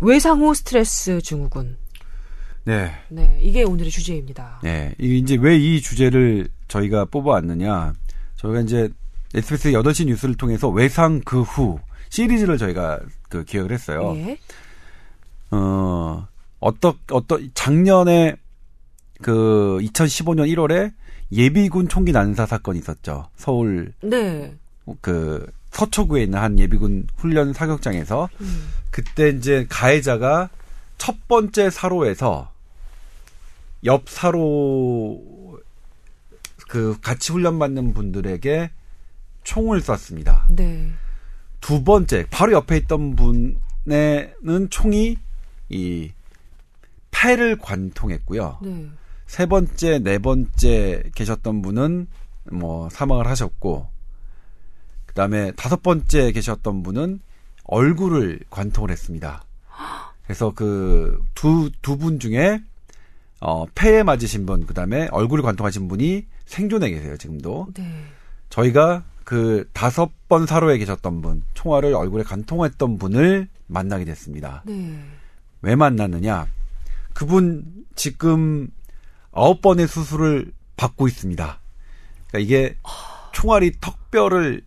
외상후 0.00 0.54
스트레스 0.54 1.20
증후군. 1.22 1.76
네. 2.64 2.90
네, 3.08 3.38
이게 3.42 3.62
오늘의 3.62 3.90
주제입니다. 3.90 4.60
네. 4.62 4.94
이- 4.98 5.18
이제 5.18 5.36
왜 5.40 5.56
이 5.56 5.80
주제를 5.80 6.48
저희가 6.68 7.04
뽑아왔느냐. 7.06 7.92
저희가 8.36 8.60
이제 8.60 8.88
SBS 9.34 9.72
8시 9.72 10.06
뉴스를 10.06 10.36
통해서 10.36 10.68
외상 10.68 11.20
그 11.20 11.42
후 11.42 11.78
시리즈를 12.08 12.58
저희가 12.58 13.00
그 13.28 13.44
기획을 13.44 13.72
했어요. 13.72 14.14
예. 14.16 14.38
어, 15.50 16.26
어떠, 16.60 16.96
어떠, 17.10 17.38
작년에 17.54 18.36
그 19.20 19.78
2015년 19.82 20.48
1월에 20.54 20.92
예비군 21.32 21.88
총기 21.88 22.12
난사 22.12 22.46
사건이 22.46 22.78
있었죠. 22.78 23.28
서울 23.36 23.92
네. 24.02 24.54
그 25.00 25.46
서초구에 25.74 26.22
있는 26.22 26.38
한 26.38 26.58
예비군 26.58 27.08
훈련 27.16 27.52
사격장에서 27.52 28.28
음. 28.40 28.68
그때 28.90 29.30
이제 29.30 29.66
가해자가 29.68 30.48
첫 30.98 31.28
번째 31.28 31.68
사로에서 31.68 32.52
옆 33.84 34.08
사로 34.08 35.60
그 36.68 36.96
같이 37.02 37.32
훈련 37.32 37.58
받는 37.58 37.92
분들에게 37.92 38.70
총을 39.42 39.80
쐈습니다. 39.80 40.46
네. 40.50 40.90
두 41.60 41.82
번째 41.82 42.24
바로 42.30 42.52
옆에 42.52 42.76
있던 42.78 43.16
분에는 43.16 44.70
총이 44.70 45.16
이 45.70 46.12
팔을 47.10 47.58
관통했고요. 47.58 48.58
네. 48.62 48.88
세 49.26 49.46
번째, 49.46 49.98
네 49.98 50.18
번째 50.18 51.02
계셨던 51.14 51.62
분은 51.62 52.06
뭐 52.52 52.88
사망을 52.90 53.26
하셨고, 53.26 53.88
그 55.14 55.18
다음에 55.18 55.52
다섯 55.52 55.80
번째 55.80 56.32
계셨던 56.32 56.82
분은 56.82 57.20
얼굴을 57.62 58.40
관통을 58.50 58.90
했습니다. 58.90 59.44
그래서 60.24 60.52
그 60.52 61.22
두, 61.36 61.70
두 61.82 61.96
분 61.96 62.18
중에, 62.18 62.60
어, 63.40 63.64
폐에 63.76 64.02
맞으신 64.02 64.44
분, 64.44 64.66
그 64.66 64.74
다음에 64.74 65.06
얼굴을 65.12 65.44
관통하신 65.44 65.86
분이 65.86 66.26
생존해 66.46 66.90
계세요, 66.90 67.16
지금도. 67.16 67.68
네. 67.74 67.84
저희가 68.50 69.04
그 69.22 69.68
다섯 69.72 70.10
번 70.28 70.46
사로에 70.46 70.78
계셨던 70.78 71.22
분, 71.22 71.44
총알을 71.54 71.94
얼굴에 71.94 72.24
관통했던 72.24 72.98
분을 72.98 73.48
만나게 73.68 74.04
됐습니다. 74.06 74.64
네. 74.66 74.98
왜 75.62 75.76
만났느냐? 75.76 76.48
그분 77.12 77.64
지금 77.94 78.68
아홉 79.30 79.62
번의 79.62 79.86
수술을 79.86 80.50
받고 80.76 81.06
있습니다. 81.06 81.60
그러니까 82.26 82.38
이게 82.40 82.76
총알이 83.32 83.74
턱뼈를 83.80 84.62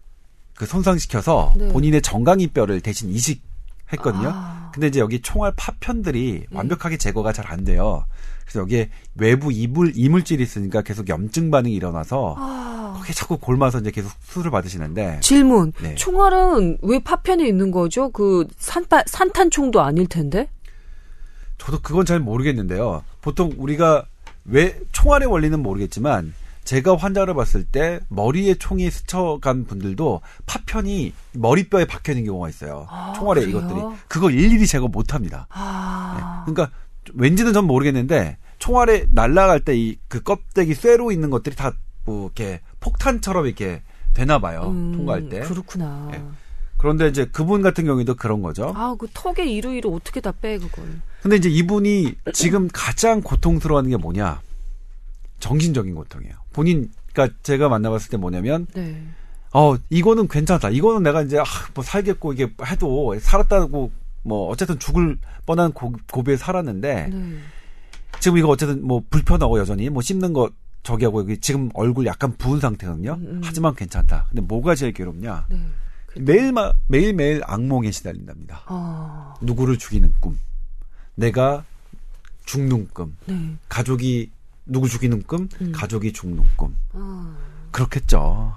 그 0.57 0.65
손상시켜서 0.65 1.53
네. 1.55 1.67
본인의 1.69 2.01
정강이 2.01 2.47
뼈를 2.47 2.81
대신 2.81 3.09
이식했거든요. 3.09 4.31
아. 4.33 4.71
근데 4.73 4.87
이제 4.87 4.99
여기 4.99 5.21
총알 5.21 5.53
파편들이 5.55 6.45
네. 6.49 6.57
완벽하게 6.57 6.97
제거가 6.97 7.31
잘 7.31 7.47
안 7.51 7.63
돼요. 7.63 8.05
그래서 8.41 8.61
여기에 8.61 8.89
외부 9.15 9.51
이물 9.51 9.93
이물질이 9.95 10.41
있으니까 10.41 10.81
계속 10.81 11.09
염증 11.09 11.51
반응이 11.51 11.73
일어나서 11.75 12.35
아. 12.37 12.95
거기에 12.97 13.13
자꾸 13.13 13.37
골마서 13.37 13.79
이제 13.79 13.91
계속 13.91 14.11
수술을 14.23 14.49
받으시는데 14.51 15.19
질문. 15.21 15.73
네. 15.81 15.93
총알은 15.95 16.79
왜 16.81 16.99
파편에 16.99 17.47
있는 17.47 17.69
거죠? 17.71 18.09
그 18.09 18.47
산타, 18.57 19.03
산탄총도 19.05 19.81
아닐 19.81 20.07
텐데? 20.07 20.49
저도 21.59 21.79
그건 21.81 22.05
잘 22.05 22.19
모르겠는데요. 22.19 23.03
보통 23.21 23.53
우리가 23.57 24.05
왜 24.45 24.79
총알의 24.91 25.27
원리는 25.27 25.61
모르겠지만 25.61 26.33
제가 26.67 26.97
환자를 26.97 27.33
봤을 27.33 27.63
때 27.63 28.01
머리에 28.09 28.55
총이 28.55 28.91
스쳐간 28.91 29.63
분들도 29.65 30.19
파편이 30.45 31.13
머리뼈에 31.33 31.85
박혀 31.85 32.11
있는 32.11 32.25
경우가 32.25 32.49
있어요. 32.49 32.85
아, 32.89 33.13
총알에 33.15 33.45
그래요? 33.45 33.57
이것들이 33.57 33.81
그걸 34.09 34.33
일일이 34.33 34.67
제거 34.67 34.89
못 34.89 35.13
합니다. 35.13 35.47
아. 35.49 36.43
그러니까 36.45 36.69
왠지는 37.13 37.53
전 37.53 37.65
모르겠는데 37.65 38.37
총알에 38.59 39.05
날아갈 39.11 39.61
때 39.61 39.75
이 39.77 39.97
그 40.09 40.21
껍데기 40.23 40.73
쇠로 40.73 41.11
있는 41.11 41.29
것들이 41.29 41.55
다 41.55 41.71
뭐 42.05 42.25
이렇게 42.25 42.61
폭탄처럼 42.79 43.45
이렇게 43.47 43.81
되나 44.13 44.39
봐요. 44.39 44.69
음, 44.69 44.93
통과할 44.95 45.27
때. 45.27 45.41
그렇구나. 45.41 46.09
예. 46.13 46.23
그런데 46.77 47.07
이제 47.09 47.25
그분 47.25 47.61
같은 47.61 47.83
경우에도 47.85 48.15
그런 48.15 48.41
거죠. 48.41 48.71
아, 48.77 48.95
그 48.97 49.07
턱에 49.13 49.45
이루이루 49.45 49.93
어떻게 49.93 50.21
다 50.21 50.31
빼, 50.31 50.57
그걸. 50.57 50.85
근데 51.21 51.35
이제 51.35 51.49
이분이 51.49 52.13
지금 52.33 52.69
가장 52.71 53.21
고통스러워하는 53.21 53.89
게 53.89 53.97
뭐냐? 53.97 54.39
정신적인 55.39 55.95
고통이에요. 55.95 56.33
본인, 56.53 56.89
그러니까 57.13 57.37
제가 57.43 57.69
만나봤을 57.69 58.09
때 58.09 58.17
뭐냐면, 58.17 58.67
네. 58.73 59.01
어, 59.53 59.75
이거는 59.89 60.27
괜찮다. 60.27 60.69
이거는 60.69 61.03
내가 61.03 61.21
이제, 61.21 61.37
아, 61.39 61.43
뭐 61.73 61.83
살겠고, 61.83 62.33
이게 62.33 62.51
해도 62.65 63.15
살았다고, 63.19 63.91
뭐, 64.23 64.49
어쨌든 64.49 64.77
죽을 64.79 65.17
뻔한 65.45 65.71
고, 65.73 65.93
고비에 66.11 66.37
살았는데, 66.37 67.07
네. 67.11 67.37
지금 68.19 68.37
이거 68.39 68.47
어쨌든 68.49 68.85
뭐 68.85 69.03
불편하고 69.11 69.59
여전히 69.59 69.89
뭐 69.89 70.01
씹는 70.01 70.33
거 70.33 70.49
저기 70.81 71.05
하고 71.05 71.19
여기 71.19 71.37
지금 71.39 71.69
얼굴 71.75 72.07
약간 72.07 72.35
부은 72.37 72.59
상태거든요. 72.59 73.13
음, 73.13 73.27
음. 73.27 73.41
하지만 73.43 73.75
괜찮다. 73.75 74.25
근데 74.29 74.41
뭐가 74.41 74.73
제일 74.73 74.91
괴롭냐? 74.93 75.45
네. 75.49 75.59
그- 76.07 76.19
매일 76.19 76.51
매일 76.87 77.13
매일 77.13 77.41
악몽에 77.45 77.91
시달린답니다. 77.91 78.63
아, 78.65 79.35
누구를 79.41 79.77
죽이는 79.77 80.13
꿈. 80.19 80.39
내가 81.13 81.63
죽는 82.45 82.87
꿈. 82.93 83.15
네. 83.27 83.55
가족이 83.69 84.31
누구 84.67 84.87
죽이는 84.87 85.23
꿈, 85.23 85.49
음. 85.61 85.71
가족이 85.71 86.13
죽는 86.13 86.43
꿈. 86.55 86.75
아, 86.93 87.35
그렇겠죠. 87.71 88.55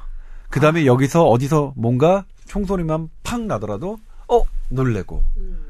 그 0.49 0.61
다음에 0.61 0.87
여기서 0.87 1.25
어디서 1.29 1.75
뭔가 1.77 2.25
총소리만 2.47 3.09
팍 3.23 3.43
나더라도, 3.43 3.99
어, 4.29 4.43
놀래고. 4.69 5.25
음. 5.37 5.65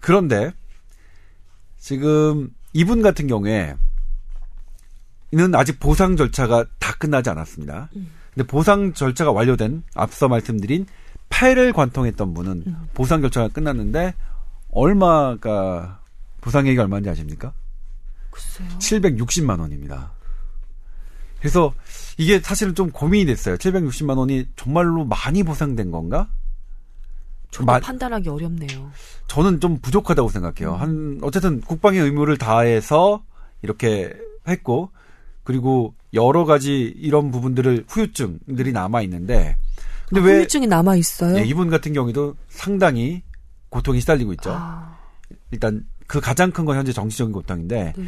그런데, 0.00 0.52
지금 1.78 2.50
이분 2.72 3.02
같은 3.02 3.26
경우에, 3.26 3.74
이는 5.30 5.54
아직 5.54 5.78
보상 5.80 6.16
절차가 6.16 6.64
다 6.78 6.94
끝나지 6.98 7.30
않았습니다. 7.30 7.88
음. 7.96 8.10
근데 8.34 8.46
보상 8.46 8.92
절차가 8.92 9.30
완료된 9.32 9.84
앞서 9.94 10.28
말씀드린 10.28 10.86
팔을 11.28 11.72
관통했던 11.72 12.34
분은 12.34 12.64
음. 12.66 12.88
보상 12.94 13.20
절차가 13.20 13.48
끝났는데, 13.48 14.14
얼마가, 14.72 16.00
보상액이 16.40 16.78
얼마인지 16.78 17.08
아십니까? 17.10 17.52
글쎄요. 18.34 18.68
760만 18.78 19.60
원입니다. 19.60 20.12
그래서 21.38 21.72
이게 22.18 22.40
사실은 22.40 22.74
좀 22.74 22.90
고민이 22.90 23.26
됐어요. 23.26 23.56
760만 23.56 24.16
원이 24.18 24.48
정말로 24.56 25.04
많이 25.04 25.42
보상된 25.42 25.90
건가? 25.90 26.28
저도 27.50 27.66
마- 27.66 27.78
판단하기 27.78 28.28
어렵네요. 28.28 28.90
저는 29.28 29.60
좀 29.60 29.78
부족하다고 29.78 30.28
생각해요. 30.30 30.74
한 30.74 31.18
어쨌든 31.22 31.60
국방의 31.60 32.00
의무를 32.00 32.36
다해서 32.38 33.22
이렇게 33.62 34.12
했고 34.48 34.90
그리고 35.44 35.94
여러 36.14 36.44
가지 36.44 36.92
이런 36.96 37.30
부분들을 37.30 37.84
후유증들이 37.88 38.72
남아 38.72 39.02
있는데 39.02 39.56
근데 40.08 40.20
아, 40.20 40.24
왜 40.24 40.32
후유증이 40.38 40.66
남아 40.66 40.96
있어요? 40.96 41.36
예, 41.38 41.44
이분 41.44 41.70
같은 41.70 41.92
경우도 41.92 42.36
상당히 42.48 43.22
고통이 43.68 44.00
시달리고 44.00 44.32
있죠. 44.34 44.52
아, 44.54 44.96
일단 45.50 45.84
그 46.14 46.20
가장 46.20 46.52
큰 46.52 46.64
건 46.64 46.76
현재 46.76 46.92
정신적인 46.92 47.32
고통인데 47.32 47.92
네. 47.96 48.04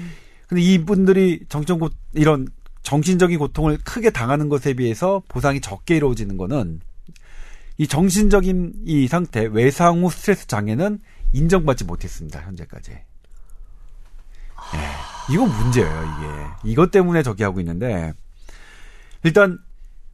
근데 0.48 0.62
이분들이 0.62 1.40
정신적 1.48 1.80
고 1.80 1.88
이런 2.12 2.46
정신적인 2.82 3.38
고통을 3.38 3.78
크게 3.84 4.11
당하는 4.11 4.48
것에 4.48 4.74
비해서 4.74 5.22
보상이 5.28 5.61
적게 5.61 5.96
이루어지는 5.96 6.36
거는 6.36 6.80
이 7.78 7.86
정신적인 7.86 8.72
이 8.84 9.09
상태 9.09 9.44
외상 9.44 10.04
후 10.04 10.11
스트레스 10.11 10.46
장애는 10.46 11.00
인정받지 11.32 11.84
못했습니다 11.84 12.40
현재까지. 12.42 12.92
예, 12.92 15.34
이건 15.34 15.48
문제예요 15.48 15.90
이게 15.90 16.70
이것 16.70 16.90
때문에 16.90 17.22
저기 17.22 17.42
하고 17.42 17.61
있는데 17.61 18.12
일단 19.24 19.59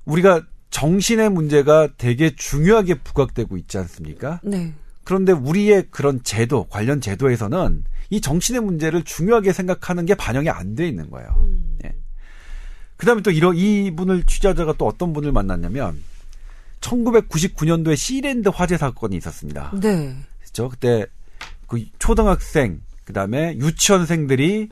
우리가 0.07 0.43
정신의 0.71 1.31
문제가 1.31 1.89
되게 1.99 2.35
중요하게 2.35 3.01
부각되고 3.01 3.59
있지 3.59 3.77
않습니까? 3.79 4.41
네. 4.43 4.73
그런데 5.13 5.33
우리의 5.33 5.89
그런 5.91 6.23
제도, 6.25 6.65
관련 6.71 7.03
제도에서는 7.03 7.85
이 8.09 8.23
정신의 8.23 8.63
문제를 8.63 9.03
중요하게 9.03 9.53
생각하는 9.53 10.07
게 10.07 10.15
반영이 10.15 10.49
안 10.49 10.75
돼 10.75 10.89
있는 10.89 11.11
거예요. 11.11 11.29
음. 11.37 11.77
예. 11.85 11.93
그 12.97 13.05
다음에 13.05 13.21
또 13.21 13.31
이런, 13.31 13.55
이분을 13.55 14.25
취재하다가 14.25 14.77
또 14.79 14.87
어떤 14.87 15.13
분을 15.13 15.31
만났냐면, 15.31 16.03
1999년도에 16.81 17.95
시랜드 17.95 18.49
화재 18.49 18.79
사건이 18.79 19.15
있었습니다. 19.19 19.73
네. 19.83 20.17
그죠? 20.41 20.71
그때 20.71 21.05
그 21.67 21.85
초등학생, 21.99 22.81
그 23.05 23.13
다음에 23.13 23.55
유치원생들이 23.57 24.71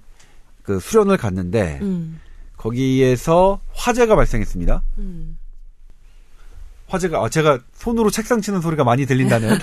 그 0.62 0.80
수련을 0.80 1.18
갔는데, 1.18 1.80
음. 1.82 2.18
거기에서 2.56 3.60
화재가 3.74 4.16
발생했습니다. 4.16 4.82
음. 5.00 5.36
화제가 6.90 7.24
아, 7.24 7.28
제가 7.28 7.60
손으로 7.72 8.10
책상 8.10 8.40
치는 8.40 8.60
소리가 8.60 8.84
많이 8.84 9.06
들린다는 9.06 9.58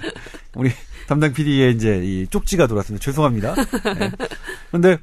우리 0.56 0.70
담당 1.06 1.32
PD의 1.32 1.74
이제 1.74 2.00
이 2.02 2.26
쪽지가 2.26 2.66
돌았습니다. 2.66 3.04
죄송합니다. 3.04 3.54
네. 3.54 4.10
근데 4.70 4.98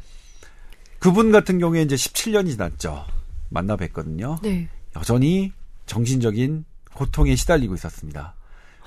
그분 1.00 1.32
같은 1.32 1.60
경우에 1.60 1.84
이제 1.84 1.96
17년이 1.96 2.50
지났죠. 2.52 3.06
만나 3.50 3.78
뵀거든요. 3.78 4.42
네. 4.42 4.68
여전히 4.96 5.54
정신적인 5.86 6.66
고통에 6.94 7.36
시달리고 7.36 7.76
있었습니다. 7.76 8.34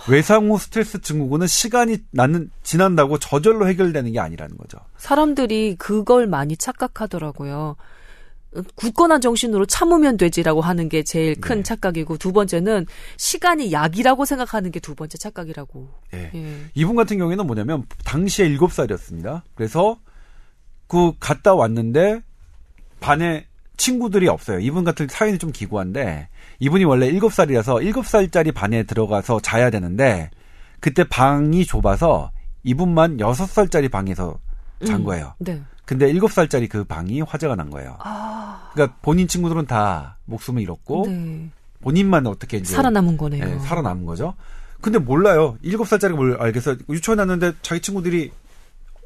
외상 0.09 0.51
후 0.51 0.59
스트레스 0.59 1.01
증후군은 1.01 1.47
시간이 1.47 1.99
나는 2.11 2.51
지난다고 2.63 3.19
저절로 3.19 3.69
해결되는 3.69 4.13
게 4.13 4.19
아니라는 4.19 4.57
거죠. 4.57 4.79
사람들이 4.97 5.77
그걸 5.79 6.27
많이 6.27 6.57
착각하더라고요. 6.57 7.77
굳건한 8.75 9.21
정신으로 9.21 9.67
참으면 9.67 10.17
되지라고 10.17 10.61
하는 10.61 10.89
게 10.89 11.05
제일 11.05 11.41
큰 11.41 11.59
네. 11.59 11.63
착각이고 11.63 12.19
두 12.19 12.33
번째는 12.33 12.87
시간이 13.17 13.71
약이라고 13.73 14.25
생각하는 14.25 14.73
게 14.73 14.81
두 14.81 14.95
번째 14.95 15.19
착각이라고. 15.19 15.89
예. 16.15 16.31
예. 16.35 16.57
이분 16.75 16.97
같은 16.97 17.19
경우에는 17.19 17.47
뭐냐면 17.47 17.85
당시에 18.05 18.49
7살이었습니다. 18.57 19.43
그래서 19.55 19.99
그 20.89 21.13
갔다 21.21 21.55
왔는데 21.55 22.23
반에 23.01 23.47
친구들이 23.77 24.29
없어요. 24.29 24.59
이분 24.59 24.85
같은 24.85 25.07
사연이 25.09 25.39
좀 25.39 25.53
기구한데 25.53 26.29
이분이 26.59 26.85
원래 26.85 27.11
7살이라서 27.13 27.83
7살짜리 27.93 28.53
반에 28.53 28.83
들어가서 28.83 29.41
자야 29.41 29.71
되는데 29.71 30.31
그때 30.81 31.05
방이 31.05 31.65
좁아서 31.65 32.31
이분만 32.65 33.19
6살짜리 33.19 33.91
방에서 33.91 34.39
잔 34.85 34.97
음. 35.01 35.05
거예요. 35.05 35.35
네. 35.39 35.63
근데 35.91 36.13
7살짜리 36.13 36.69
그 36.69 36.85
방이 36.85 37.21
화재가 37.21 37.57
난 37.57 37.69
거예요. 37.69 37.97
아. 37.99 38.71
그러니까 38.75 38.97
본인 39.03 39.27
친구들은 39.27 39.67
다 39.67 40.19
목숨을 40.27 40.63
잃었고 40.63 41.07
네. 41.09 41.51
본인만 41.81 42.29
어떻게 42.29 42.59
이제 42.59 42.77
살아남은 42.77 43.17
거네요. 43.17 43.45
예, 43.45 43.59
살아남은 43.59 44.07
거죠. 44.07 44.35
근데 44.81 45.01
몰라요. 45.01 45.59
일곱 45.63 45.89
살짜리가 45.89 46.17
뭘 46.17 46.37
알겠어. 46.41 46.77
유치원 46.89 47.19
왔는데 47.19 47.55
자기 47.63 47.81
친구들이 47.81 48.31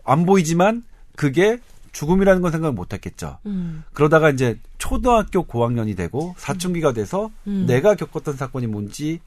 안 0.05 0.27
보이지만 0.27 0.85
그게 1.17 1.59
죽음이라는 1.93 2.43
건 2.43 2.53
생각을 2.53 2.75
못 2.75 2.93
했겠죠. 2.93 3.39
음. 3.47 3.85
그러다가 3.95 4.29
이제 4.29 4.59
초등학교 4.77 5.45
고학년이 5.45 5.95
되고 5.95 6.35
사춘기가 6.37 6.93
돼서 6.93 7.31
음. 7.47 7.65
내가 7.67 7.95
겪었던 7.95 8.37
사건이 8.37 8.67
뭔지 8.67 9.21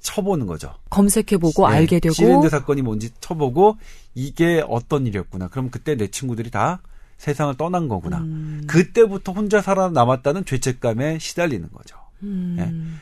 쳐보는 0.00 0.46
거죠. 0.46 0.74
검색해보고 0.90 1.70
예, 1.70 1.76
알게 1.76 2.00
되고. 2.00 2.12
시랜드 2.12 2.48
사건이 2.48 2.82
뭔지 2.82 3.10
쳐보고 3.20 3.76
이게 4.16 4.64
어떤 4.68 5.06
일이었구나. 5.06 5.46
그럼 5.46 5.70
그때 5.70 5.94
내 5.94 6.08
친구들이 6.08 6.50
다 6.50 6.80
세상을 7.18 7.56
떠난 7.56 7.88
거구나. 7.88 8.18
음. 8.18 8.64
그때부터 8.66 9.32
혼자 9.32 9.60
살아남았다는 9.60 10.44
죄책감에 10.44 11.18
시달리는 11.18 11.68
거죠. 11.72 11.96
음. 12.22 12.56
예. 12.58 13.00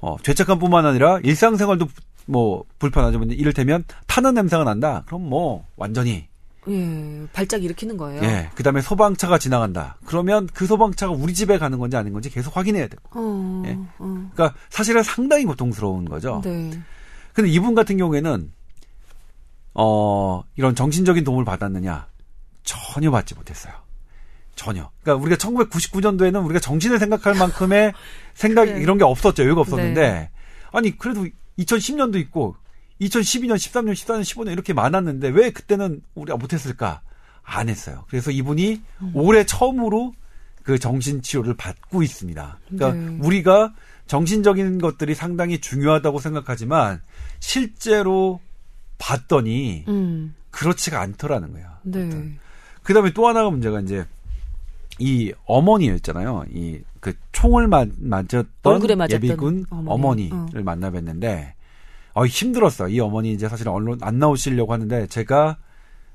어, 0.00 0.16
죄책감뿐만 0.22 0.86
아니라 0.86 1.18
일상생활도 1.22 1.88
뭐 2.26 2.64
불편하죠. 2.78 3.18
이를테면 3.24 3.84
타는 4.06 4.34
냄새가 4.34 4.64
난다. 4.64 5.02
그럼 5.06 5.28
뭐 5.28 5.64
완전히 5.76 6.28
예, 6.68 7.26
발작 7.32 7.64
일으키는 7.64 7.96
거예요. 7.96 8.22
예. 8.22 8.50
그다음에 8.54 8.82
소방차가 8.82 9.38
지나간다. 9.38 9.96
그러면 10.04 10.46
그 10.52 10.66
소방차가 10.66 11.12
우리 11.12 11.32
집에 11.32 11.58
가는 11.58 11.78
건지 11.78 11.96
아닌 11.96 12.12
건지 12.12 12.28
계속 12.30 12.56
확인해야 12.56 12.88
되고. 12.88 13.02
어, 13.12 13.62
예. 13.66 13.78
어. 13.98 14.30
그러니까 14.34 14.54
사실은 14.68 15.02
상당히 15.02 15.44
고통스러운 15.44 16.04
거죠. 16.04 16.42
네. 16.44 16.70
근데 17.32 17.50
이분 17.50 17.74
같은 17.74 17.96
경우에는 17.96 18.52
어 19.74 20.42
이런 20.56 20.74
정신적인 20.74 21.24
도움을 21.24 21.44
받았느냐 21.44 22.06
전혀 22.68 23.10
받지 23.10 23.34
못했어요. 23.34 23.72
전혀. 24.54 24.90
그러니까 25.02 25.22
우리가 25.22 25.36
1999년도에는 25.36 26.44
우리가 26.44 26.60
정신을 26.60 26.98
생각할 26.98 27.34
만큼의 27.34 27.94
생각 28.34 28.66
그래. 28.66 28.80
이런 28.80 28.98
게 28.98 29.04
없었죠. 29.04 29.44
여유가 29.44 29.62
없었는데 29.62 30.00
네. 30.00 30.30
아니 30.72 30.98
그래도 30.98 31.26
2010년도 31.58 32.16
있고 32.16 32.56
2012년, 33.00 33.54
13년, 33.54 33.92
14년, 33.92 34.22
15년 34.22 34.52
이렇게 34.52 34.72
많았는데 34.74 35.28
왜 35.28 35.50
그때는 35.50 36.02
우리가 36.14 36.36
못했을까? 36.36 37.00
안 37.42 37.70
했어요. 37.70 38.04
그래서 38.10 38.30
이분이 38.30 38.82
음. 39.00 39.10
올해 39.14 39.46
처음으로 39.46 40.12
그 40.62 40.78
정신 40.78 41.22
치료를 41.22 41.56
받고 41.56 42.02
있습니다. 42.02 42.58
그러니까 42.68 42.92
네. 42.92 43.18
우리가 43.26 43.72
정신적인 44.06 44.78
것들이 44.78 45.14
상당히 45.14 45.58
중요하다고 45.60 46.18
생각하지만 46.18 47.00
실제로 47.40 48.40
봤더니 48.98 49.84
음. 49.88 50.34
그렇지가 50.50 51.00
않더라는 51.00 51.52
거예요. 51.52 51.68
네. 51.84 52.10
그 52.88 52.94
다음에 52.94 53.12
또 53.12 53.28
하나가 53.28 53.50
문제가 53.50 53.80
이제 53.80 54.06
이 54.98 55.32
어머니였잖아요. 55.44 56.46
이 56.54 56.80
그 57.00 57.14
총을 57.32 57.68
맞, 57.68 57.88
맞았던 57.98 58.82
예비군 59.10 59.66
어머니. 59.70 60.30
어머니를 60.30 60.62
만나 60.64 60.90
뵀는데 60.90 61.52
어, 62.14 62.26
힘들었어요. 62.26 62.88
이 62.88 63.00
어머니 63.00 63.32
이제 63.32 63.48
사실 63.48 63.68
언론 63.68 63.98
안 64.02 64.18
나오시려고 64.18 64.72
하는데 64.72 65.06
제가 65.06 65.56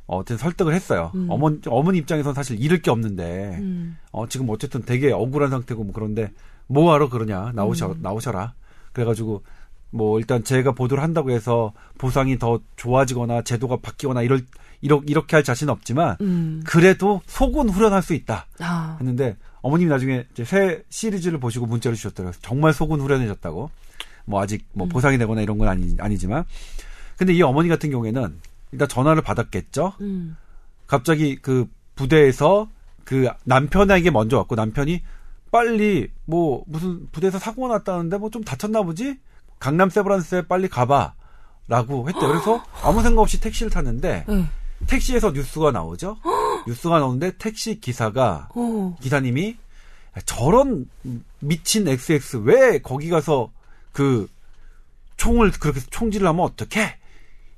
어, 0.05 0.17
어쨌든 0.17 0.37
설득을 0.37 0.73
했어요. 0.73 1.11
음. 1.15 1.27
어머니 1.29 1.59
어머니 1.67 1.97
입장에서는 1.99 2.33
사실 2.33 2.61
잃을 2.61 2.81
게 2.81 2.91
없는데 2.91 3.57
음. 3.59 3.97
어, 4.11 4.27
지금 4.27 4.49
어쨌든 4.49 4.83
되게 4.83 5.11
억울한 5.11 5.49
상태고 5.49 5.83
뭐 5.83 5.93
그런데 5.93 6.31
뭐하러 6.67 7.09
그러냐 7.09 7.51
나오셔 7.55 7.93
음. 7.93 7.99
나오셔라. 8.01 8.53
그래가지고 8.91 9.43
뭐 9.91 10.19
일단 10.19 10.43
제가 10.43 10.73
보도를 10.73 11.03
한다고 11.03 11.31
해서 11.31 11.71
보상이 11.97 12.37
더 12.37 12.59
좋아지거나 12.75 13.43
제도가 13.43 13.77
바뀌거나 13.77 14.21
이럴 14.23 14.41
이러, 14.83 15.01
이렇게 15.07 15.35
할 15.35 15.43
자신 15.43 15.69
은 15.69 15.71
없지만 15.73 16.17
음. 16.21 16.61
그래도 16.65 17.21
속은 17.27 17.69
후련할 17.69 18.03
수 18.03 18.13
있다 18.13 18.45
아. 18.59 18.97
했는데 18.99 19.37
어머님이 19.61 19.89
나중에 19.89 20.25
이제 20.33 20.43
새 20.43 20.83
시리즈를 20.89 21.39
보시고 21.39 21.65
문자를 21.65 21.95
주셨더라고요. 21.95 22.37
정말 22.41 22.73
속은 22.73 22.99
후련해졌다고. 22.99 23.71
뭐 24.25 24.41
아직 24.41 24.65
뭐 24.73 24.87
음. 24.87 24.89
보상이 24.89 25.17
되거나 25.17 25.41
이런 25.41 25.57
건 25.57 25.67
아니, 25.67 25.95
아니지만 25.99 26.43
근데 27.17 27.33
이 27.33 27.41
어머니 27.41 27.69
같은 27.69 27.89
경우에는 27.91 28.39
일단 28.73 28.87
전화를 28.87 29.21
받았겠죠. 29.21 29.93
음. 30.01 30.35
갑자기 30.87 31.37
그 31.37 31.67
부대에서 31.95 32.69
그 33.05 33.29
남편에게 33.45 34.11
먼저 34.11 34.37
왔고 34.37 34.55
남편이 34.55 35.01
빨리 35.51 36.09
뭐 36.25 36.63
무슨 36.67 37.07
부대에서 37.11 37.39
사고가 37.39 37.73
났다는데 37.77 38.17
뭐 38.17 38.29
좀 38.29 38.43
다쳤나 38.43 38.81
보지? 38.83 39.17
강남 39.59 39.89
세브란스에 39.89 40.47
빨리 40.47 40.67
가봐 40.67 41.13
라고 41.69 42.09
했대. 42.09 42.19
요 42.25 42.27
그래서 42.27 42.63
아무 42.83 43.01
생각 43.01 43.21
없이 43.21 43.39
택시를 43.39 43.69
탔는데 43.69 44.25
네. 44.27 44.45
택시에서 44.87 45.31
뉴스가 45.31 45.71
나오죠. 45.71 46.17
뉴스가 46.67 46.99
나오는데 46.99 47.37
택시 47.37 47.79
기사가 47.79 48.49
어. 48.55 48.95
기사님이 49.01 49.57
저런 50.25 50.87
미친 51.39 51.87
XX 51.87 52.37
왜 52.43 52.79
거기 52.79 53.09
가서 53.09 53.51
그 53.91 54.27
총을 55.17 55.51
그렇게 55.51 55.79
총질을 55.89 56.27
하면 56.27 56.45
어떡해? 56.45 56.97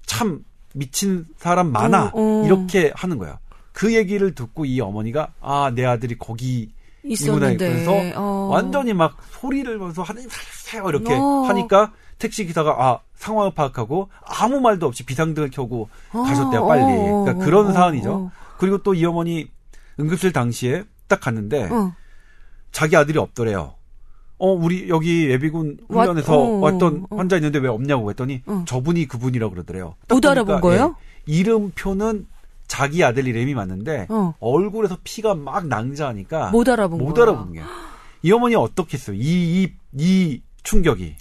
참 0.05 0.43
미친 0.73 1.26
사람 1.38 1.71
많아. 1.71 2.11
어, 2.13 2.21
어. 2.21 2.43
이렇게 2.45 2.91
하는 2.95 3.17
거야. 3.17 3.39
그 3.71 3.93
얘기를 3.93 4.34
듣고 4.36 4.65
이 4.65 4.80
어머니가 4.80 5.34
아 5.41 5.71
내 5.73 5.86
아들이 5.86 6.17
거기 6.17 6.71
있었는데. 7.03 7.57
그래서 7.57 7.91
어. 8.19 8.47
완전히 8.51 8.93
막 8.93 9.17
소리를 9.32 9.78
면서 9.78 10.01
하나님 10.01 10.30
살려주세요 10.30 10.89
이렇게 10.89 11.13
어. 11.13 11.45
하니까 11.47 11.91
택시 12.18 12.45
기사가 12.45 12.76
아 12.80 12.99
상황을 13.16 13.53
파악하고 13.53 14.09
아무 14.26 14.59
말도 14.61 14.86
없이 14.88 15.03
비상등을 15.05 15.49
켜고 15.51 15.89
어, 16.13 16.24
가셨대요 16.24 16.66
빨리. 16.68 16.84
어, 16.84 17.24
그러니까 17.24 17.32
어, 17.43 17.45
그런 17.45 17.68
어, 17.68 17.72
사안이죠. 17.74 18.13
어. 18.13 18.32
그리고 18.57 18.78
또 18.84 18.93
이 18.93 19.03
어머니 19.05 19.49
응급실 19.99 20.32
당시에 20.34 20.84
딱 21.07 21.20
갔는데 21.22 21.66
어. 21.72 21.93
자기 22.72 22.95
아들이 22.97 23.18
없더래요. 23.20 23.74
어, 24.38 24.51
우리 24.51 24.89
여기 24.89 25.30
예비군 25.30 25.78
왔- 25.88 26.07
훈련에서 26.07 26.38
어, 26.38 26.59
왔던 26.59 27.05
어. 27.09 27.16
환자 27.18 27.38
있는데 27.38 27.59
왜 27.59 27.70
없냐고 27.70 28.09
했더니 28.09 28.41
어. 28.45 28.63
저분이 28.68 29.07
그분이라고 29.07 29.53
그러더래요. 29.53 29.95
딱못 30.07 30.26
알아본 30.26 30.61
거예요? 30.61 30.95
예, 31.30 31.34
이름표는 31.34 32.28
자기 32.68 33.03
아들 33.03 33.28
이름이 33.28 33.53
맞는데 33.53 34.07
어. 34.09 34.34
얼굴에서 34.39 34.97
피가 35.03 35.36
막 35.36 35.68
낭자하니까 35.68 36.49
못 36.51 36.68
알아본 36.68 36.99
못 36.99 37.13
거야. 37.13 37.24
알아보는 37.24 37.53
거야. 37.55 37.66
이 38.24 38.32
어머니 38.32 38.55
어떻겠어요? 38.55 39.16
이, 39.16 39.63
이, 39.63 39.72
이 39.93 40.41
충격이. 40.63 41.16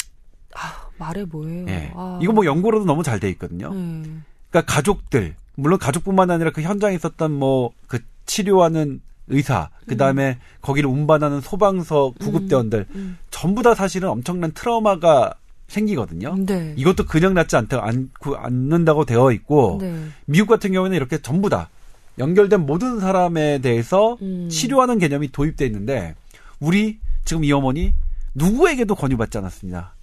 아, 0.57 0.84
말해 0.99 1.24
뭐예요. 1.24 1.66
예. 1.68 1.92
아. 1.95 2.18
이거 2.22 2.32
뭐 2.32 2.45
연구로도 2.45 2.84
너무 2.84 3.03
잘 3.03 3.20
돼 3.20 3.28
있거든요. 3.30 3.72
네. 3.72 4.03
그러니까 4.51 4.72
가족들, 4.72 5.34
물론 5.57 5.78
가족뿐만 5.78 6.30
아니라 6.30 6.51
그 6.51 6.62
현장에 6.62 6.95
있었던 6.95 7.32
뭐 7.32 7.72
그 7.86 8.01
치료하는 8.26 9.01
의사, 9.28 9.70
그 9.86 9.97
다음에 9.97 10.38
거기를 10.61 10.88
운반하는 10.90 11.40
소방서 11.40 12.12
구급대원들 12.20 12.86
음. 12.95 13.18
전부 13.30 13.62
다 13.62 13.74
사실은 13.74 14.09
엄청난 14.11 14.53
트라우마가 14.53 15.34
생기거든요. 15.68 16.36
네. 16.45 16.74
이것도 16.76 17.07
그냥 17.07 17.32
낫지 17.32 17.57
않다, 17.57 17.82
않고, 17.82 18.36
않는다고 18.36 19.07
되어 19.07 19.32
있고, 19.32 19.78
네. 19.80 20.09
미국 20.26 20.49
같은 20.49 20.72
경우에는 20.72 20.95
이렇게 20.95 21.18
전부 21.18 21.49
다 21.49 21.70
연결된 22.18 22.66
모든 22.66 23.01
사람에 23.01 23.59
대해서 23.59 24.18
음. 24.20 24.49
치료하는 24.51 24.99
개념이 24.99 25.32
도입돼 25.32 25.64
있는데, 25.66 26.14
우리 26.61 26.99
지금 27.24 27.45
이 27.45 27.53
어머니 27.53 27.95
누구에게도 28.34 28.95
권유받지 28.95 29.38
않았습니다. 29.38 29.95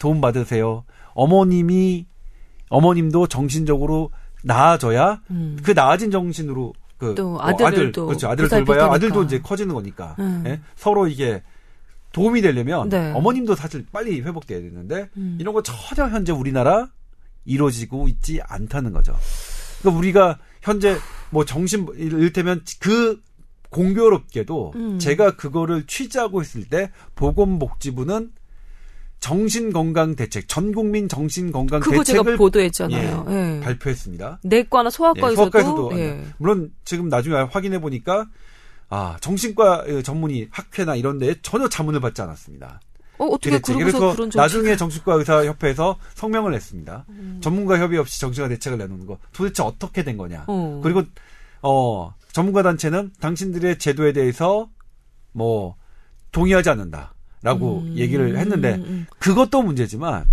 도움 0.00 0.20
받으세요. 0.20 0.84
어머님이, 1.14 2.06
어머님도 2.70 3.28
정신적으로 3.28 4.10
나아져야 4.42 5.20
음. 5.30 5.58
그 5.62 5.70
나아진 5.72 6.10
정신으로 6.10 6.72
그또뭐 6.98 7.40
아들을 7.40 7.66
아들 7.66 7.92
또 7.92 8.06
그렇죠 8.06 8.28
아들을 8.28 8.48
보살필 8.48 8.64
돌봐야 8.64 8.88
테니까. 8.88 8.94
아들도 8.94 9.22
이제 9.24 9.40
커지는 9.40 9.74
거니까 9.74 10.16
음. 10.18 10.44
예? 10.46 10.60
서로 10.76 11.06
이게 11.06 11.42
도움이 12.12 12.40
되려면 12.40 12.88
네. 12.88 13.12
어머님도 13.12 13.54
사실 13.54 13.86
빨리 13.92 14.20
회복돼야 14.20 14.60
되는데 14.60 15.08
음. 15.16 15.36
이런 15.40 15.54
거 15.54 15.62
전혀 15.62 16.08
현재 16.08 16.32
우리나라 16.32 16.88
이루어지고 17.44 18.08
있지 18.08 18.40
않다는 18.42 18.92
거죠. 18.92 19.16
그러니까 19.80 19.98
우리가 19.98 20.38
현재 20.62 20.96
뭐 21.30 21.44
정신 21.44 21.86
이를테면 21.96 22.62
그 22.80 23.20
공교롭게도 23.70 24.72
음. 24.74 24.98
제가 24.98 25.36
그거를 25.36 25.86
취재하고 25.86 26.42
있을 26.42 26.64
때 26.64 26.90
보건복지부는 27.14 28.32
정신건강 29.20 30.16
대책 30.16 30.48
전국민 30.48 31.08
정신건강 31.08 31.80
그거 31.80 32.02
제가 32.02 32.22
대책을 32.22 32.36
보도했잖아요. 32.36 33.26
예. 33.28 33.60
발표했습니다. 33.62 34.40
내과나 34.42 34.86
예, 34.86 34.90
소아과에서도, 34.90 35.36
소아과에서도 35.36 35.98
예. 35.98 36.24
물론 36.38 36.72
지금 36.84 37.08
나중에 37.08 37.36
확인해 37.36 37.80
보니까 37.80 38.26
아 38.88 39.18
정신과 39.20 39.84
어, 39.86 40.02
전문의 40.02 40.48
학회나 40.50 40.96
이런 40.96 41.18
데에 41.18 41.36
전혀 41.42 41.68
자문을 41.68 42.00
받지 42.00 42.22
않았습니다. 42.22 42.80
어, 43.18 43.26
어떻게 43.26 43.58
그래서 43.60 44.16
나중에 44.34 44.76
정신과 44.76 45.14
의사 45.14 45.44
협회에서 45.44 45.98
성명을 46.14 46.52
냈습니다. 46.52 47.04
음. 47.10 47.38
전문가 47.42 47.78
협의 47.78 47.98
없이 47.98 48.18
정신과 48.20 48.48
대책을 48.48 48.78
내놓는 48.78 49.06
거 49.06 49.18
도대체 49.32 49.62
어떻게 49.62 50.02
된 50.02 50.16
거냐. 50.16 50.44
어. 50.48 50.80
그리고 50.82 51.02
어 51.60 52.14
전문가 52.32 52.62
단체는 52.62 53.12
당신들의 53.20 53.78
제도에 53.78 54.14
대해서 54.14 54.70
뭐 55.32 55.76
동의하지 56.32 56.70
않는다 56.70 57.12
라고 57.42 57.80
음, 57.80 57.96
얘기를 57.96 58.36
했는데 58.36 58.74
음, 58.74 58.84
음. 58.86 59.06
그것도 59.18 59.62
문제지만 59.62 60.26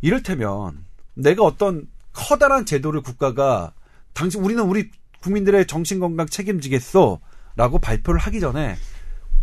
이를테면 0.00 0.84
내가 1.14 1.44
어떤 1.44 1.86
커다란 2.12 2.64
제도를 2.64 3.02
국가가 3.02 3.72
당신 4.14 4.42
우리는 4.42 4.62
우리 4.62 4.90
국민들의 5.22 5.66
정신 5.66 6.00
건강 6.00 6.26
책임지겠어라고 6.26 7.78
발표를 7.80 8.20
하기 8.20 8.40
전에 8.40 8.76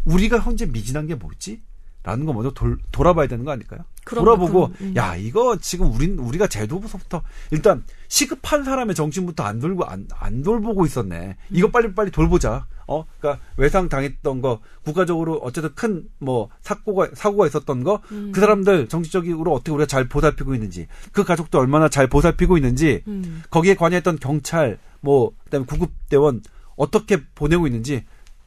우리가 0.06 0.40
현재 0.40 0.66
미진한 0.66 1.08
게 1.08 1.16
뭐지? 1.16 1.62
라는 2.04 2.26
거 2.26 2.34
먼저 2.34 2.52
돌, 2.52 2.78
돌아봐야 2.92 3.28
되는 3.28 3.44
거 3.46 3.52
아닐까요? 3.52 3.82
그럼요, 4.04 4.26
돌아보고 4.26 4.68
그럼, 4.74 4.76
음. 4.82 4.96
야 4.96 5.16
이거 5.16 5.58
지금 5.60 5.92
우린 5.92 6.20
우리가 6.20 6.46
제도부서부터 6.48 7.24
일단 7.50 7.84
시급한 8.08 8.64
사람의 8.64 8.94
정신부터 8.94 9.44
안 9.44 9.60
돌고 9.60 9.86
안, 9.86 10.08
안 10.14 10.44
돌보고 10.44 10.86
있었네. 10.86 11.36
이거 11.50 11.72
빨리 11.72 11.94
빨리 11.96 12.12
돌보자. 12.12 12.68
어, 12.88 13.06
그러니까 13.20 13.44
외상 13.58 13.90
당했던 13.90 14.42
거 14.42 14.60
국가적으로 14.84 15.38
어쨌든 15.44 15.74
큰 15.76 16.08
뭐 16.20 16.50
사고가 16.62 17.10
사고가 17.14 17.48
있었던 17.48 17.84
거그 17.84 18.34
사람들 18.40 18.88
정치적으로 18.90 19.54
어떻게 19.54 19.72
우리가 19.72 19.88
잘 19.88 20.08
보살피고 20.08 20.54
있는지 20.54 20.88
그 21.12 21.24
가족도 21.24 21.58
얼마나 21.60 21.90
잘 21.90 22.08
보살피고 22.08 22.58
있는지 22.58 23.04
음. 23.08 23.44
거기에 23.50 23.76
관여했던 23.76 24.20
경찰 24.20 24.78
뭐 25.02 25.32
그다음에 25.46 25.66
구급대원 25.66 26.42
어떻게 26.76 27.24
보내고 27.36 27.68
있는지 27.68 28.06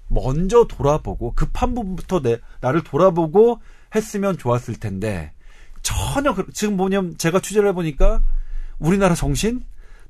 먼저 0.09 0.66
돌아보고 0.68 1.32
급한 1.34 1.74
부분부터 1.74 2.20
내 2.22 2.39
나를 2.61 2.82
돌아보고 2.84 3.61
했으면 3.95 4.39
좋았을 4.39 4.76
텐데 4.76 5.32
전혀 5.82 6.34
그- 6.34 6.47
지금 6.53 6.76
뭐냐면 6.76 7.16
제가 7.18 7.41
취재를 7.41 7.68
해보니까 7.70 8.22
우리나라 8.78 9.14
정신 9.14 9.62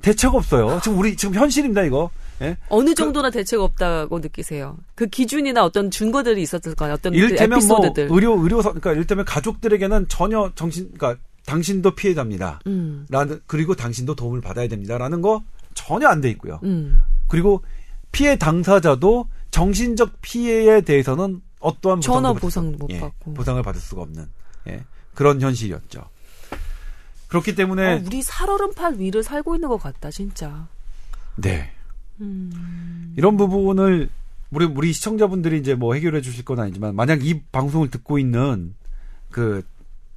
대책 0.02 0.34
없어요. 0.34 0.80
지금 0.82 0.98
우리 0.98 1.16
지금 1.16 1.34
현실입니다 1.34 1.82
이거 1.82 2.10
예? 2.42 2.56
어느 2.68 2.90
그 2.90 2.94
정도나 2.94 3.30
그, 3.30 3.38
대책 3.38 3.60
없다고 3.60 4.18
느끼세요? 4.20 4.76
그 4.94 5.06
기준이나 5.06 5.64
어떤 5.64 5.90
준거들이 5.90 6.40
있었을 6.42 6.74
거아요 6.74 6.94
어떤 6.94 7.12
그 7.12 7.18
일테면 7.18 7.66
뭐 7.66 7.80
의료 7.96 8.40
의료 8.40 8.58
그러니까 8.58 8.92
일테면 8.92 9.24
가족들에게는 9.24 10.08
전혀 10.08 10.50
정신 10.54 10.92
그러니까 10.96 11.20
당신도 11.46 11.94
피해자입니다. 11.94 12.60
음. 12.66 13.06
라는 13.08 13.40
그리고 13.46 13.74
당신도 13.74 14.14
도움을 14.14 14.40
받아야 14.40 14.68
됩니다라는 14.68 15.22
거 15.22 15.42
전혀 15.74 16.06
안 16.08 16.20
돼 16.20 16.30
있고요. 16.30 16.60
음. 16.62 17.00
그리고 17.26 17.62
피해 18.12 18.36
당사자도 18.36 19.28
정신적 19.50 20.20
피해에 20.20 20.82
대해서는 20.82 21.40
어떠한 21.60 22.00
전혀 22.00 22.34
보상 22.34 22.76
못 22.78 22.90
예, 22.90 23.00
받고 23.00 23.34
보상을 23.34 23.60
받을 23.62 23.80
수가 23.80 24.02
없는 24.02 24.28
예, 24.68 24.84
그런 25.14 25.40
현실이었죠. 25.40 26.04
그렇기 27.28 27.54
때문에 27.54 27.94
어, 27.94 28.02
우리 28.06 28.22
살얼음팔 28.22 28.98
위를 28.98 29.22
살고 29.22 29.56
있는 29.56 29.68
것 29.68 29.78
같다 29.78 30.10
진짜. 30.10 30.68
네. 31.36 31.72
음... 32.20 33.14
이런 33.16 33.36
부분을 33.36 34.08
우리 34.50 34.64
우리 34.64 34.92
시청자분들이 34.92 35.58
이제 35.58 35.74
뭐 35.74 35.94
해결해 35.94 36.20
주실 36.20 36.44
건 36.44 36.60
아니지만 36.60 36.94
만약 36.94 37.24
이 37.24 37.40
방송을 37.52 37.90
듣고 37.90 38.18
있는 38.18 38.74
그 39.30 39.62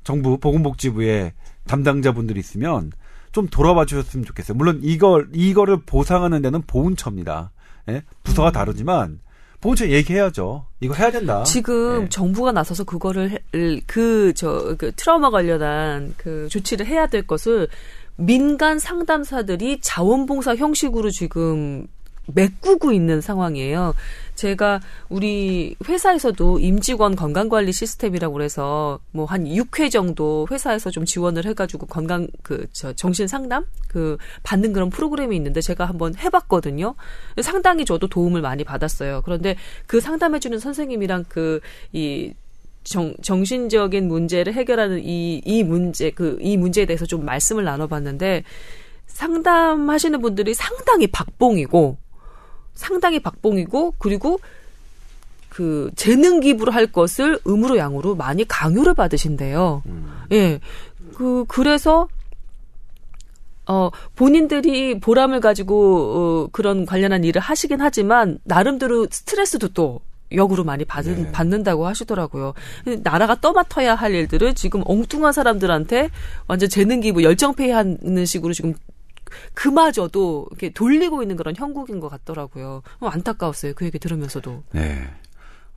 정부 0.04 0.38
보건복지부의 0.38 1.34
담당자분들이 1.68 2.40
있으면 2.40 2.92
좀 3.32 3.48
돌아봐 3.48 3.86
주셨으면 3.86 4.26
좋겠어요. 4.26 4.58
물론 4.58 4.80
이걸 4.84 5.30
이거를 5.34 5.82
보상하는 5.86 6.42
데는 6.42 6.62
보훈처입니다. 6.64 7.52
예? 7.90 8.04
부서가 8.24 8.50
음. 8.50 8.54
다르지만 8.54 9.20
보훈처 9.62 9.90
얘기해야죠. 9.90 10.66
이거 10.80 10.94
해야 10.96 11.12
된다. 11.12 11.44
지금 11.44 12.04
예. 12.04 12.10
정부가 12.10 12.52
나서서 12.52 12.84
그거를 12.84 13.40
그 13.86 14.34
저그 14.34 14.76
그 14.78 14.92
트라우마 14.96 15.30
관련한 15.30 16.14
그 16.18 16.48
조치를 16.50 16.88
해야 16.88 17.08
될 17.08 17.28
것을 17.28 17.68
민간 18.16 18.80
상담사들이 18.80 19.80
자원봉사 19.82 20.56
형식으로 20.56 21.10
지금 21.10 21.88
메꾸고 22.28 22.92
있는 22.94 23.20
상황이에요. 23.20 23.94
제가 24.36 24.80
우리 25.10 25.76
회사에서도 25.88 26.60
임직원 26.60 27.16
건강관리 27.16 27.74
시스템이라고 27.74 28.34
그래서 28.34 29.00
뭐 29.12 29.26
한 29.26 29.46
6회 29.46 29.92
정도 29.92 30.48
회사에서 30.52 30.92
좀 30.92 31.04
지원을 31.04 31.46
해가지고 31.46 31.88
건강 31.88 32.28
그 32.44 32.68
저 32.72 32.94
정신 32.94 33.28
상담 33.28 33.66
그 33.88 34.18
받는 34.44 34.72
그런 34.72 34.90
프로그램이 34.90 35.36
있는데 35.36 35.62
제가 35.62 35.86
한번 35.86 36.16
해봤거든요. 36.16 36.96
상당히 37.42 37.86
저도 37.86 38.08
도움을 38.08 38.42
많이 38.42 38.64
받았어요. 38.64 39.24
그런데 39.26 39.56
그 39.88 40.00
상담해주는 40.00 40.60
선생님이랑 40.60 41.26
그 41.28 41.60
이 41.92 42.34
정, 42.84 43.14
정신적인 43.22 44.08
문제를 44.08 44.54
해결하는 44.54 45.00
이, 45.04 45.42
이 45.46 45.64
문제, 45.64 46.12
그, 46.12 46.38
이 46.42 46.58
문제에 46.58 46.86
대해서 46.86 47.06
좀 47.06 47.26
말씀을 47.26 47.64
나눠봤는데, 47.64 48.44
상담하시는 49.08 50.22
분들이 50.22 50.54
상당히 50.54 51.08
박봉이고, 51.08 51.98
상당히 52.74 53.20
박봉이고 53.20 53.96
그리고 53.98 54.40
그 55.50 55.92
재능 55.96 56.40
기부를 56.40 56.74
할 56.74 56.88
것을 56.88 57.40
음으로 57.46 57.78
양으로 57.78 58.16
많이 58.16 58.48
강요를 58.48 58.94
받으신대요. 58.94 59.84
음. 59.86 60.12
예. 60.32 60.60
그 61.14 61.46
그래서 61.48 62.08
어 63.68 63.92
본인들이 64.16 65.00
보람을 65.00 65.40
가지고 65.40 66.16
어, 66.16 66.50
그런 66.52 66.86
관련한 66.86 67.24
일을 67.24 67.42
하시긴 67.42 67.82
하지만 67.82 68.40
나름대로 68.44 69.08
스트레스도 69.12 69.68
또 69.70 70.00
역으로 70.34 70.64
많이 70.64 70.86
받은, 70.86 71.24
네. 71.24 71.32
받는다고 71.32 71.88
하시더라고요. 71.88 72.54
나라가 73.04 73.40
떠맡아야 73.40 73.96
할 73.96 74.14
일들을 74.14 74.54
지금 74.56 74.82
엉뚱한 74.86 75.34
사람들한테 75.34 76.10
완전 76.48 76.70
재능 76.70 77.02
기 77.02 77.12
부 77.12 77.24
열정페이하는 77.24 78.26
식으로 78.26 78.54
지금 78.54 78.74
그마저도 79.54 80.48
이렇게 80.52 80.70
돌리고 80.70 81.22
있는 81.22 81.36
그런 81.36 81.56
형국인 81.56 82.00
것 82.00 82.10
같더라고요. 82.10 82.82
어, 83.00 83.08
안타까웠어요. 83.08 83.74
그 83.76 83.86
얘기 83.86 84.00
들으면서도. 84.00 84.64
네. 84.74 85.02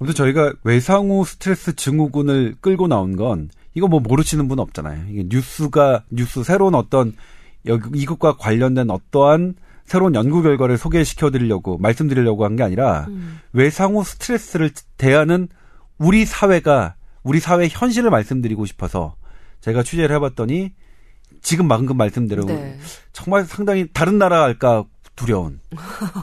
아무튼 0.00 0.14
저희가 0.14 0.52
외상후 0.64 1.24
스트레스 1.24 1.74
증후군을 1.76 2.56
끌고 2.60 2.88
나온 2.88 3.16
건 3.16 3.50
이거 3.74 3.86
뭐 3.88 4.00
모르시는 4.00 4.48
분 4.48 4.58
없잖아요. 4.58 5.04
이게 5.10 5.24
뉴스가 5.28 6.04
뉴스 6.10 6.42
새로운 6.44 6.74
어떤 6.74 7.14
여기 7.66 7.98
이것과 8.00 8.36
관련된 8.36 8.90
어떠한 8.90 9.54
새로운 9.84 10.14
연구 10.14 10.42
결과를 10.42 10.78
소개시켜 10.78 11.30
드리려고 11.30 11.78
말씀드리려고 11.78 12.44
한 12.44 12.56
게 12.56 12.62
아니라 12.62 13.06
음. 13.08 13.40
외상후 13.52 14.02
스트레스를 14.04 14.70
대하는 14.96 15.48
우리 15.98 16.24
사회가 16.24 16.94
우리 17.22 17.40
사회 17.40 17.68
현실을 17.70 18.10
말씀드리고 18.10 18.66
싶어서 18.66 19.16
제가 19.60 19.82
취재를 19.82 20.14
해봤더니 20.16 20.72
지금 21.42 21.68
방금 21.68 21.96
말씀대로 21.96 22.44
네. 22.44 22.78
정말 23.12 23.44
상당히 23.44 23.86
다른 23.92 24.18
나라 24.18 24.42
할까 24.42 24.84
두려운 25.16 25.60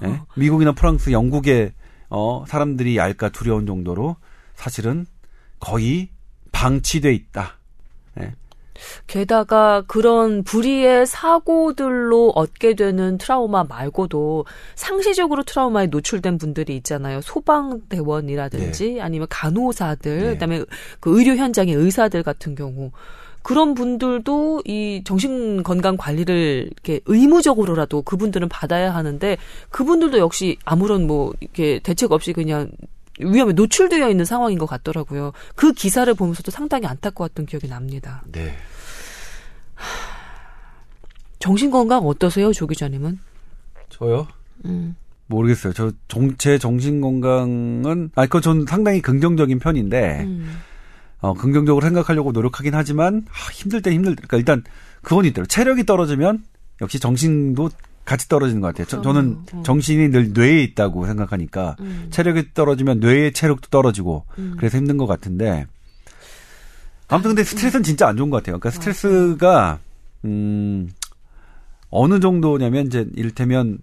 네? 0.01 0.21
미국이나 0.35 0.73
프랑스, 0.73 1.11
영국의 1.11 1.73
어 2.09 2.43
사람들이 2.47 2.99
알까 2.99 3.29
두려운 3.29 3.65
정도로 3.65 4.17
사실은 4.55 5.05
거의 5.59 6.09
방치돼 6.51 7.13
있다. 7.13 7.57
네. 8.15 8.33
게다가 9.07 9.83
그런 9.87 10.43
불의의 10.43 11.05
사고들로 11.05 12.31
얻게 12.35 12.75
되는 12.75 13.17
트라우마 13.17 13.63
말고도 13.63 14.45
상시적으로 14.75 15.43
트라우마에 15.43 15.87
노출된 15.87 16.37
분들이 16.37 16.75
있잖아요. 16.77 17.21
소방대원이라든지 17.21 18.93
네. 18.93 19.01
아니면 19.01 19.27
간호사들, 19.29 20.17
네. 20.21 20.29
그다음에 20.33 20.63
그 20.99 21.17
의료 21.17 21.35
현장의 21.35 21.73
의사들 21.73 22.23
같은 22.23 22.55
경우 22.55 22.91
그런 23.43 23.73
분들도 23.73 24.61
이 24.65 25.01
정신 25.03 25.63
건강 25.63 25.97
관리를 25.97 26.69
이렇게 26.71 27.01
의무적으로라도 27.05 28.03
그분들은 28.03 28.49
받아야 28.49 28.93
하는데 28.93 29.37
그분들도 29.69 30.19
역시 30.19 30.57
아무런 30.63 31.07
뭐 31.07 31.33
이렇게 31.39 31.79
대책 31.79 32.11
없이 32.11 32.33
그냥 32.33 32.69
위험에 33.19 33.53
노출되어 33.53 34.09
있는 34.09 34.25
상황인 34.25 34.57
것 34.57 34.65
같더라고요. 34.65 35.33
그 35.55 35.73
기사를 35.73 36.11
보면서도 36.13 36.51
상당히 36.51 36.87
안타까웠던 36.87 37.45
기억이 37.45 37.67
납니다. 37.67 38.23
네. 38.31 38.55
정신 41.39 41.71
건강 41.71 42.05
어떠세요, 42.05 42.53
조 42.53 42.67
기자님은? 42.67 43.19
저요? 43.89 44.27
음. 44.65 44.95
모르겠어요. 45.27 45.73
저 45.73 45.91
정체 46.07 46.57
정신 46.57 47.01
건강은 47.01 48.11
아니 48.15 48.29
그전 48.29 48.65
상당히 48.67 49.01
긍정적인 49.01 49.59
편인데 49.59 50.23
음. 50.23 50.59
어, 51.19 51.33
긍정적으로 51.33 51.83
생각하려고 51.85 52.31
노력하긴 52.31 52.75
하지만 52.75 53.25
아, 53.29 53.51
힘들 53.53 53.81
때 53.81 53.91
힘들 53.91 54.15
그러니까 54.15 54.37
일단 54.37 54.63
그건 55.01 55.25
있더라고요. 55.25 55.47
체력이 55.47 55.85
떨어지면 55.85 56.43
역시 56.81 56.99
정신도 56.99 57.69
같이 58.03 58.27
떨어지는 58.27 58.61
것 58.61 58.67
같아요. 58.67 58.87
저, 58.87 59.01
저는 59.01 59.39
음. 59.53 59.63
정신이 59.63 60.09
늘 60.09 60.33
뇌에 60.33 60.63
있다고 60.63 61.05
생각하니까 61.05 61.75
음. 61.79 62.07
체력이 62.09 62.53
떨어지면 62.53 62.99
뇌의 62.99 63.33
체력도 63.33 63.69
떨어지고 63.69 64.25
음. 64.37 64.55
그래서 64.57 64.77
힘든 64.77 64.97
것 64.97 65.05
같은데 65.07 65.65
아무튼 67.11 67.29
근데 67.29 67.43
스트레스는 67.43 67.83
진짜 67.83 68.07
안 68.07 68.17
좋은 68.17 68.29
것 68.29 68.37
같아요. 68.37 68.59
그러니까 68.59 68.71
스트레스가 68.71 69.79
음 70.25 70.91
어느 71.89 72.19
정도냐면 72.19 72.87
이제 72.87 73.07
이를테면 73.15 73.79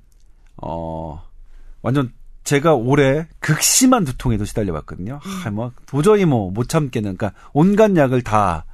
어 0.56 1.22
완전 1.82 2.12
제가 2.44 2.74
올해 2.74 3.28
극심한 3.40 4.04
두통에도 4.04 4.44
시달려 4.44 4.72
봤거든요. 4.72 5.20
음. 5.24 5.40
아, 5.44 5.50
뭐 5.50 5.72
도저히 5.86 6.24
뭐 6.24 6.50
못 6.50 6.68
참겠는, 6.68 7.16
그러니까 7.16 7.38
온갖 7.52 7.94
약을 7.96 8.22
다 8.22 8.64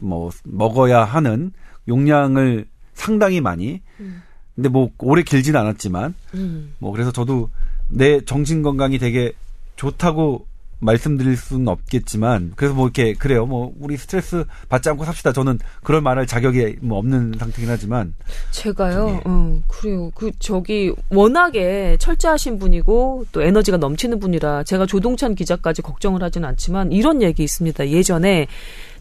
뭐 0.00 0.30
먹어야 0.44 1.04
하는 1.04 1.52
용량을 1.88 2.66
상당히 2.94 3.40
많이. 3.40 3.80
음. 4.00 4.22
근데 4.54 4.68
뭐 4.68 4.90
오래 4.98 5.22
길지는 5.22 5.60
않았지만, 5.60 6.14
음. 6.34 6.74
뭐 6.78 6.92
그래서 6.92 7.12
저도 7.12 7.50
내 7.88 8.20
정신 8.24 8.62
건강이 8.62 8.98
되게 8.98 9.32
좋다고 9.76 10.46
말씀드릴 10.78 11.36
수는 11.36 11.68
없겠지만 11.68 12.52
그래서 12.56 12.74
뭐 12.74 12.86
이렇게 12.86 13.14
그래요. 13.14 13.46
뭐 13.46 13.72
우리 13.80 13.96
스트레스 13.96 14.44
받지 14.68 14.88
않고 14.88 15.04
삽시다. 15.04 15.32
저는 15.32 15.58
그럴 15.82 16.00
말할 16.00 16.26
자격이 16.26 16.76
뭐 16.82 16.98
없는 16.98 17.34
상태긴 17.38 17.70
하지만 17.70 18.14
제가요. 18.50 19.08
예. 19.08 19.28
음, 19.28 19.62
그래요. 19.68 20.10
그 20.14 20.30
저기 20.38 20.92
워낙에 21.10 21.96
철저하신 21.98 22.58
분이고 22.58 23.26
또 23.32 23.42
에너지가 23.42 23.78
넘치는 23.78 24.18
분이라 24.18 24.64
제가 24.64 24.86
조동찬 24.86 25.34
기자까지 25.34 25.82
걱정을 25.82 26.22
하지는 26.22 26.48
않지만 26.48 26.92
이런 26.92 27.22
얘기 27.22 27.42
있습니다. 27.42 27.88
예전에 27.88 28.46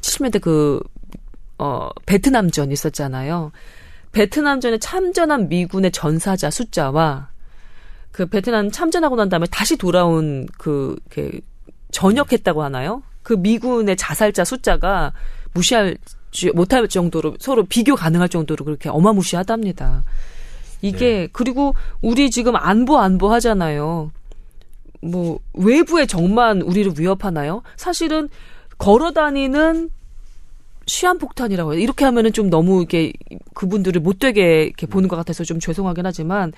70년대 0.01 0.41
그 0.41 0.79
어, 1.57 1.89
베트남전 2.05 2.71
있었잖아요. 2.71 3.51
베트남전에 4.11 4.77
참전한 4.77 5.49
미군의 5.49 5.91
전사자 5.91 6.49
숫자와 6.49 7.29
그 8.11 8.25
베트남 8.27 8.71
참전하고 8.71 9.17
난 9.17 9.27
다음에 9.27 9.45
다시 9.51 9.75
돌아온 9.75 10.47
그, 10.57 10.95
그 11.09 11.41
전역했다고 11.95 12.61
하나요? 12.61 13.03
그 13.23 13.33
미군의 13.33 13.95
자살자 13.95 14.43
숫자가 14.43 15.13
무시할 15.53 15.97
못할 16.53 16.85
정도로 16.89 17.37
서로 17.39 17.63
비교 17.63 17.95
가능할 17.95 18.27
정도로 18.27 18.65
그렇게 18.65 18.89
어마무시하답니다. 18.89 20.03
이게 20.81 20.99
네. 20.99 21.27
그리고 21.31 21.73
우리 22.01 22.29
지금 22.29 22.57
안보 22.57 22.99
안보 22.99 23.31
하잖아요. 23.31 24.11
뭐 25.01 25.39
외부의 25.53 26.07
적만 26.07 26.61
우리를 26.61 26.91
위협하나요? 26.97 27.63
사실은 27.77 28.27
걸어 28.77 29.11
다니는 29.11 29.89
시한폭탄이라고 30.87 31.73
해요. 31.73 31.81
이렇게 31.81 32.03
하면은 32.03 32.33
좀 32.33 32.49
너무 32.49 32.81
이게 32.81 33.13
그분들을 33.53 34.01
못되게 34.01 34.65
이렇게 34.65 34.85
보는 34.85 35.07
것 35.07 35.15
같아서 35.15 35.45
좀 35.45 35.61
죄송하긴 35.61 36.05
하지만 36.05 36.51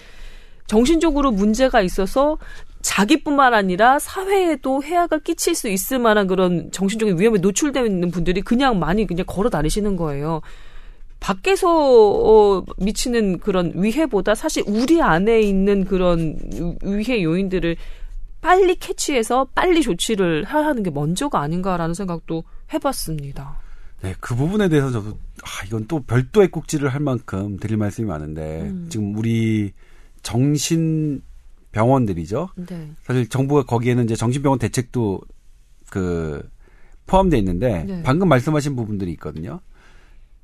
정신적으로 0.67 1.31
문제가 1.31 1.81
있어서 1.81 2.37
자기뿐만 2.81 3.53
아니라 3.53 3.99
사회에도 3.99 4.83
해악을 4.83 5.21
끼칠 5.21 5.55
수 5.55 5.67
있을 5.67 5.99
만한 5.99 6.27
그런 6.27 6.71
정신적인 6.71 7.19
위험에 7.19 7.39
노출되어 7.39 7.85
있는 7.85 8.11
분들이 8.11 8.41
그냥 8.41 8.79
많이 8.79 9.07
그냥 9.07 9.25
걸어 9.25 9.49
다니시는 9.49 9.95
거예요. 9.95 10.41
밖에서 11.19 11.67
어, 11.69 12.63
미치는 12.77 13.39
그런 13.39 13.71
위해보다 13.75 14.35
사실 14.35 14.63
우리 14.67 15.01
안에 15.01 15.41
있는 15.41 15.85
그런 15.85 16.37
위해 16.83 17.23
요인들을 17.23 17.75
빨리 18.39 18.75
캐치해서 18.75 19.47
빨리 19.55 19.81
조치를 19.81 20.47
해야 20.47 20.65
하는 20.65 20.83
게 20.83 20.91
먼저가 20.91 21.41
아닌가라는 21.41 21.95
생각도 21.95 22.43
해봤습니다. 22.73 23.57
네, 24.01 24.13
그 24.19 24.35
부분에 24.35 24.69
대해서 24.69 24.91
저도 24.91 25.17
아, 25.41 25.65
이건 25.65 25.87
또 25.87 26.01
별도의 26.01 26.49
꼭지를 26.49 26.89
할 26.89 26.99
만큼 26.99 27.57
드릴 27.57 27.77
말씀이 27.77 28.07
많은데 28.07 28.61
음. 28.61 28.87
지금 28.89 29.15
우리 29.17 29.73
정신 30.21 31.21
병원들이죠. 31.71 32.49
네. 32.67 32.91
사실 33.03 33.27
정부가 33.27 33.63
거기에는 33.63 34.03
이제 34.05 34.15
정신병원 34.15 34.59
대책도 34.59 35.21
그 35.89 36.49
포함되어 37.05 37.39
있는데 37.39 37.83
네. 37.83 38.03
방금 38.03 38.29
말씀하신 38.29 38.75
부분들이 38.75 39.11
있거든요. 39.13 39.61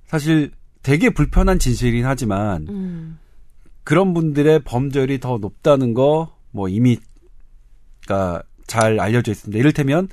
사실 0.05 0.51
되게 0.83 1.09
불편한 1.09 1.59
진실이긴 1.59 2.05
하지만 2.05 2.67
음. 2.69 3.19
그런 3.83 4.13
분들의 4.13 4.63
범죄율이 4.63 5.19
더 5.19 5.37
높다는 5.37 5.93
거 5.93 6.33
뭐 6.53 6.69
이미 6.69 6.97
잘 8.67 8.99
알려져 8.99 9.31
있습니다. 9.31 9.59
이를테면 9.59 10.07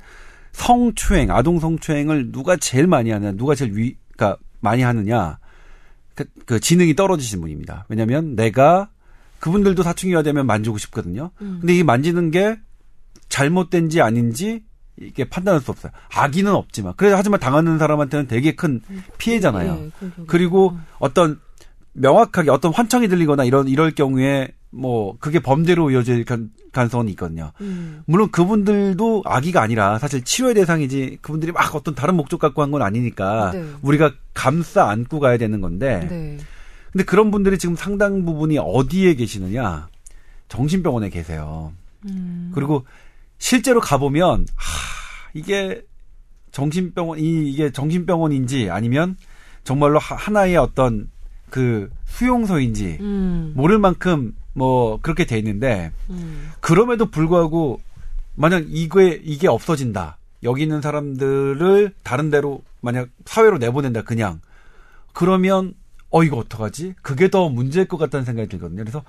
성추행, 0.51 1.31
아동 1.31 1.59
성추행을 1.59 2.31
누가 2.31 2.57
제일 2.57 2.87
많이 2.87 3.11
하느냐, 3.11 3.31
누가 3.31 3.55
제일 3.55 3.77
위, 3.77 3.95
그니까 4.17 4.37
많이 4.59 4.81
하느냐, 4.81 5.39
그, 6.15 6.25
그 6.45 6.59
지능이 6.59 6.95
떨어지신 6.95 7.39
분입니다. 7.39 7.85
왜냐면 7.87 8.35
내가 8.35 8.89
그분들도 9.41 9.83
사춘기가 9.83 10.21
되면 10.23 10.45
만지고 10.45 10.77
싶거든요. 10.77 11.31
음. 11.41 11.57
근데 11.59 11.75
이 11.75 11.83
만지는 11.83 12.31
게 12.31 12.57
잘못된지 13.27 14.01
아닌지 14.01 14.63
이게 14.99 15.27
판단할 15.27 15.61
수 15.61 15.71
없어요. 15.71 15.91
악의는 16.13 16.53
없지만. 16.53 16.93
그래 16.95 17.11
하지만 17.11 17.39
당하는 17.39 17.77
사람한테는 17.77 18.27
되게 18.27 18.55
큰 18.55 18.81
피해잖아요. 19.17 19.73
네, 19.75 19.89
그리고 20.27 20.77
어떤 20.99 21.39
명확하게 21.93 22.51
어떤 22.51 22.73
환청이 22.73 23.07
들리거나 23.07 23.43
이런 23.43 23.67
이럴 23.67 23.91
경우에 23.91 24.49
뭐 24.69 25.17
그게 25.19 25.39
범죄로 25.39 25.91
이어질 25.91 26.23
가능성은 26.71 27.09
있거든요. 27.09 27.51
음. 27.61 28.03
물론 28.05 28.29
그분들도 28.31 29.23
악의가 29.25 29.61
아니라 29.61 29.97
사실 29.97 30.23
치료의 30.23 30.53
대상이지 30.55 31.17
그분들이 31.21 31.51
막 31.51 31.73
어떤 31.75 31.95
다른 31.95 32.15
목적 32.15 32.39
갖고 32.39 32.61
한 32.61 32.71
건 32.71 32.81
아니니까 32.81 33.51
네. 33.53 33.65
우리가 33.81 34.13
감싸 34.33 34.89
안고 34.89 35.19
가야 35.19 35.37
되는 35.37 35.59
건데. 35.61 36.07
네. 36.09 36.37
근데 36.91 37.03
그런 37.05 37.31
분들이 37.31 37.57
지금 37.57 37.75
상당 37.75 38.25
부분이 38.25 38.57
어디에 38.59 39.15
계시느냐? 39.15 39.87
정신병원에 40.49 41.09
계세요. 41.09 41.71
음. 42.05 42.51
그리고 42.53 42.85
실제로 43.37 43.79
가보면 43.79 44.45
하, 44.55 45.29
이게 45.33 45.83
정신병원 46.51 47.19
이 47.19 47.49
이게 47.49 47.71
정신병원인지 47.71 48.69
아니면 48.69 49.15
정말로 49.63 49.99
하나의 49.99 50.57
어떤 50.57 51.09
그 51.49 51.89
수용소인지 52.05 52.97
음. 52.99 53.53
모를 53.55 53.79
만큼 53.79 54.35
뭐 54.53 54.99
그렇게 55.01 55.25
돼 55.25 55.37
있는데 55.37 55.91
음. 56.09 56.51
그럼에도 56.59 57.05
불구하고 57.05 57.79
만약 58.35 58.65
이게 58.67 59.21
이게 59.23 59.47
없어진다 59.47 60.17
여기 60.43 60.63
있는 60.63 60.81
사람들을 60.81 61.93
다른 62.03 62.29
데로 62.29 62.63
만약 62.81 63.07
사회로 63.25 63.59
내보낸다 63.59 64.01
그냥 64.01 64.41
그러면 65.13 65.73
어 66.11 66.23
이거 66.23 66.37
어떡하지 66.37 66.95
그게 67.01 67.29
더 67.29 67.49
문제일 67.49 67.87
것 67.87 67.97
같다는 67.97 68.25
생각이 68.25 68.49
들거든요 68.49 68.83
그래서 68.83 69.03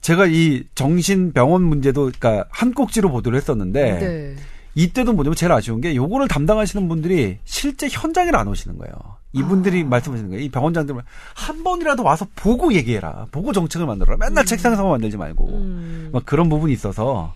제가 0.00 0.26
이 0.26 0.64
정신병원 0.74 1.62
문제도 1.62 2.10
그러니까 2.18 2.46
한 2.50 2.72
꼭지로 2.72 3.10
보도를 3.10 3.36
했었는데 3.36 3.98
네. 3.98 4.36
이때도 4.74 5.12
뭐냐면 5.12 5.34
제일 5.34 5.50
아쉬운 5.52 5.80
게 5.80 5.96
요거를 5.96 6.28
담당하시는 6.28 6.88
분들이 6.88 7.38
실제 7.44 7.88
현장에 7.90 8.30
안 8.32 8.46
오시는 8.46 8.78
거예요. 8.78 8.94
이분들이 9.32 9.82
아. 9.82 9.86
말씀하시는 9.86 10.30
거예요. 10.30 10.44
이 10.44 10.48
병원장들은 10.50 11.00
한 11.34 11.64
번이라도 11.64 12.04
와서 12.04 12.26
보고 12.36 12.72
얘기해라. 12.72 13.26
보고 13.32 13.52
정책을 13.52 13.86
만들어라. 13.86 14.18
맨날 14.18 14.44
음. 14.44 14.46
책상에서만 14.46 14.92
만들지 14.92 15.16
말고. 15.16 15.48
음. 15.48 16.10
막 16.12 16.24
그런 16.24 16.48
부분이 16.48 16.72
있어서 16.72 17.34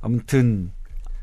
아무튼 0.00 0.70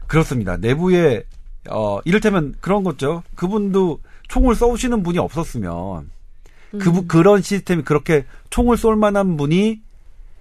그렇습니다. 0.07 0.57
내부에 0.57 1.23
어 1.69 1.99
이를테면 2.03 2.53
그런 2.59 2.83
거죠. 2.83 3.23
그분도 3.35 3.99
총을 4.27 4.55
쏘시는 4.55 5.03
분이 5.03 5.17
없었으면 5.19 6.09
그 6.79 6.89
음. 6.89 7.07
그런 7.07 7.41
시스템이 7.41 7.83
그렇게 7.83 8.25
총을 8.49 8.77
쏠 8.77 8.95
만한 8.95 9.37
분이 9.37 9.81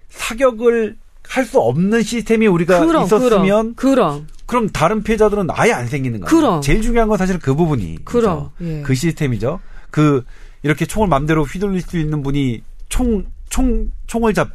사격을 0.09 0.97
할 1.27 1.45
수 1.47 1.59
없는 1.59 2.03
시스템이 2.03 2.47
우리가 2.47 2.85
그럼, 2.85 3.05
있었으면 3.05 3.75
그럼, 3.77 3.95
그럼. 3.95 4.27
그럼 4.47 4.69
다른 4.69 5.03
피해자들은 5.03 5.47
아예 5.51 5.73
안 5.73 5.87
생기는 5.87 6.21
거예요. 6.21 6.29
그럼. 6.31 6.61
제일 6.61 6.83
중요한 6.83 7.09
건 7.09 7.17
사실 7.17 7.39
그 7.39 7.55
부분이 7.55 8.05
그럼. 8.05 8.51
예. 8.61 8.83
그 8.83 8.95
시스템이죠. 8.95 9.61
그 9.91 10.23
이렇게 10.63 10.85
총을 10.85 11.09
맘대로 11.09 11.45
휘둘릴 11.45 11.81
수 11.81 11.99
있는 11.99 12.23
분이 12.23 12.63
총 12.91 13.25
총 13.55 13.91
총을 14.09 14.35
잡 14.35 14.49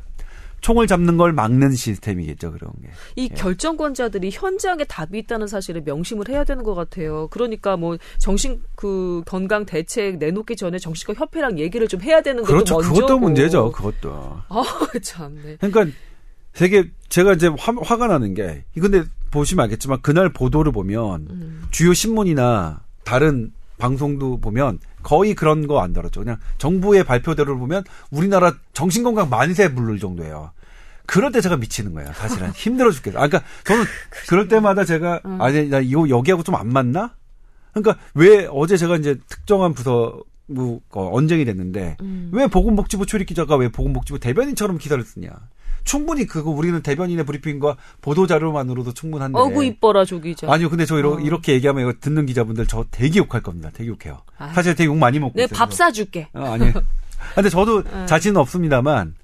총을 0.62 0.88
잡는 0.88 1.18
걸 1.18 1.34
막는 1.34 1.72
시스템이겠죠 1.72 2.52
그런 2.52 2.72
게. 2.82 2.90
이 3.16 3.30
예. 3.32 3.36
결정권자들이 3.36 4.30
현장에 4.32 4.84
답이 4.84 5.18
있다는 5.20 5.48
사실을 5.48 5.82
명심을 5.84 6.30
해야 6.30 6.44
되는 6.44 6.64
것 6.64 6.76
같아요. 6.76 7.28
그러니까 7.30 7.78
뭐 7.78 7.98
정신 8.18 8.62
그 8.76 9.22
건강 9.26 9.66
대책 9.66 10.18
내놓기 10.18 10.56
전에 10.56 10.78
정신과 10.78 11.14
협회랑 11.20 11.60
얘기를 11.60 11.88
좀 11.88 12.02
해야 12.02 12.22
되는 12.22 12.44
것도 12.44 12.54
그렇죠. 12.54 12.76
먼저고. 12.76 12.96
그것도 12.96 13.20
문제죠. 13.20 13.72
그것도. 13.72 14.10
아 14.50 14.64
참네. 15.02 15.58
그러니까 15.60 15.88
되게 16.54 16.90
제가 17.10 17.34
이제 17.34 17.48
화, 17.48 17.74
화가 17.74 18.08
나는 18.08 18.34
게 18.34 18.64
근데 18.80 19.04
보시면 19.32 19.64
알겠지만 19.64 20.02
그날 20.02 20.30
보도를 20.32 20.72
보면 20.72 21.28
음. 21.30 21.64
주요 21.72 21.94
신문이나 21.94 22.82
다른 23.04 23.52
방송도 23.80 24.40
보면 24.40 24.78
거의 25.02 25.34
그런 25.34 25.66
거 25.66 25.80
안 25.80 25.94
다뤘죠. 25.94 26.20
그냥 26.22 26.38
정부의 26.60 27.04
발표대로 27.04 27.58
보면 27.58 27.84
우리나라 28.12 28.54
정신건강 28.74 29.30
만세 29.30 29.74
부를 29.74 29.98
정도예요. 29.98 30.52
그럴 31.08 31.32
때 31.32 31.42
제가 31.42 31.58
미치는 31.58 31.94
거예요. 31.96 32.12
사실은 32.14 32.52
힘들어 32.54 32.92
죽겠어. 32.92 33.18
아, 33.18 33.28
그러니까 33.28 33.42
저는 33.66 33.84
그럴 34.28 34.48
때마다 34.48 34.86
제가 34.86 35.22
음. 35.26 35.42
아니 35.42 35.68
나 35.68 35.80
이거 35.80 36.08
여기하고 36.08 36.44
좀 36.44 36.54
안 36.56 36.68
맞나? 36.72 37.16
그러니까 37.74 37.98
왜 38.14 38.48
어제 38.52 38.78
제가 38.78 38.98
이제 38.98 39.18
특정한 39.28 39.74
부서 39.74 40.20
뭐 40.46 40.82
언쟁이 40.92 41.46
됐는데 41.46 41.98
음. 42.02 42.30
왜 42.34 42.48
보건복지부 42.48 43.06
출입 43.06 43.26
기자가 43.28 43.56
왜 43.56 43.70
보건복지부 43.70 44.20
대변인처럼 44.20 44.78
기사를 44.78 45.02
쓰냐? 45.04 45.30
충분히 45.90 46.28
그거 46.28 46.52
우리는 46.52 46.80
대변인의 46.84 47.26
브리핑과 47.26 47.76
보도 48.02 48.28
자료만으로도 48.28 48.94
충분한데. 48.94 49.40
어구 49.40 49.64
이뻐라 49.66 50.06
조 50.06 50.22
기자. 50.22 50.52
아니요, 50.52 50.70
근데 50.70 50.86
저 50.86 51.00
이러, 51.00 51.14
어. 51.14 51.20
이렇게 51.20 51.54
얘기하면 51.54 51.82
이거 51.82 51.94
듣는 52.00 52.28
기자분들 52.28 52.68
저 52.68 52.86
되게 52.92 53.18
욕할 53.20 53.42
겁니다. 53.42 53.72
되게 53.74 53.90
욕해요. 53.90 54.22
아. 54.38 54.50
사실 54.54 54.76
되게 54.76 54.86
욕 54.86 54.98
많이 54.98 55.18
먹고. 55.18 55.34
내밥 55.36 55.74
사줄게. 55.74 56.28
어, 56.34 56.44
아니. 56.44 56.72
근데 57.34 57.50
저도 57.50 57.84
어. 57.92 58.06
자신은 58.08 58.38
없습니다만 58.40 59.16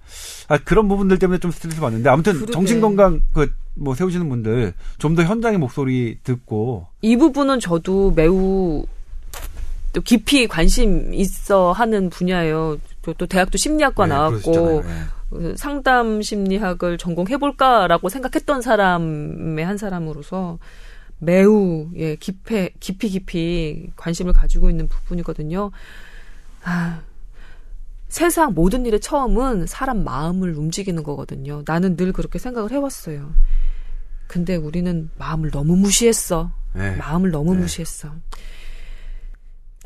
아, 0.47 0.57
그런 0.57 0.87
부분들 0.87 1.19
때문에 1.19 1.39
좀 1.39 1.51
스트레스 1.51 1.79
받는데 1.79 2.09
아무튼 2.09 2.45
정신건강 2.47 3.21
그 3.33 3.53
뭐 3.75 3.93
세우시는 3.93 4.27
분들 4.29 4.73
좀 4.97 5.15
더 5.15 5.23
현장의 5.23 5.59
목소리 5.59 6.17
듣고 6.23 6.87
이 7.01 7.15
부분은 7.15 7.59
저도 7.59 8.11
매우 8.11 8.85
또 9.93 10.01
깊이 10.01 10.47
관심 10.47 11.13
있어 11.13 11.71
하는 11.71 12.09
분야예요. 12.09 12.77
또 13.17 13.25
대학도 13.27 13.57
심리학과 13.57 14.07
네, 14.07 14.13
나왔고 14.13 14.81
네. 14.81 14.89
그 15.37 15.55
상담 15.57 16.21
심리학을 16.21 16.97
전공해볼까라고 16.97 18.09
생각했던 18.09 18.61
사람의 18.61 19.65
한 19.65 19.77
사람으로서 19.77 20.59
매우 21.19 21.89
예 21.95 22.15
깊이 22.15 22.69
깊이 22.79 23.09
깊이 23.09 23.91
관심을 23.95 24.33
가지고 24.33 24.69
있는 24.69 24.87
부분이거든요. 24.87 25.71
아, 26.63 27.01
세상 28.07 28.53
모든 28.53 28.85
일의 28.85 28.99
처음은 28.99 29.67
사람 29.67 30.03
마음을 30.03 30.57
움직이는 30.57 31.03
거거든요. 31.03 31.63
나는 31.65 31.95
늘 31.95 32.13
그렇게 32.13 32.39
생각을 32.39 32.71
해왔어요. 32.71 33.33
근데 34.27 34.55
우리는 34.55 35.09
마음을 35.17 35.51
너무 35.51 35.75
무시했어. 35.75 36.51
네. 36.73 36.95
마음을 36.95 37.31
너무 37.31 37.53
네. 37.53 37.61
무시했어. 37.61 38.09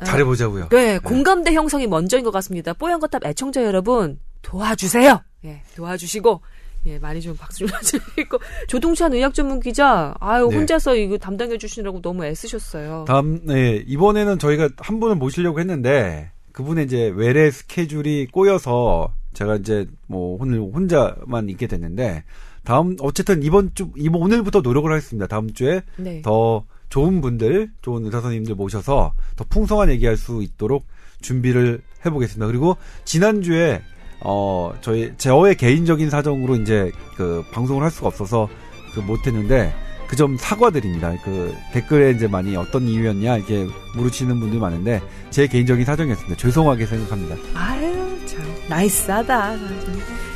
잘해보자고요. 0.04 0.68
네, 0.70 0.92
네, 0.92 0.98
공감대 0.98 1.52
형성이 1.52 1.86
먼저인 1.86 2.24
것 2.24 2.30
같습니다. 2.30 2.72
뽀얀 2.72 3.00
거탑 3.00 3.24
애청자 3.26 3.62
여러분 3.64 4.18
도와주세요. 4.42 5.22
예, 5.44 5.62
도와주시고 5.76 6.40
예, 6.86 6.98
많이 6.98 7.20
좀 7.20 7.36
박수 7.36 7.66
좀 7.66 7.68
주시고 7.80 8.38
조동찬 8.68 9.12
의학 9.12 9.34
전문 9.34 9.60
기자 9.60 10.14
아유 10.20 10.48
네. 10.50 10.56
혼자서 10.56 10.96
이거 10.96 11.18
담당해 11.18 11.58
주시느라고 11.58 12.00
너무 12.00 12.24
애쓰셨어요. 12.24 13.04
다음 13.06 13.40
네, 13.44 13.82
이번에는 13.86 14.38
저희가 14.38 14.70
한 14.78 15.00
분을 15.00 15.16
모시려고 15.16 15.60
했는데 15.60 16.30
그분의 16.52 16.86
이제 16.86 17.12
외래 17.14 17.50
스케줄이 17.50 18.26
꼬여서 18.26 19.14
제가 19.34 19.56
이제 19.56 19.86
뭐 20.06 20.36
오늘 20.40 20.58
혼자만 20.60 21.48
있게 21.50 21.66
됐는데 21.66 22.24
다음 22.64 22.96
어쨌든 23.00 23.42
이번 23.42 23.74
주 23.74 23.90
이번 23.96 24.22
오늘부터 24.22 24.60
노력을 24.60 24.90
하겠습니다. 24.90 25.26
다음 25.26 25.52
주에 25.52 25.82
네. 25.96 26.22
더 26.22 26.64
좋은 26.88 27.20
분들, 27.20 27.70
좋은 27.82 28.04
의사 28.04 28.20
선생님들 28.20 28.56
모셔서 28.56 29.12
더 29.36 29.44
풍성한 29.48 29.90
얘기할 29.90 30.16
수 30.16 30.42
있도록 30.42 30.86
준비를 31.22 31.82
해보겠습니다. 32.04 32.46
그리고 32.46 32.76
지난주에 33.04 33.82
어 34.22 34.72
저희 34.80 35.12
저의 35.16 35.54
개인적인 35.54 36.10
사정으로 36.10 36.56
이제 36.56 36.92
그 37.16 37.44
방송을 37.52 37.82
할 37.82 37.90
수가 37.90 38.08
없어서 38.08 38.48
그 38.94 39.00
못했는데 39.00 39.72
그 40.08 40.16
점 40.16 40.36
사과드립니다. 40.36 41.14
그 41.24 41.54
댓글에 41.72 42.10
이제 42.10 42.26
많이 42.26 42.56
어떤 42.56 42.82
이유였냐 42.88 43.36
이렇게 43.36 43.64
물으시는 43.94 44.40
분들 44.40 44.58
많은데 44.58 45.00
제 45.30 45.46
개인적인 45.46 45.84
사정이었습니다. 45.84 46.36
죄송하게 46.36 46.84
생각합니다. 46.86 47.36
아유 47.54 48.18
참 48.26 48.40
나이스하다. 48.68 49.54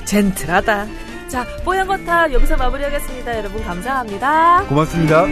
젠틀하다. 0.05 0.87
자 1.29 1.45
뽀얀 1.65 1.89
거탑 1.89 2.33
여기서 2.33 2.57
마무리하겠습니다. 2.57 3.37
여러분 3.37 3.65
감사합니다. 3.65 4.65
고맙습니다. 4.69 5.27